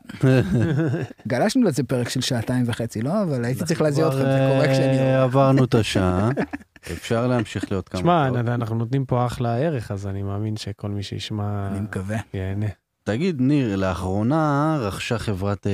[1.27, 3.23] גלשנו לזה פרק של שעתיים וחצי, לא?
[3.23, 4.99] אבל הייתי צריך להזהיר אתכם, זה קורה כשאני...
[4.99, 6.29] אה, עברנו את השעה,
[6.93, 7.99] אפשר להמשיך להיות כמה...
[8.01, 11.67] שמע, אנחנו נותנים פה אחלה ערך, אז אני מאמין שכל מי שישמע...
[11.67, 12.17] אני מקווה.
[12.33, 12.65] ייהנה.
[13.03, 15.71] תגיד, ניר, לאחרונה רכשה חברת אה,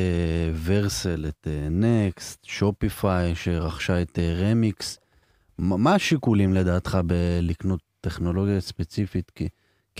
[0.63, 4.99] ורסל את אה, נקסט, שופיפיי, שרכשה את רמיקס.
[5.57, 9.41] מה השיקולים לדעתך בלקנות טכנולוגיה ספציפית כ-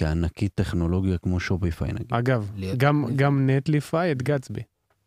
[0.02, 2.08] כענקית טכנולוגיה כמו שופיפיי נגיד?
[2.14, 4.62] אגב, גם, גם נטליפיי את גצבי.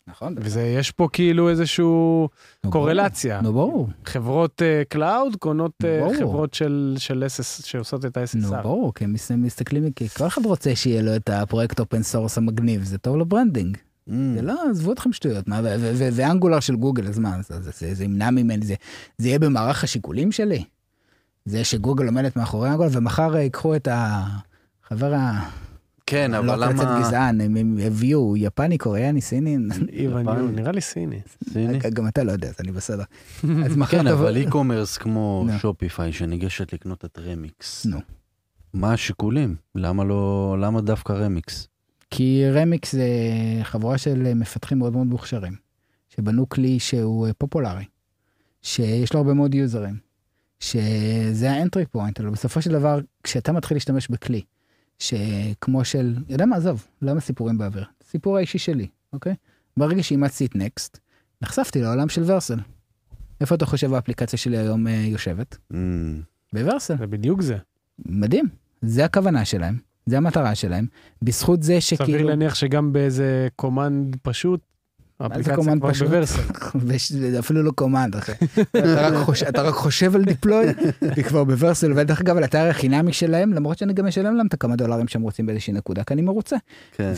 [0.07, 0.35] נכון.
[0.39, 2.29] וזה, יש פה כאילו איזשהו
[2.65, 3.41] נו, קורלציה.
[3.41, 3.89] נו ברור.
[4.05, 6.19] חברות קלאוד uh, קונות uh.
[6.19, 8.39] חברות של, של SS, שעושות את ה-SSR.
[8.39, 12.03] נו ברור, כי הם מס- מסתכלים, כי כל אחד רוצה שיהיה לו את הפרויקט אופן
[12.03, 13.77] סורס המגניב, זה טוב לברנדינג.
[14.09, 17.43] Mm, זה לא, עזבו אתכם שטויות, מה, ו- ו- ו- ואנגולר של גוגל, אז מה,
[17.43, 18.75] זה, זה, זה, זה ימנע ממני, זה,
[19.19, 20.65] זה יהיה במערך השיקולים שלי.
[21.45, 23.89] זה שגוגל עומדת מאחורי אנגולר, ומחר אה, ייקחו את
[24.87, 25.51] החבר ה...
[26.07, 27.01] כן, אבל לא קצת למה...
[27.01, 29.57] גזען, הם הביאו יפני, קוריאני, סיני,
[30.53, 31.21] נראה לי סיני.
[31.53, 31.79] סיני?
[31.79, 33.05] גם אתה לא יודע, אז אני בסדר.
[33.91, 35.47] כן, אבל e-commerce כמו.
[35.59, 37.87] Shopify שניגשת לקנות את רמיקס.
[37.87, 37.99] נו.
[38.75, 39.57] מה השיקולים?
[39.75, 40.57] למה לא...
[40.61, 41.69] למה דווקא רמיקס?
[42.11, 43.09] כי רמיקס זה
[43.63, 45.53] חבורה של מפתחים מאוד מאוד מוכשרים,
[46.09, 47.85] שבנו כלי שהוא אה, פופולרי,
[48.63, 49.97] שיש לו הרבה מאוד יוזרים,
[50.61, 54.43] שזה ה entry point, אבל בסופו של דבר, כשאתה מתחיל להשתמש בכלי,
[54.99, 57.85] שכמו של, יודע מה, עזוב, למה סיפורים באוויר?
[58.03, 59.35] סיפור האישי שלי, אוקיי?
[59.77, 60.99] ברגע שאימצתי את Next,
[61.43, 62.59] נחשפתי לעולם של Vercel.
[63.41, 65.57] איפה אתה חושב האפליקציה שלי היום אה, יושבת?
[65.73, 65.77] Mm,
[66.53, 66.99] ב Vercel.
[66.99, 67.57] זה בדיוק זה.
[68.07, 68.49] מדהים.
[68.83, 70.87] זה הכוונה שלהם, זה המטרה שלהם.
[71.23, 72.29] בזכות זה סביר שכאילו...
[72.29, 74.61] להניח שגם באיזה command פשוט,
[75.21, 76.09] האפליקציה command כבר?
[76.75, 77.39] ב Vercel.
[77.39, 78.33] אפילו לא command אחי.
[79.49, 80.67] אתה רק חושב על deploy,
[81.17, 84.47] היא כבר ב Vercel, ודרך אגב על האתר החינמי שלהם, למרות שאני גם משלם להם
[84.47, 86.57] את הכמה דולרים שהם רוצים באיזושהי נקודה, כי אני מרוצה.
[86.93, 87.13] כן.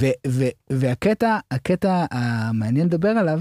[0.70, 3.40] והקטע, הקטע המעניין לדבר עליו,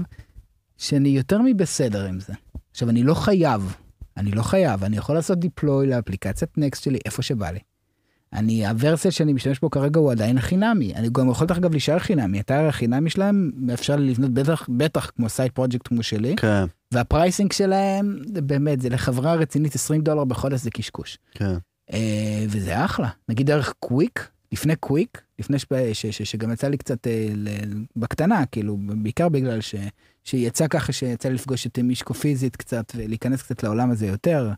[0.78, 2.32] שאני יותר מבסדר עם זה.
[2.70, 3.76] עכשיו, אני לא חייב,
[4.16, 7.58] אני לא חייב, אני יכול לעשות deploy לאפליקציית Next שלי איפה שבא לי.
[8.36, 10.94] אני, ה Vercel שאני משתמש בו כרגע הוא עדיין החינמי.
[10.94, 12.38] אני גם יכול דרך אגב להישאר חינמי.
[12.38, 17.05] האתר החינמי שלהם מאפשר לי לבנות בטח, בטח כמו side project כמו שלי, כן, וה
[17.05, 21.18] pricing שלהם, באמת, זה לחברה רצינית 20 דולר בחודש זה קשקוש.
[21.32, 21.54] כן.
[21.92, 23.08] אה, וזה אחלה.
[23.28, 25.72] נגיד דרך קוויק, לפני קוויק, לפני שפ...
[25.92, 26.06] ש...
[26.06, 26.22] ש...
[26.22, 27.48] שגם יצא לי קצת אה, ל...
[27.96, 29.74] בקטנה, כאילו, בעיקר בגלל ש...
[30.24, 34.50] שיצא ככה שיצא לי לפגוש את מישקו פיזית קצת ולהיכנס קצת לעולם הזה יותר.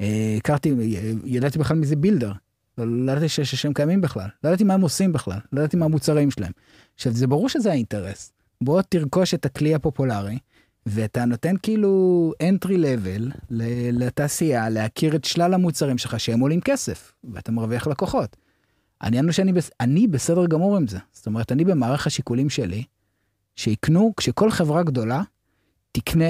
[0.00, 2.32] אה, הכרתי, אה, ידעתי בכלל מי זה בילדר.
[2.78, 5.84] לא לא ידעתי שהם קיימים בכלל, לא ידעתי מה הם עושים בכלל, לא ידעתי מה
[5.84, 6.52] המוצרים שלהם.
[6.94, 8.32] עכשיו, זה ברור שזה האינטרס.
[8.60, 10.38] בוא תרכוש את הכלי הפופולרי,
[10.86, 13.50] ואתה נותן כאילו entry level
[13.92, 18.36] לתעשייה, להכיר את שלל המוצרים שלך שהם עולים כסף, ואתה מרוויח לקוחות.
[19.00, 19.52] העניין הוא שאני.
[19.80, 20.98] אני בסדר גמור עם זה.
[21.12, 22.84] זאת אומרת, אני במערך השיקולים שלי,
[23.56, 25.22] שיקנו, כשכל חברה גדולה
[25.92, 26.24] תקנה,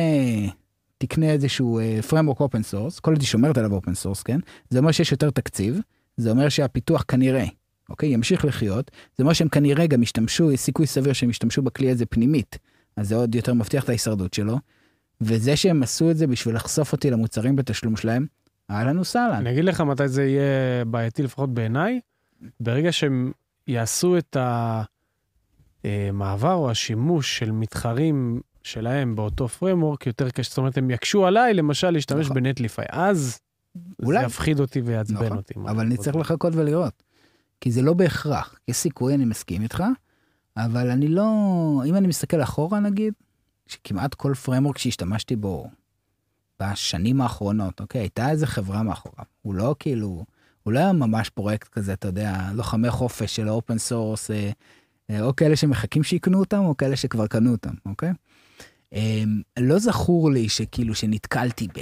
[0.99, 4.39] תקנה איזשהו uh, framework open source, כל עוד היא שומרת עליו open source, כן?
[4.71, 5.81] זה אומר שיש יותר תקציב,
[6.23, 7.45] זה אומר שהפיתוח כנראה,
[7.89, 11.91] אוקיי, ימשיך לחיות, זה אומר שהם כנראה גם ישתמשו, יש סיכוי סביר שהם ישתמשו בכלי
[11.91, 12.59] הזה פנימית,
[12.97, 14.59] אז זה עוד יותר מבטיח את ההישרדות שלו.
[15.21, 18.27] וזה שהם עשו את זה בשביל לחשוף אותי למוצרים בתשלום שלהם,
[18.71, 19.35] אהלן וסהלן.
[19.35, 22.01] אני אגיד לך מתי זה יהיה בעייתי, לפחות בעיניי,
[22.61, 23.33] ברגע שהם
[23.67, 24.37] יעשו את
[25.85, 31.55] המעבר או השימוש של מתחרים שלהם באותו פרמורק יותר קשה, זאת אומרת, הם יקשו עליי,
[31.55, 32.43] למשל, להשתמש נכון.
[32.43, 32.87] בנטליפיי.
[32.89, 33.39] אז
[34.03, 34.21] אולי.
[34.21, 35.55] זה יפחיד אותי ויעצבן נכון, אותי.
[35.55, 37.03] אבל אני צריך לחכות ולראות.
[37.61, 38.55] כי זה לא בהכרח.
[38.69, 39.85] יש סיכוי, אני מסכים איתך,
[40.57, 41.27] אבל אני לא...
[41.87, 43.13] אם אני מסתכל אחורה נגיד,
[43.67, 45.71] שכמעט כל framework שהשתמשתי בו
[46.63, 49.25] בשנים האחרונות, אוקיי, הייתה איזה חברה מאחוריו.
[49.43, 50.25] הוא לא כאילו...
[50.63, 54.51] הוא לא היה ממש פרויקט כזה, אתה יודע, לוחמי חופש של ה open source, אה,
[55.11, 58.13] אה, או כאלה שמחכים שיקנו אותם, או כאלה שכבר קנו אותם, אוקיי?
[58.95, 59.23] אה,
[59.59, 61.81] לא זכור לי שכאילו שנתקלתי ב...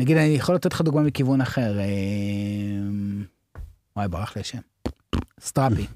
[0.00, 1.78] נגיד, אני יכול לתת לך דוגמה מכיוון אחר.
[1.78, 1.84] אה,
[3.96, 4.58] וואי, ברח לי השם.
[5.40, 5.86] Strapi.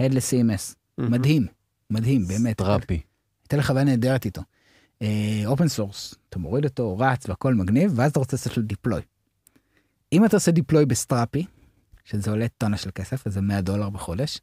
[0.00, 0.74] Headless CMS.
[0.98, 1.46] מדהים,
[1.90, 2.56] מדהים, באמת.
[2.56, 3.00] Strapi.
[3.42, 4.42] הייתה לי חוויה נהדרת איתו.
[5.46, 9.02] open source, אתה מוריד אותו, רץ והכל מגניב, ואז אתה רוצה לעשות לו deploy.
[10.12, 11.46] אם אתה עושה deploy ב Strapi,
[12.04, 14.40] שזה עולה טונה של כסף, וזה 100 דולר בחודש,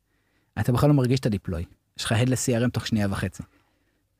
[0.59, 1.65] אתה בכלל לא מרגיש את ה deploy.
[1.99, 3.43] יש לך הד ל-CRM תוך שנייה וחצי.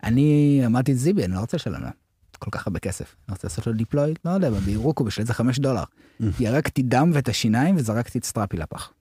[0.04, 2.09] אני אמרתי זיבי, אני לא רוצה לשלם להם
[2.40, 3.16] כל כך הרבה כסף.
[3.28, 5.84] אני רוצה לעשות לו deploy, לא יודע, ב Heroku בשביל איזה 5 דולר.
[6.40, 8.92] ירקתי דם ואת השיניים וזרקתי את Strapi לפח.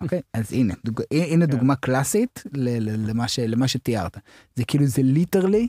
[0.00, 1.00] אוקיי, אז הנה, דוג...
[1.10, 1.50] הנה כן.
[1.52, 3.38] דוגמה קלאסית ל- ל- למה, ש...
[3.38, 4.18] למה שתיארת.
[4.56, 5.68] זה כאילו, זה literally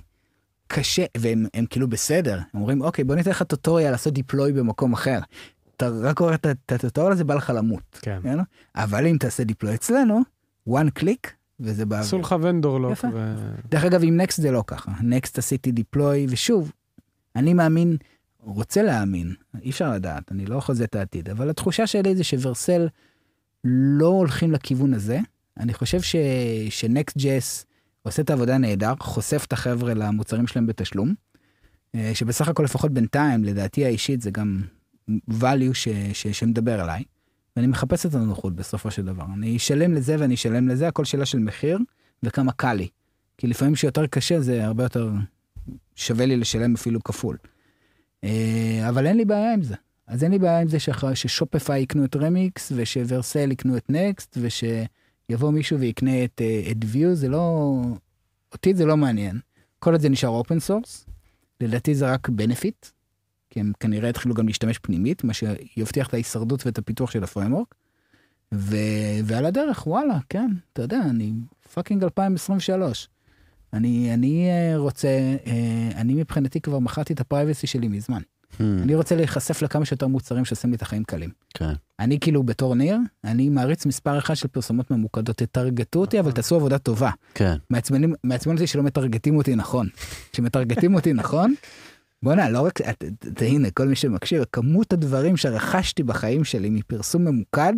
[0.68, 2.36] קשה, והם הם כאילו בסדר.
[2.54, 5.20] הם אומרים, אוקיי, בוא ניתן לך tutorial לעשות deploy במקום אחר.
[5.78, 8.00] אתה רק רואה את ה tutorial הזה, בא לך למות.
[8.02, 8.20] כן?
[8.76, 10.22] אבל אם תעשה deploy אצלנו,
[10.70, 11.30] one click,
[11.60, 12.06] וזה באוויר.
[12.06, 12.92] עשו לך vendor lock.
[12.92, 13.08] יפה.
[13.14, 14.92] ו- דרך אגב, עם Next זה לא ככה.
[15.04, 16.72] Next עשיתי deploy, ושוב,
[17.36, 17.98] אני מאמין,
[18.40, 22.88] רוצה להאמין, אי אפשר לדעת, אני לא חוזה את העתיד, אבל התחושה שלי זה שוורסל
[23.64, 25.20] לא הולכים לכיוון הזה.
[25.60, 26.16] אני חושב ש...
[26.70, 27.66] שנקסט ג'ס
[28.02, 31.14] עושה את העבודה נהדר, חושף את החבר'ה למוצרים שלהם בתשלום,
[31.96, 34.62] אה, שבסך הכל לפחות בינתיים, לדעתי האישית, זה גם
[35.30, 35.88] value ש...
[36.14, 36.28] ש...
[36.28, 37.04] שמדבר אליי.
[37.56, 39.26] ואני מחפש את הנוחות בסופו של דבר.
[39.34, 41.80] אני אשלם לזה ואני אשלם לזה, הכל שאלה של מחיר
[42.24, 42.88] וכמה קל לי.
[43.38, 45.12] כי לפעמים שיותר קשה זה הרבה יותר
[45.96, 47.38] שווה לי לשלם אפילו כפול.
[48.24, 49.76] אה, אבל אין לי בעיה עם זה.
[50.08, 53.78] אז אין לי בעיה עם זה שאח- ש Shopify יקנו את Remix וש Vercel יקנו
[53.78, 57.76] את Next ושיבוא מישהו ויקנה את, אה, את Vue, זה לא...
[58.54, 59.40] אותי זה לא מעניין.
[59.80, 61.06] כל עוד זה נשאר open source,
[61.62, 62.86] לדעתי זה רק benefit,
[63.54, 67.29] כי הם כנראה יתחילו גם להשתמש פנימית, מה שיבטיח את ההישרדות ואת הפיתוח של ה
[67.29, 67.76] framework.
[68.54, 68.76] ו...
[69.24, 71.34] ועל הדרך, וואלה, כן, אתה יודע, אני
[71.74, 73.10] fucking 2023.
[73.74, 75.08] אני, אני אה, רוצה,
[75.48, 78.22] אה, אני מבחינתי כבר מכרתי את ה privacy שלי מזמן.
[78.52, 81.30] Hmm, אני רוצה להיחשף לכמה שיותר מוצרים שעושים לי את החיים קלים.
[81.54, 81.74] כן.
[82.00, 86.36] אני כאילו בתור ניר, אני מעריץ מספר אחד של פרסומות ממוקדות, תטרגטו אותי, אבל נכון.
[86.36, 87.10] תעשו עבודה טובה.
[87.34, 87.56] כן.
[88.24, 89.88] מעצבן אותי שלא מטרגטים אותי נכון.
[90.32, 91.54] כשמטרגטים אותי נכון,
[92.24, 92.80] בואנה, לא רק,
[93.42, 97.74] הנה, כל מי שמקשיב, כמות הדברים שרכשתי בחיים שלי מפרסום ממוקד,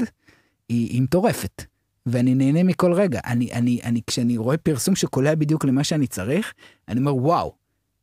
[0.69, 1.63] היא מטורפת.
[2.05, 3.19] ואני נהנה מכל רגע.
[3.25, 6.53] אני, אני, אני, כשאני רואה פרסום שקולע בדיוק למה שאני צריך,
[6.87, 7.53] אני אומר, וואו.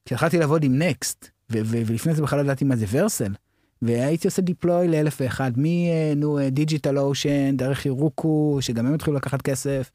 [0.05, 3.33] כשהתחלתי לעבוד עם Next, ולפני זה בכלל לא ידעתי מה זה Vercel,
[3.83, 9.91] והייתי עושה deploy לאלף ואחד, מ DigitalOcean, דרך Heroku, שגם הם התחילו לקחת כסף,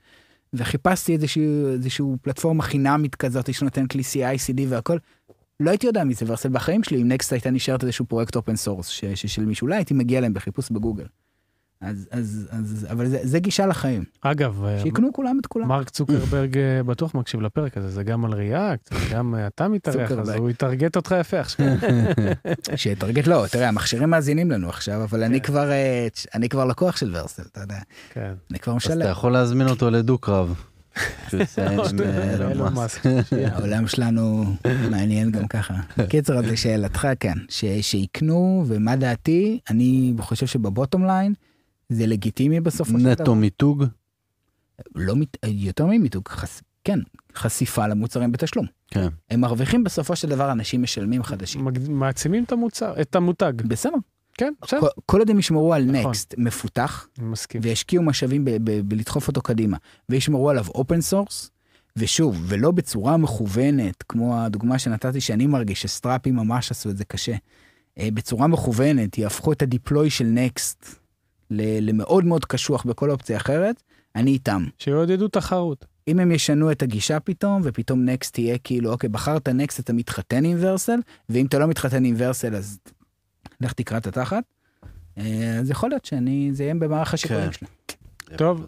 [0.53, 4.97] וחיפשתי איזושהי, איזושהי פלטפורמה חינמית כזאת שנותנת לי CI, CD והכל.
[5.59, 8.55] לא הייתי יודע מי זה Vercel בחיים שלי, אם Next הייתה נשארת איזשהו פרויקט open
[8.55, 11.05] source של מישהו, אולי הייתי מגיע להם בחיפוש בגוגל.
[11.81, 14.03] אז, אז, אז, אבל זה, זה גישה לחיים.
[14.21, 15.67] אגב, אה, שיקנו כולם את כולם.
[15.67, 20.11] מרק צוקרברג אה, בטוח מקשיב לפרק הזה, זה גם על ריאקט, גם אה, אתה מתארח,
[20.11, 20.29] אז.
[20.29, 21.65] הוא יטרגט אותך יפה עכשיו.
[22.75, 27.15] שיטרגט לא, תראה, המכשירים מאזינים לנו עכשיו, אבל אני כבר, אה, אני כבר לקוח של
[27.15, 27.79] ורסל, אתה יודע,
[28.09, 28.33] כן.
[28.51, 29.11] אני כבר אז אתה משלם.
[29.11, 30.55] יכול להזמין אותו לדו-קרב.
[32.71, 33.01] מאסק.
[33.51, 34.55] העולם שלנו
[34.91, 35.73] מעניין גם ככה.
[36.09, 37.37] קיצר, אז לשאלתך, כן,
[37.81, 41.33] שיקנו, ומה דעתי, אני חושב שבבוטום ליין
[41.89, 43.23] זה לגיטימי בסופו של דבר.
[43.23, 43.83] נטו מיתוג.
[44.95, 45.37] לא מת...
[45.45, 46.23] יותר ממיתוג.
[46.83, 46.99] כן,
[47.35, 48.65] חשיפה למוצרים בתשלום.
[48.87, 49.07] כן.
[49.31, 51.67] הם מרוויחים בסופו של דבר אנשים משלמים חדשים.
[51.89, 53.53] מעצימים את המוצר, את המותג.
[53.65, 53.97] בסדר.
[54.37, 54.79] כן, בסדר.
[55.05, 56.09] כל- עוד הם ישמרו על נכון.
[56.11, 57.61] נקסט מפותח, אני מסכים.
[57.63, 58.45] וישקיעו משאבים
[58.85, 59.77] בלדחוף אותו קדימה,
[60.09, 61.51] וישמרו עליו open source,
[61.95, 67.05] ושוב, ולא בצורה מכוונת, כמו הדוגמה שנתתי שאני מרגיש ש Strapi ממש עשו את זה
[67.05, 67.35] קשה,
[67.99, 70.85] אה, בצורה מכוונת, יהפכו את ה deploy של Next
[71.51, 73.83] למאוד מאוד קשוח בכל אופציה אחרת,
[74.15, 74.65] אני איתם.
[74.79, 75.85] שיעודדו תחרות.
[76.07, 80.45] אם הם ישנו את הגישה פתאום, ופתאום Next תהיה כאילו, אוקיי, בחרת Next, אתה מתחתן
[80.45, 80.99] עם Vercel,
[81.29, 82.79] ואם אתה לא מתחתן עם Vercel, אז
[83.61, 84.43] לך תקרע את התחת.
[85.17, 87.51] אה, אז יכול להיות שאני, זה יהיה במערך השיקולים כן.
[87.51, 87.67] שלי.
[88.37, 88.65] טוב.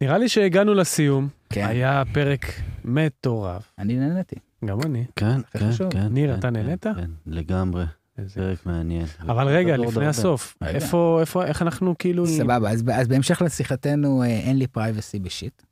[0.00, 1.28] נראה לי שהגענו לסיום.
[1.50, 2.46] כן, היה פרק
[2.84, 3.72] מטורף.
[3.78, 4.36] אני נהניתי.
[4.64, 5.04] גם אני.
[5.16, 5.70] כן, כן.
[5.90, 6.06] כן.
[6.10, 6.84] ניר, כן, אתה כן, נהנית?
[6.84, 7.84] כן, לגמרי.
[8.18, 9.06] איזה- פרק מעניין.
[9.20, 10.06] אבל רגע, עוד לפני.
[10.06, 10.56] הסוף.
[10.66, 12.26] איפה, איפה, איך אנחנו כאילו...
[12.26, 15.62] סבבה, אז, אז בהמשך לשיחתנו, אה, אין לי privacy bullshit.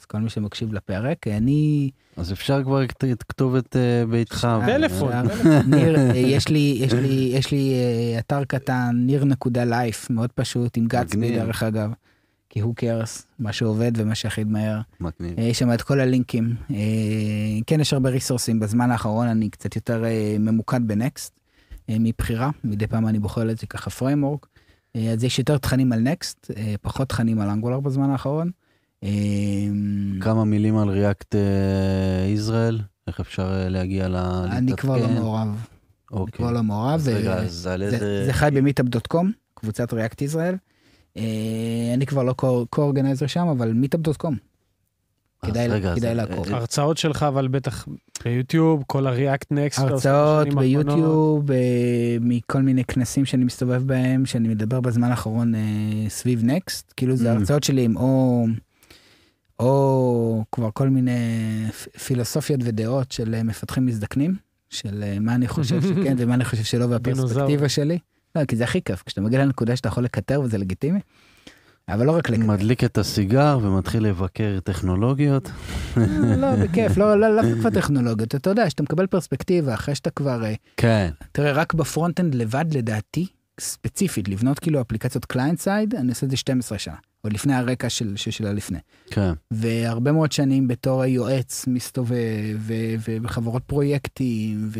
[0.00, 1.90] אז כל מי שמקשיב לפרק, אני...
[2.16, 4.48] אז אפשר כבר את כתובת אה, ביתך.
[4.50, 5.12] אה, טלפון.
[5.12, 5.60] אפשר.
[5.66, 10.32] ניר, אה, יש לי, יש לי, יש לי אה, אתר קטן, ניר נקודה life, מאוד
[10.32, 11.36] פשוט, עם גצבי.
[11.38, 11.90] דרך אגב.
[12.48, 14.80] כי הוא קרס, מה שעובד ומה שהכי מהר.
[15.00, 15.38] מגניב.
[15.38, 16.54] אה, יש שם את כל הלינקים.
[16.70, 16.76] אה,
[17.66, 18.60] כן, יש הרבה resources.
[18.60, 21.32] בזמן האחרון אני קצת יותר אה, ממוקד ב Next,
[21.90, 22.50] אה, מבחירה.
[22.64, 24.46] מדי פעם אני בוחר את זה ככה framework.
[24.96, 28.50] אה, אז יש יותר תכנים על Next, אה, פחות תכנים על Angular בזמן האחרון.
[29.04, 29.08] אה,
[30.20, 31.34] כמה מילים על React
[32.34, 32.80] ישראל?
[33.06, 34.16] איך אפשר אה, להגיע ל...
[34.50, 35.08] אני כבר לא?
[35.08, 35.48] מעורב.
[36.12, 36.32] אני אוקיי.
[36.36, 36.94] כבר לא מעורב.
[36.94, 40.54] אז ו- רגע, אז על זה- חי ב Meetup.com, קבוצת React ישראל.
[41.16, 41.22] אה,
[41.94, 42.32] אני כבר לא
[42.70, 44.36] קו-אורגנייזר שם, אבל מיטאפ.קום.
[45.46, 46.48] כדאי- רגע, כדאי אה, לעקוב.
[46.48, 47.88] אה, הרצאות שלך, אבל בטח
[48.24, 49.78] ביוטיוב, כל הריאקט נקסט.
[49.78, 51.56] הרצאות ביוטיוב, אה,
[52.20, 55.60] מכל מיני כנסים שאני מסתובב בהם, שאני מדבר בזמן האחרון אה,
[56.08, 56.92] סביב נקסט.
[56.96, 57.36] כאילו זה Mm.
[57.36, 58.44] הרצאות שלי עם או...
[59.60, 61.12] או כבר כל מיני
[62.04, 64.34] פילוסופיות ודעות של אה, מפתחים מזדקנים,
[64.70, 67.68] של אה, מה אני חושב שכן ומה אני חושב שלא והפרספקטיבה.
[67.68, 67.98] שלי.
[68.36, 71.00] לא, כי זה הכי כיף, כשאתה מגיע לנקודה שאתה יכול לקטר וזה לגיטימי.
[71.88, 72.46] אבל לא רק לקטר.
[72.46, 75.50] מדליק את הסיגר ומתחיל לבקר טכנולוגיות.
[76.36, 80.44] לא, בכיף, לא, לא, לא כבר טכנולוגיות, אתה יודע, שאתה מקבל פרספקטיבה אחרי שאתה כבר,
[80.44, 81.10] אה, כן.
[81.32, 83.26] תראה, רק ב front-end לבד, לדעתי,
[83.60, 87.88] ספציפית, לבנות כאילו אפליקציות client side, אני עושה את זה 12 שנה, עוד לפני הרקע
[87.88, 88.78] של, של, של הלפני.
[89.10, 89.32] כן.
[89.50, 92.58] והרבה מאוד שנים בתור היועץ מסתובב,
[93.04, 94.70] ובחברות פרויקטים,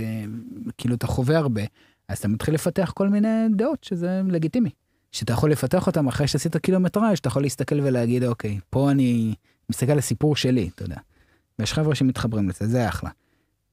[0.69, 1.63] וכאילו אתה חווה הרבה,
[2.09, 4.71] אז אתה מתחיל לפתח כל מיני דעות, שזה לגיטימי.
[5.13, 9.35] שאתה יכול לפתח אותם אחרי שעשית קילומטראז', אתה יכול להסתכל ולהגיד, אוקיי, פה אני
[9.71, 10.97] מסתכל על הסיפור שלי, אתה יודע.
[11.59, 13.11] ויש חבר'ה שמתחברים לזה, זה אחלה.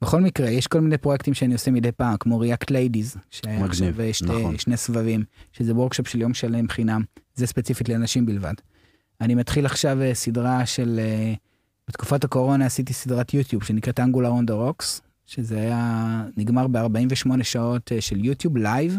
[0.01, 3.99] בכל מקרה, יש כל מיני פרויקטים שאני עושה מדי פעם, כמו React Ladies, שהיה מגניב,
[3.99, 4.57] עכשיו שתי, נכון.
[4.57, 7.03] שני סבבים, שזה workshop של יום שלם חינם,
[7.35, 8.53] זה ספציפית לנשים בלבד.
[9.21, 11.33] אני מתחיל עכשיו אה, סדרה של, אה,
[11.87, 17.91] בתקופת הקורונה עשיתי סדרת YouTube שנקראת Angular on the Rocks, שזה היה נגמר ב-48 שעות
[17.91, 18.97] אה, של YouTube live,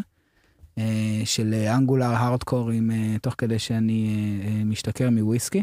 [0.79, 2.91] אה, של אנגולר הארדקורים,
[3.23, 4.09] תוך כדי שאני
[4.45, 5.63] אה, אה, משתכר מוויסקי.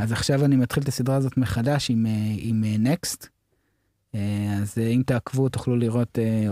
[0.00, 3.28] אז עכשיו אני מתחיל את הסדרה הזאת מחדש עם, אה, עם אה, נקסט.
[4.14, 4.20] אה,
[4.62, 6.46] אז אה, אם תעקבו תוכלו לראות אה,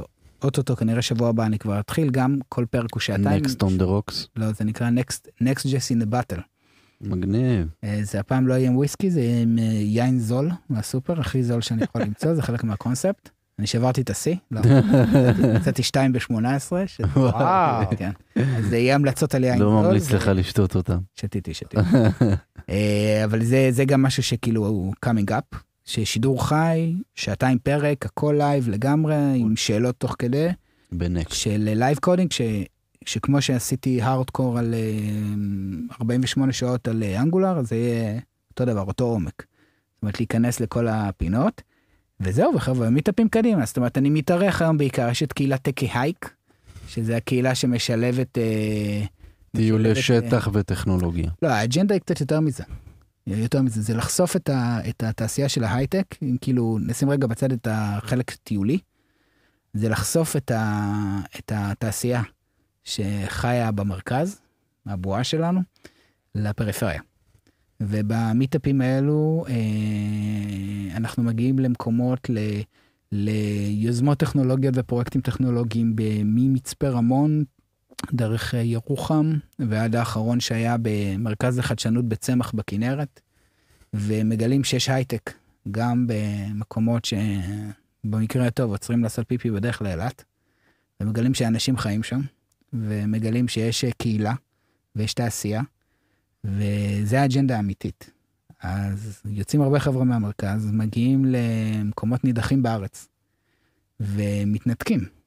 [0.45, 3.45] אוטוטו, כנראה שבוע הבא אני כבר אתחיל, גם כל פרק הוא שעתיים.
[3.45, 4.15] Next on the rocks.
[4.37, 6.41] לא, זה נקרא Next, Next Jess in the Battle.
[7.01, 7.67] מגניב.
[8.03, 11.83] זה הפעם לא יהיה עם וויסקי, זה יהיה עם יין זול מהסופר, הכי זול שאני
[11.85, 13.31] יכול למצוא, זה חלק מהקונספט.
[13.59, 14.61] אני שברתי את השיא, לא,
[15.57, 16.33] יצאתי 2 ב-18,
[17.17, 17.85] וואו.
[17.97, 18.11] כן.
[18.35, 19.87] אז זה יהיה המלצות על יין לא זול.
[19.87, 20.99] ממליץ זה- לך לשתות אותם.
[21.15, 21.77] שתיתי, שתיתי.
[23.25, 23.41] אבל
[23.71, 25.57] זה גם משהו שכאילו הוא coming up,
[25.93, 30.49] ששידור חי, שעתיים פרק, הכל live לגמרי, עם שאלות תוך כדי,
[30.93, 31.35] ב Next.
[31.41, 32.41] של live coding, ש...
[33.07, 38.19] שכמו שעשיתי הארדקור על אה, 48 שעות על אה, Angular, זה יהיה
[38.51, 39.35] אותו דבר, אותו עומק.
[39.39, 41.63] זאת אומרת, להיכנס לכל הפינות,
[42.21, 43.67] וזהו, וחבר'ה, מיטאפים קדימה.
[43.67, 46.35] זאת אומרת, אני מתארח היום בעיקר, יש את קהילת טקי הייק,
[46.89, 48.39] שזה הקהילה שמשלבת...
[48.39, 49.05] אה,
[49.57, 51.31] טיולי אה, שטח וטכנולוגיה.
[51.43, 52.65] לא, האג'נדה היא קצת יותר מזה.
[53.27, 57.53] יותר מזה, זה לחשוף את, ה, את התעשייה של ההייטק, אם כאילו נשים רגע בצד
[57.53, 58.79] את החלק הטיולי,
[59.75, 62.23] זה לחשוף את, ה, את התעשייה
[62.85, 64.41] שחיה במרכז,
[64.87, 65.61] הבועה שלנו,
[66.35, 67.01] לפריפריה.
[67.81, 72.39] ובמיטאפים האלו אה, אנחנו מגיעים למקומות, ל,
[73.13, 77.45] ליוזמות טכנולוגיות ופרויקטים טכנולוגיים ממצפה רמון,
[78.13, 83.21] דרך אה, ירוחם, ועד האחרון שהיה במרכז לחדשנות בצמח בכנרת,
[83.95, 85.33] ומגלים שיש הייטק
[85.71, 90.25] גם במקומות שבמקרה הטוב עוצרים לעשות פיפי בדרך לאילת,
[91.01, 92.21] ומגלים שאנשים חיים שם,
[92.73, 94.35] ומגלים שיש אה, קהילה
[94.97, 95.63] ויש תעשייה,
[96.45, 98.11] וזה האג'נדה האמיתית.
[98.63, 103.09] אז יוצאים הרבה חבר'ה מהמרכז, מגיעים למקומות נידחים בארץ,
[104.01, 105.22] ומתנתקים.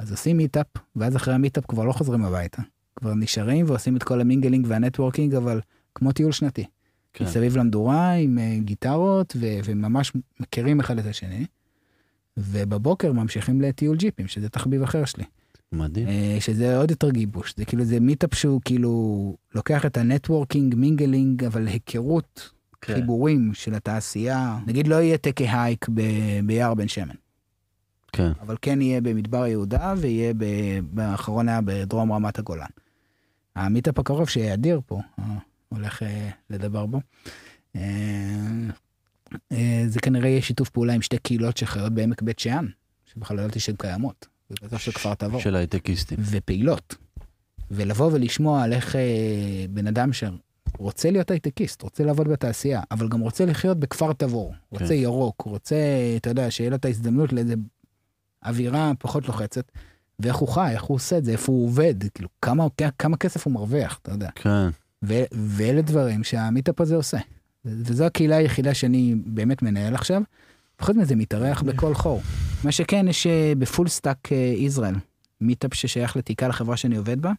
[0.00, 0.66] אז עושים meetup,
[0.96, 2.62] ואז אחרי ה meetup כבר לא חוזרים הביתה.
[2.96, 5.60] כבר נשארים ועושים את כל ה mingling וה networking, אבל
[5.94, 6.64] כמו טיול שנתי.
[7.12, 7.24] כן.
[7.24, 11.46] מסביב למדורה עם אה, גיטרות, ו- וממש מכירים אחד את השני.
[12.36, 15.24] ובבוקר ממשיכים לטיול ג'יפים, שזה תחביב אחר שלי.
[15.72, 16.08] מדהים.
[16.08, 20.74] אה, שזה עוד יותר גיבוש, זה כאילו זה meetup שהוא כאילו לוקח את ה networking,
[20.74, 22.50] mingling, אבל היכרות,
[22.80, 22.94] כן.
[22.94, 24.58] חיבורים של התעשייה.
[24.66, 27.14] נגיד לא יהיה Techie Hike ב- ביער בן שמן.
[28.12, 28.32] כן.
[28.40, 32.66] אבל כן יהיה במדבר יהודה ויהיה ב- באחרון היה בדרום רמת הגולן.
[33.56, 35.24] ה meetup הקרוב שאדיר פה אה,
[35.68, 37.00] הולך אה, לדבר בו.
[37.76, 37.80] אה,
[39.86, 42.66] זה כנראה יהיה שיתוף פעולה עם שתי קהילות שחיות בעמק בית שאן,
[43.04, 44.26] שבכלל לא ידעתי שהן קיימות,
[44.62, 46.18] בטח של כפר תבור, של הייטקיסטים.
[46.20, 46.94] ופעילות.
[47.70, 53.20] ולבוא ולשמוע על איך אה, בן אדם שרוצה להיות הייטקיסט, רוצה לעבוד בתעשייה, אבל גם
[53.20, 54.94] רוצה לחיות בכפר תבור, רוצה כן.
[54.94, 55.76] ירוק, רוצה,
[56.16, 57.54] אתה יודע, שיהיה לו את ההזדמנות לאיזה
[58.46, 59.72] אווירה פחות לוחצת,
[60.18, 62.66] ואיך הוא חי, איך הוא עושה את זה, איפה הוא עובד, כאילו, כמה,
[62.98, 64.28] כמה כסף הוא מרוויח, אתה יודע.
[64.34, 64.68] כן.
[65.04, 67.18] ו- ואלה דברים שהמיטאפ הזה עושה.
[67.64, 70.22] וזו הקהילה היחידה שאני באמת מנהל עכשיו.
[70.76, 72.22] פחות מזה מתארח בכל חור.
[72.64, 74.94] מה שכן, יש אה, ב Full Stack אה, ישראל,
[75.40, 77.32] meetup ששייך ל Tikal לחברה שאני עובד בה.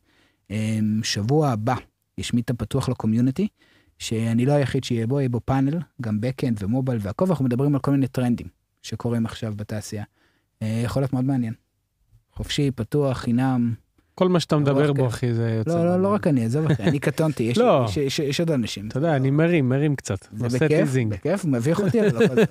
[0.52, 1.76] אה, שבוע הבא
[2.18, 3.48] יש meetup פתוח ל community,
[4.00, 7.76] שאני לא היחיד שיהיה בו, יהיה בו פאנל, גם backend ו mobile והכל, ואנחנו מדברים
[7.76, 8.48] על כל מיני טרנדים
[8.82, 10.04] שקורים עכשיו בתעשייה.
[10.62, 11.54] אה, יכול להיות מאוד מעניין.
[12.34, 13.74] חופשי, פתוח, חינם.
[14.16, 15.08] כל מה שאתה מדבר רוח בו.
[15.08, 15.70] אחי, זה יוצא...
[15.78, 16.08] לא, לא, לא.
[16.08, 17.86] רק אני, עזוב אחי, אני קטונתי, יש, לא.
[18.20, 18.88] יש, עוד אנשים.
[18.88, 20.28] אתה יודע, אני מרים, מרים קצת.
[20.32, 20.90] זה בכיף.
[21.10, 22.42] בכיף, מביך אותי, אבל לא.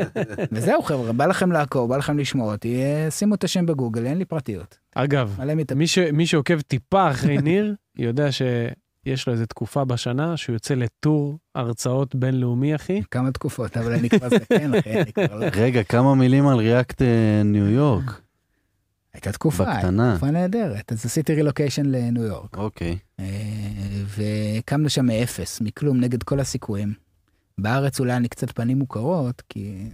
[0.52, 4.18] וזהו חבר'ה, בא לכם לעקוב, בא לכם לשמוע אותי, אה, שימו את השם בגוגל, אין
[4.18, 4.78] לי פרטיות.
[4.94, 5.38] אגב.
[5.76, 8.32] מי ש- מי שעוקב טיפה אחרי ניר, יודע
[9.06, 13.02] שיש לו איזה תקופה בשנה שהוא יוצא לטור הרצאות בינלאומי, אחי.
[13.10, 15.46] כמה תקופות, אבל אני כבר זקן, אחי, אני כבר לא...
[15.52, 17.02] רגע, כמה מילים על ריאקט
[17.44, 18.20] ניו יורק.
[19.14, 20.16] הייתה תקופה, הייתה בקטנה.
[20.16, 20.92] תקופה נהדרת.
[20.92, 22.98] אז עשיתי רילוקיישן לניו יורק, אוקיי.
[23.20, 23.24] אה,
[24.06, 26.94] והקמנו שם מאפס, מכלום, נגד כל הסיכויים.
[27.58, 29.88] בארץ אולי אני קצת פנים מוכרות, כי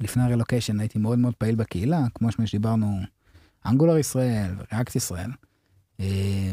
[0.00, 3.00] לפני הרילוקיישן הייתי מאוד מאוד פעיל בקהילה, כמו שדיברנו,
[3.66, 5.30] Angular ישראל ו React ישראל.
[6.00, 6.52] אה,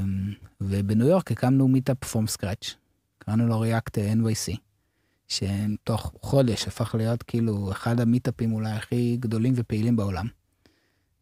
[0.61, 2.75] ובניו יורק הקמנו מיטאפ from scratch,
[3.17, 4.57] קראנו לו React NYC,
[5.27, 10.27] שתוך חודש הפך להיות כאילו אחד המיטאפים אולי הכי גדולים ופעילים בעולם.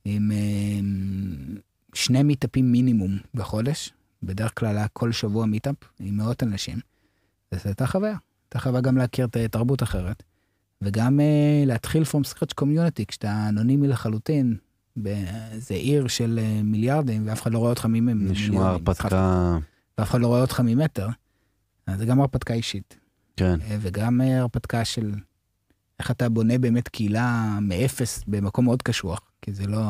[0.06, 0.80] עם אה,
[1.94, 3.94] שני מיטאפים מינימום בחודש,
[4.24, 6.80] בדרך כלל היה כל שבוע מיטאפ עם מאות אנשים.
[7.52, 10.24] וזו הייתה חוויה, הייתה חוויה גם להכיר את תרבות אחרת,
[10.82, 14.58] וגם uh, להתחיל from scratch community, כשאתה אנונימי לחלוטין,
[14.96, 18.32] באיזה עיר של uh, מיליארדים, ואף אחד לא רואה אותך ממ...
[18.32, 19.58] נשמע הרפתקה,
[19.98, 21.08] ואף אחד לא רואה אותך ממטר,
[21.88, 22.98] אז זה גם הרפתקה אישית,
[23.38, 23.60] כן.
[23.62, 25.12] אה, וגם אה, הרפתקה של
[26.00, 29.82] איך אתה בונה באמת קהילה מאפס במקום מאוד קשוח, כי זה לא...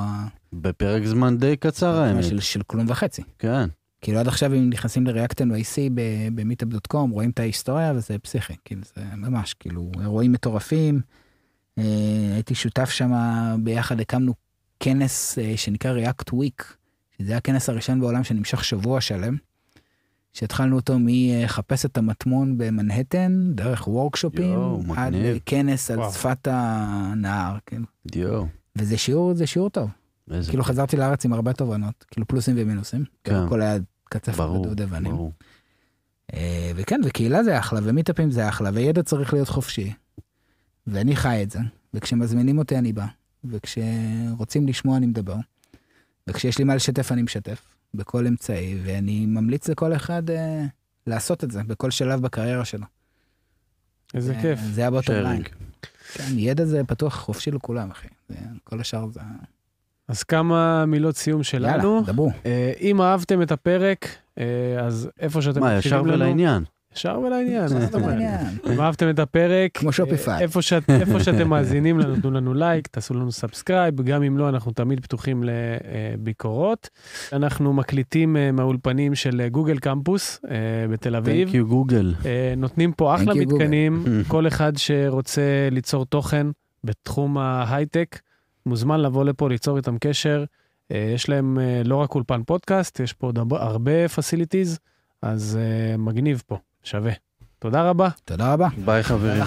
[0.54, 2.24] בפרק זמן די קצר האמת.
[2.24, 3.22] של, של כלום וחצי.
[3.40, 3.70] כן.
[4.02, 5.78] כאילו עד עכשיו אם נכנסים ל-React NYC
[6.36, 11.02] במיטאפ.קום רואים את ההיסטוריה וזה פסיכי, כאילו זה ממש כאילו אירועים מטורפים.
[11.78, 11.84] אה,
[12.34, 13.12] הייתי שותף שם
[13.64, 14.34] ביחד הקמנו
[14.84, 16.64] כנס אה, שנקרא React Week,
[17.18, 19.38] שזה הכנס הראשון בעולם שנמשך שבוע שלם.
[20.34, 25.40] שהתחלנו אותו מחפש את המטמון במנהטן, דרך וורקשופים, יואו, עד מגניב.
[25.46, 26.12] כנס על וואו.
[26.12, 27.82] שפת הנהר, כן.
[28.16, 28.48] יואו.
[28.76, 29.90] וזה שיעור, זה שיעור טוב.
[30.32, 30.50] איזה...
[30.52, 33.04] כאילו חזרתי לארץ עם הרבה תובנות, כאילו פלוסים ומינוסים.
[33.24, 33.36] כן.
[33.36, 35.12] הכל היה קצף ודובדבנים.
[35.12, 35.32] ברור.
[36.34, 39.94] אה, וכן, וקהילה זה אחלה, ומיטאפים זה אחלה, וידע צריך להיות חופשי.
[40.88, 41.60] ואני חי את זה,
[41.94, 43.06] וכשמזמינים אותי אני בא,
[43.46, 45.36] וכשרוצים לשמוע אני מדבר,
[46.28, 50.66] וכשיש לי מה לשתף אני משתף, בכל אמצעי, ואני ממליץ לכל אחד אה,
[51.08, 52.86] לעשות את זה בכל שלב בקריירה שלו.
[54.14, 54.60] איזה אה, כיף.
[54.60, 55.26] זה ה bottom line.
[55.26, 55.50] Sharing.
[56.14, 58.08] כן, ידע זה פתוח חופשי לכולם, אחי.
[58.30, 59.20] זה, כל השאר זה...
[60.08, 61.96] אז כמה מילות סיום שלנו.
[61.96, 62.32] יאללה, דברו.
[62.46, 64.08] אה, אם אהבתם את הפרק,
[64.38, 66.14] אה, אז איפה שאתם מה, ישר מקשיבים לנו...
[66.14, 66.64] ולעניין.
[66.96, 68.10] ישר ולעניין, מה זאת אומרת?
[68.10, 68.46] מעניין.
[68.74, 70.42] אם אהבתם את הפרק, כמו שופיפיי.
[70.44, 74.50] איפה, שאת, איפה שאתם מאזינים לנו, תנו לנו לייק, תעשו לנו subscribe, גם אם לא,
[74.50, 76.90] אנחנו תמיד פתוחים לביקורות.
[77.34, 80.56] אנחנו מקליטים אה, מהאולפנים של אה, Google Campus אה,
[80.90, 81.50] בתל אביב.
[81.50, 82.14] Thank you Google.
[82.58, 83.34] נותנים פה אחלה.
[83.34, 85.42] מתקנים, כל אחד שרוצה
[85.72, 86.48] ליצור תוכן
[86.84, 88.20] בתחום ההייטק,
[88.66, 90.44] מוזמן לבוא לפה, ליצור איתם קשר.
[90.90, 94.80] יש להם לא רק אולפן פודקאסט, יש פה עוד הרבה- facilities,
[95.22, 95.60] אז
[95.98, 97.12] מגניב פה, שווה.
[97.60, 98.10] תודה רבה.
[98.26, 98.68] תודה רבה.
[98.86, 99.44] ביי חברים.